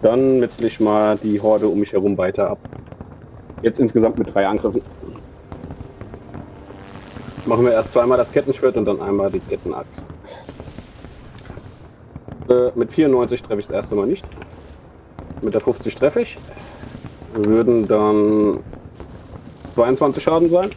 dann 0.01 0.39
metzel 0.39 0.65
ich 0.65 0.79
mal 0.79 1.17
die 1.21 1.39
Horde 1.41 1.67
um 1.67 1.79
mich 1.79 1.91
herum 1.91 2.17
weiter 2.17 2.49
ab. 2.49 2.59
Jetzt 3.61 3.79
insgesamt 3.79 4.17
mit 4.17 4.33
drei 4.33 4.47
Angriffen. 4.47 4.81
Machen 7.45 7.65
wir 7.65 7.73
erst 7.73 7.91
zweimal 7.91 8.17
das 8.17 8.31
Kettenschwert 8.31 8.75
und 8.77 8.85
dann 8.85 9.01
einmal 9.01 9.29
die 9.29 9.39
Kettenaxt. 9.39 10.03
Äh, 12.49 12.71
mit 12.75 12.91
94 12.91 13.43
treffe 13.43 13.59
ich 13.59 13.67
das 13.67 13.75
erste 13.75 13.95
Mal 13.95 14.07
nicht. 14.07 14.25
Mit 15.45 15.53
der 15.53 15.61
50 15.61 15.95
treffe 15.95 16.21
ich. 16.21 16.37
Würden 17.35 17.87
dann 17.87 18.59
22 19.75 20.23
Schaden 20.23 20.49
sein. 20.49 20.71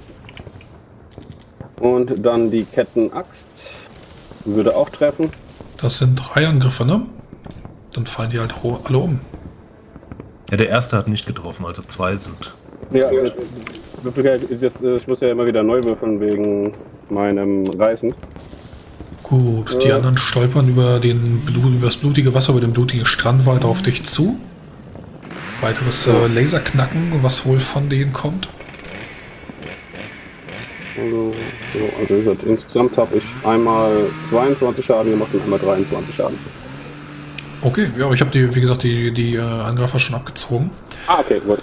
Und 1.81 2.25
dann 2.25 2.51
die 2.51 2.65
Kettenaxt 2.65 3.47
würde 4.45 4.77
auch 4.77 4.91
treffen. 4.91 5.31
Das 5.79 5.99
sind 5.99 6.17
drei 6.17 6.47
Angriffe, 6.47 6.85
ne? 6.85 7.03
Dann 7.95 8.05
fallen 8.07 8.31
die 8.31 8.39
halt 8.41 8.55
alle 8.85 8.99
um. 8.99 9.21
Ja, 10.51 10.57
der 10.57 10.69
erste 10.69 10.97
hat 10.97 11.09
nicht 11.09 11.27
getroffen, 11.27 11.65
also 11.65 11.83
zwei 11.83 12.17
sind. 12.17 12.55
Ja, 12.93 13.09
äh, 13.11 13.31
ich 14.97 15.07
muss 15.07 15.21
ja 15.21 15.31
immer 15.31 15.47
wieder 15.47 15.63
neu 15.63 15.83
würfeln 15.83 16.21
wegen 16.21 16.73
meinem 17.11 17.67
Reißen. 17.69 18.15
Gut, 19.23 19.83
die 19.83 19.89
Ja. 19.89 19.97
anderen 19.97 20.17
stolpern 20.17 20.69
über, 20.69 20.99
den 20.99 21.41
Blut, 21.45 21.65
über 21.75 21.87
das 21.87 21.97
blutige 21.99 22.33
Wasser, 22.35 22.53
über 22.53 22.63
den 22.63 22.73
blutigen 22.73 23.05
Strand 23.05 23.45
weiter 23.47 23.69
auf 23.69 23.83
dich 23.83 24.05
zu. 24.05 24.39
Weiteres 25.61 26.07
äh, 26.07 26.27
Laserknacken, 26.29 27.23
was 27.23 27.45
wohl 27.45 27.59
von 27.59 27.89
denen 27.89 28.13
kommt. 28.13 28.49
Also, 30.97 31.33
so, 31.73 31.79
also 32.01 32.15
gesagt, 32.15 32.43
insgesamt 32.45 32.97
habe 32.97 33.17
ich 33.17 33.25
einmal 33.47 33.91
22 34.31 34.85
Schaden 34.85 35.13
gemacht 35.13 35.31
und 35.33 35.43
einmal 35.43 35.59
23 35.59 36.15
Schaden. 36.15 36.39
Okay, 37.61 37.89
ja, 37.99 38.05
aber 38.05 38.15
ich 38.15 38.21
habe 38.21 38.31
die, 38.31 38.55
wie 38.55 38.61
gesagt, 38.61 38.83
die, 38.83 39.13
die 39.13 39.35
äh, 39.35 39.41
Angreifer 39.41 39.99
schon 39.99 40.15
abgezogen. 40.15 40.71
Ah, 41.07 41.21
okay, 41.21 41.41
gut. 41.45 41.59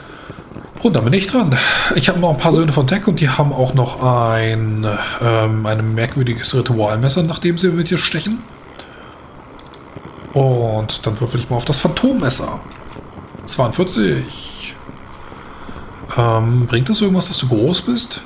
Und 0.81 0.95
dann 0.95 1.05
bin 1.05 1.13
ich 1.13 1.27
dran. 1.27 1.57
Ich 1.95 2.09
habe 2.09 2.19
noch 2.19 2.29
ein 2.31 2.37
paar 2.37 2.51
Söhne 2.51 2.73
von 2.73 2.85
Tech 2.85 3.07
und 3.07 3.19
die 3.19 3.29
haben 3.29 3.53
auch 3.53 3.73
noch 3.73 4.03
ein, 4.03 4.85
ähm, 5.21 5.65
ein 5.65 5.95
merkwürdiges 5.95 6.53
Ritualmesser, 6.55 7.23
nachdem 7.23 7.57
sie 7.57 7.69
mit 7.69 7.89
dir 7.89 7.97
stechen. 7.97 8.43
Und 10.33 11.05
dann 11.05 11.19
würfel 11.19 11.39
ich 11.39 11.49
mal 11.49 11.55
auf 11.55 11.65
das 11.65 11.79
Phantommesser. 11.79 12.59
42. 13.45 14.75
Ähm, 16.17 16.65
bringt 16.67 16.89
das 16.89 17.01
irgendwas, 17.01 17.27
dass 17.27 17.37
du 17.37 17.47
groß 17.47 17.81
bist? 17.83 18.21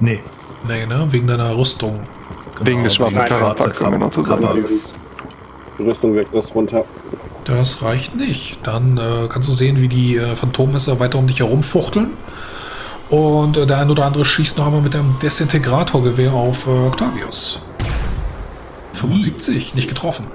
Nee. 0.00 0.20
Nee, 0.68 0.86
ne? 0.86 1.06
Wegen 1.10 1.26
deiner 1.26 1.56
Rüstung. 1.56 2.00
Wegen 2.60 2.84
des 2.84 2.94
schwarzen 2.94 3.24
Karapaks, 3.24 3.80
um 3.80 3.92
genau 3.92 4.08
zu 4.08 4.22
sein. 4.22 4.40
Karapaks. 4.40 4.92
Die 5.78 5.82
Rüstung 5.82 6.14
wirkt 6.14 6.34
das 6.34 6.54
runter. 6.54 6.84
Das 7.44 7.82
reicht 7.82 8.14
nicht. 8.16 8.58
Dann 8.62 8.96
äh, 8.96 9.28
kannst 9.28 9.48
du 9.48 9.52
sehen, 9.52 9.80
wie 9.80 9.88
die 9.88 10.16
äh, 10.16 10.34
Phantommesser 10.36 11.00
weiter 11.00 11.18
um 11.18 11.26
dich 11.26 11.40
herumfuchteln. 11.40 12.12
Und 13.10 13.56
äh, 13.56 13.66
der 13.66 13.78
ein 13.78 13.90
oder 13.90 14.06
andere 14.06 14.24
schießt 14.24 14.56
noch 14.58 14.66
einmal 14.66 14.80
mit 14.80 14.94
einem 14.94 15.14
Desintegratorgewehr 15.22 16.32
auf 16.32 16.66
äh, 16.66 16.70
Octavius. 16.70 17.60
75, 18.94 19.74
nicht 19.74 19.88
getroffen. 19.88 20.26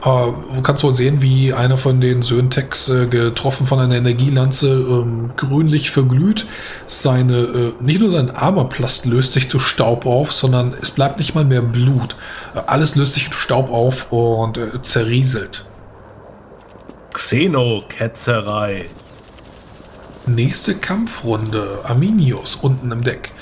Du 0.00 0.62
kannst 0.62 0.84
wohl 0.84 0.94
sehen, 0.94 1.20
wie 1.22 1.52
einer 1.52 1.76
von 1.76 2.00
den 2.00 2.22
Söhnen 2.22 2.50
Tex 2.50 2.88
äh, 2.88 3.06
getroffen 3.06 3.66
von 3.66 3.80
einer 3.80 3.96
Energielanze 3.96 4.68
ähm, 4.68 5.30
grünlich 5.36 5.90
verglüht. 5.90 6.46
Seine, 6.86 7.36
äh, 7.36 7.72
nicht 7.80 8.00
nur 8.00 8.08
sein 8.08 8.30
Armorplast 8.30 9.06
löst 9.06 9.32
sich 9.32 9.48
zu 9.48 9.58
Staub 9.58 10.06
auf, 10.06 10.32
sondern 10.32 10.72
es 10.80 10.92
bleibt 10.92 11.18
nicht 11.18 11.34
mal 11.34 11.44
mehr 11.44 11.62
Blut. 11.62 12.14
Äh, 12.54 12.60
alles 12.66 12.94
löst 12.94 13.14
sich 13.14 13.26
in 13.26 13.32
Staub 13.32 13.70
auf 13.70 14.12
und 14.12 14.56
äh, 14.56 14.82
zerrieselt. 14.82 15.64
Xenoketzerei. 17.12 18.86
Nächste 20.26 20.76
Kampfrunde. 20.76 21.80
Arminius 21.84 22.54
unten 22.56 22.92
im 22.92 23.02
Deck. 23.02 23.32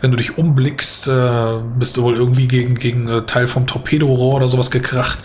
Wenn 0.00 0.10
du 0.10 0.16
dich 0.16 0.36
umblickst, 0.36 1.08
äh, 1.08 1.60
bist 1.78 1.96
du 1.96 2.02
wohl 2.02 2.16
irgendwie 2.16 2.48
gegen, 2.48 2.74
gegen 2.74 3.08
äh, 3.08 3.22
Teil 3.22 3.46
vom 3.46 3.66
Torpedorohr 3.66 4.36
oder 4.36 4.48
sowas 4.50 4.70
gekracht. 4.70 5.18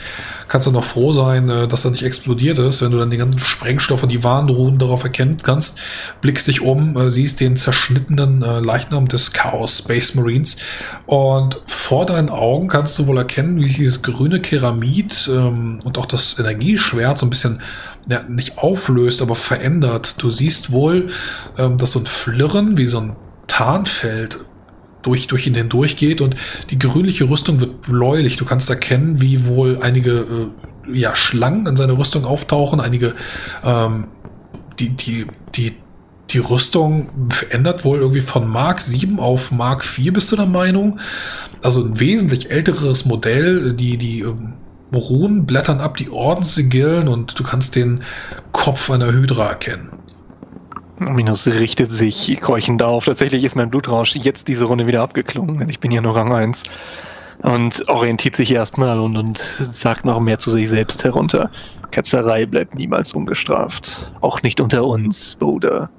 Kannst 0.47 0.67
du 0.67 0.71
noch 0.71 0.83
froh 0.83 1.13
sein, 1.13 1.49
äh, 1.49 1.67
dass 1.67 1.85
er 1.85 1.91
nicht 1.91 2.03
explodiert 2.03 2.57
ist, 2.57 2.81
wenn 2.81 2.91
du 2.91 2.97
dann 2.97 3.11
die 3.11 3.17
ganzen 3.17 3.39
Sprengstoffe, 3.39 4.07
die 4.07 4.23
Warnruhen 4.23 4.77
darauf 4.77 5.03
erkennen 5.03 5.37
kannst. 5.41 5.79
Blickst 6.21 6.47
dich 6.47 6.61
um, 6.61 6.95
äh, 6.97 7.11
siehst 7.11 7.39
den 7.39 7.57
zerschnittenen 7.57 8.43
äh, 8.43 8.59
Leichnam 8.59 9.07
des 9.07 9.33
Chaos 9.33 9.79
Space 9.79 10.15
Marines 10.15 10.57
und 11.05 11.61
vor 11.65 12.05
deinen 12.05 12.29
Augen 12.29 12.67
kannst 12.67 12.97
du 12.99 13.07
wohl 13.07 13.17
erkennen, 13.17 13.59
wie 13.59 13.67
sich 13.67 13.77
dieses 13.77 14.01
grüne 14.01 14.41
Keramid 14.41 15.29
ähm, 15.31 15.79
und 15.83 15.97
auch 15.97 16.05
das 16.05 16.39
Energieschwert 16.39 17.17
so 17.17 17.25
ein 17.25 17.29
bisschen 17.29 17.61
ja, 18.09 18.23
nicht 18.23 18.57
auflöst, 18.57 19.21
aber 19.21 19.35
verändert. 19.35 20.15
Du 20.17 20.31
siehst 20.31 20.71
wohl, 20.71 21.09
ähm, 21.57 21.77
dass 21.77 21.91
so 21.91 21.99
ein 21.99 22.05
Flirren 22.05 22.77
wie 22.77 22.87
so 22.87 22.99
ein 22.99 23.15
Tarnfeld 23.47 24.39
durch, 25.07 25.27
durch 25.27 25.47
ihn 25.47 25.55
hindurch 25.55 25.95
geht 25.95 26.19
und 26.19 26.35
die 26.69 26.77
grünliche 26.77 27.29
Rüstung 27.29 27.59
wird 27.61 27.81
bläulich. 27.83 28.35
Du 28.35 28.45
kannst 28.45 28.69
erkennen, 28.69 29.21
wie 29.21 29.47
wohl 29.47 29.79
einige 29.81 30.51
äh, 30.89 30.93
ja, 30.93 31.15
Schlangen 31.15 31.65
in 31.65 31.77
seiner 31.77 31.97
Rüstung 31.97 32.25
auftauchen, 32.25 32.81
einige 32.81 33.15
ähm, 33.63 34.07
die, 34.79 34.89
die, 34.89 35.25
die, 35.55 35.75
die 36.29 36.37
Rüstung 36.39 37.09
verändert 37.29 37.85
wohl 37.85 37.99
irgendwie 37.99 38.21
von 38.21 38.47
Mark 38.47 38.81
7 38.81 39.19
auf 39.19 39.51
Mark 39.51 39.83
4, 39.83 40.13
bist 40.13 40.31
du 40.31 40.35
der 40.35 40.45
Meinung? 40.45 40.99
Also 41.63 41.83
ein 41.83 41.99
wesentlich 41.99 42.51
älteres 42.51 43.05
Modell, 43.05 43.73
die, 43.73 43.97
die 43.97 44.21
ähm, 44.21 44.53
Runen 44.93 45.45
blättern 45.45 45.79
ab, 45.79 45.97
die 45.97 46.09
Ordenssigillen 46.09 47.07
und 47.07 47.39
du 47.39 47.43
kannst 47.43 47.75
den 47.75 48.03
Kopf 48.51 48.89
einer 48.89 49.11
Hydra 49.11 49.47
erkennen. 49.47 49.96
Minus 50.99 51.45
richtet 51.47 51.91
sich 51.91 52.39
keuchend 52.41 52.81
auf. 52.81 53.05
Tatsächlich 53.05 53.43
ist 53.43 53.55
mein 53.55 53.69
Blutrausch 53.69 54.15
jetzt 54.15 54.47
diese 54.47 54.65
Runde 54.65 54.87
wieder 54.87 55.03
abgeklungen, 55.03 55.59
denn 55.59 55.69
ich 55.69 55.79
bin 55.79 55.91
ja 55.91 56.01
nur 56.01 56.15
Rang 56.15 56.33
1. 56.33 56.63
Und 57.43 57.87
orientiert 57.87 58.35
sich 58.35 58.51
erstmal 58.51 58.99
und, 58.99 59.15
und 59.15 59.37
sagt 59.37 60.05
noch 60.05 60.19
mehr 60.19 60.39
zu 60.39 60.49
sich 60.49 60.69
selbst 60.69 61.03
herunter. 61.03 61.51
Ketzerei 61.91 62.47
bleibt 62.47 62.73
niemals 62.73 63.13
ungestraft. 63.13 64.11
Auch 64.21 64.41
nicht 64.41 64.59
unter 64.59 64.85
uns, 64.85 65.35
Bruder. 65.35 65.89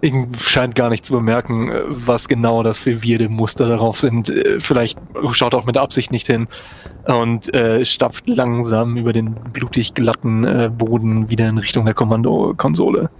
Irgend 0.00 0.36
scheint 0.36 0.74
gar 0.76 0.90
nicht 0.90 1.04
zu 1.04 1.14
bemerken, 1.14 1.72
was 1.88 2.28
genau 2.28 2.62
das 2.62 2.78
für 2.78 3.02
wirde 3.02 3.28
Muster 3.28 3.66
darauf 3.66 3.98
sind. 3.98 4.32
Vielleicht 4.58 4.98
schaut 5.32 5.54
auch 5.54 5.64
mit 5.64 5.78
Absicht 5.78 6.12
nicht 6.12 6.26
hin 6.26 6.46
und 7.06 7.52
äh, 7.54 7.84
stapft 7.84 8.28
langsam 8.28 8.96
über 8.96 9.12
den 9.12 9.34
blutig 9.52 9.94
glatten 9.94 10.44
äh, 10.44 10.70
Boden 10.72 11.30
wieder 11.30 11.48
in 11.48 11.58
Richtung 11.58 11.86
der 11.86 11.94
Kommandokonsole. 11.94 13.10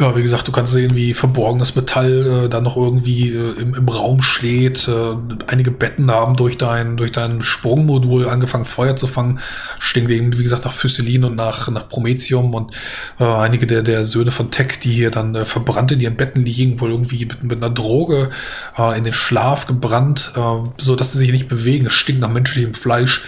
Ja, 0.00 0.16
wie 0.16 0.22
gesagt, 0.22 0.48
du 0.48 0.52
kannst 0.52 0.72
sehen, 0.72 0.94
wie 0.94 1.12
verborgenes 1.12 1.76
Metall 1.76 2.46
äh, 2.46 2.48
da 2.48 2.62
noch 2.62 2.74
irgendwie 2.74 3.34
äh, 3.34 3.60
im, 3.60 3.74
im 3.74 3.86
Raum 3.86 4.22
steht. 4.22 4.88
Äh, 4.88 5.16
einige 5.46 5.72
Betten 5.72 6.10
haben 6.10 6.36
durch 6.36 6.56
dein, 6.56 6.96
durch 6.96 7.12
dein 7.12 7.42
Sprungmodul 7.42 8.26
angefangen, 8.26 8.64
Feuer 8.64 8.96
zu 8.96 9.06
fangen. 9.06 9.40
Stinkt 9.78 10.10
eben, 10.10 10.38
wie 10.38 10.42
gesagt, 10.42 10.64
nach 10.64 10.72
Physelin 10.72 11.24
und 11.24 11.36
nach, 11.36 11.68
nach 11.68 11.86
Prometheum 11.86 12.54
und 12.54 12.72
äh, 13.18 13.24
einige 13.24 13.66
der, 13.66 13.82
der 13.82 14.06
Söhne 14.06 14.30
von 14.30 14.50
Tech, 14.50 14.80
die 14.82 14.90
hier 14.90 15.10
dann 15.10 15.34
äh, 15.34 15.44
verbrannt 15.44 15.92
in 15.92 16.00
ihren 16.00 16.16
Betten 16.16 16.46
liegen, 16.46 16.80
wohl 16.80 16.92
irgendwie 16.92 17.26
mit, 17.26 17.42
mit 17.42 17.62
einer 17.62 17.68
Droge 17.68 18.30
äh, 18.78 18.96
in 18.96 19.04
den 19.04 19.12
Schlaf 19.12 19.66
gebrannt, 19.66 20.32
äh, 20.34 20.40
so 20.78 20.96
dass 20.96 21.12
sie 21.12 21.18
sich 21.18 21.30
nicht 21.30 21.48
bewegen. 21.48 21.84
Es 21.84 21.92
stinkt 21.92 22.22
nach 22.22 22.30
menschlichem 22.30 22.72
Fleisch. 22.72 23.20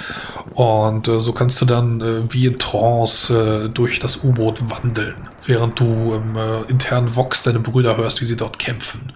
Und 0.55 1.07
äh, 1.09 1.21
so 1.21 1.33
kannst 1.33 1.61
du 1.61 1.67
dann 1.67 2.01
äh, 2.01 2.33
wie 2.33 2.47
in 2.47 2.59
Trance 2.59 3.67
äh, 3.67 3.69
durch 3.69 3.99
das 3.99 4.25
U-Boot 4.25 4.71
wandeln, 4.71 5.29
während 5.47 5.79
du 5.79 6.15
im 6.15 6.37
äh, 6.37 6.63
internen 6.71 7.15
Vox 7.15 7.43
deine 7.43 7.61
Brüder 7.61 7.97
hörst, 7.97 8.21
wie 8.21 8.25
sie 8.27 8.37
dort 8.37 8.59
kämpfen. 8.59 9.13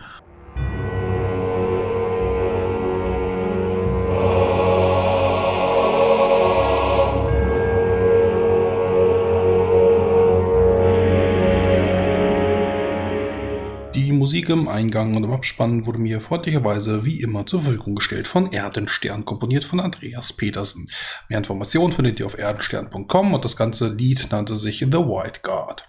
Die 13.95 14.13
Musik 14.13 14.51
im 14.51 14.69
Eingang 14.69 15.17
und 15.17 15.25
im 15.25 15.33
Abspann 15.33 15.87
wurde 15.87 16.01
mir 16.01 16.21
freundlicherweise 16.21 17.05
wie 17.07 17.23
immer 17.23 17.47
zur 17.47 17.63
Verfügung 17.63 17.95
gestellt 17.95 18.29
von 18.29 18.53
Erdenstern, 18.53 19.25
komponiert 19.25 19.65
von 19.65 19.81
Andreas 19.81 20.35
Petersen. 20.35 20.89
Mehr 21.29 21.39
Informationen 21.39 21.93
findet 21.93 22.21
ihr 22.21 22.27
auf 22.27 22.37
erdenstern.com 22.37 23.35
und 23.35 23.45
das 23.45 23.57
ganze 23.57 23.89
Lied 23.89 24.29
nannte 24.31 24.55
sich 24.57 24.81
The 24.81 24.99
White 24.99 25.41
Guard. 25.43 25.89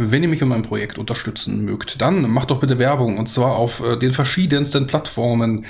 Wenn 0.00 0.22
ihr 0.22 0.28
mich 0.28 0.42
und 0.44 0.48
mein 0.48 0.62
Projekt 0.62 0.96
unterstützen 0.96 1.64
mögt, 1.64 2.00
dann 2.00 2.30
macht 2.30 2.52
doch 2.52 2.60
bitte 2.60 2.78
Werbung 2.78 3.18
und 3.18 3.28
zwar 3.28 3.56
auf 3.56 3.82
äh, 3.84 3.96
den 3.98 4.12
verschiedensten 4.12 4.86
Plattformen. 4.86 5.66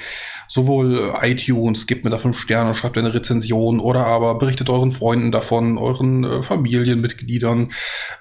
Sowohl 0.48 1.12
äh, 1.22 1.30
iTunes, 1.30 1.86
gebt 1.86 2.04
mir 2.04 2.10
da 2.10 2.18
fünf 2.18 2.38
Sterne, 2.38 2.74
schreibt 2.74 2.98
eine 2.98 3.14
Rezension 3.14 3.80
oder 3.80 4.06
aber 4.06 4.34
berichtet 4.36 4.68
euren 4.68 4.92
Freunden 4.92 5.32
davon, 5.32 5.78
euren 5.78 6.24
äh, 6.24 6.42
Familienmitgliedern. 6.42 7.70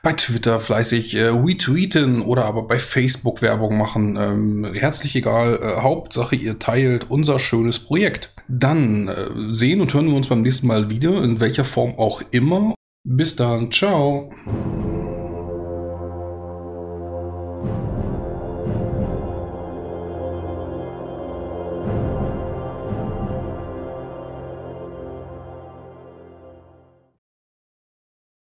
Bei 0.02 0.14
Twitter 0.14 0.62
fleißig 0.62 1.16
äh, 1.16 1.26
retweeten 1.26 2.22
oder 2.22 2.46
aber 2.46 2.64
bei 2.64 2.80
Facebook 2.80 3.42
Werbung 3.42 3.78
machen. 3.78 4.16
Ähm, 4.16 4.74
herzlich 4.74 5.14
egal. 5.18 5.60
Äh, 5.62 5.82
Hauptsache, 5.82 6.38
ihr 6.38 6.58
teilt 6.58 7.10
unser 7.10 7.38
schönes 7.38 7.80
Projekt. 7.80 8.34
Dann 8.48 9.10
äh, 9.10 9.26
sehen 9.50 9.82
und 9.82 9.94
hören 9.94 10.08
wir 10.08 10.16
uns 10.16 10.30
beim 10.30 10.42
nächsten 10.42 10.68
Mal 10.68 10.90
wieder, 10.90 11.22
in 11.22 11.42
welcher 11.42 11.66
Form 11.66 11.96
auch 11.98 12.22
immer. 12.32 12.76
Bis 13.04 13.36
dann, 13.36 13.72
ciao. 13.72 14.32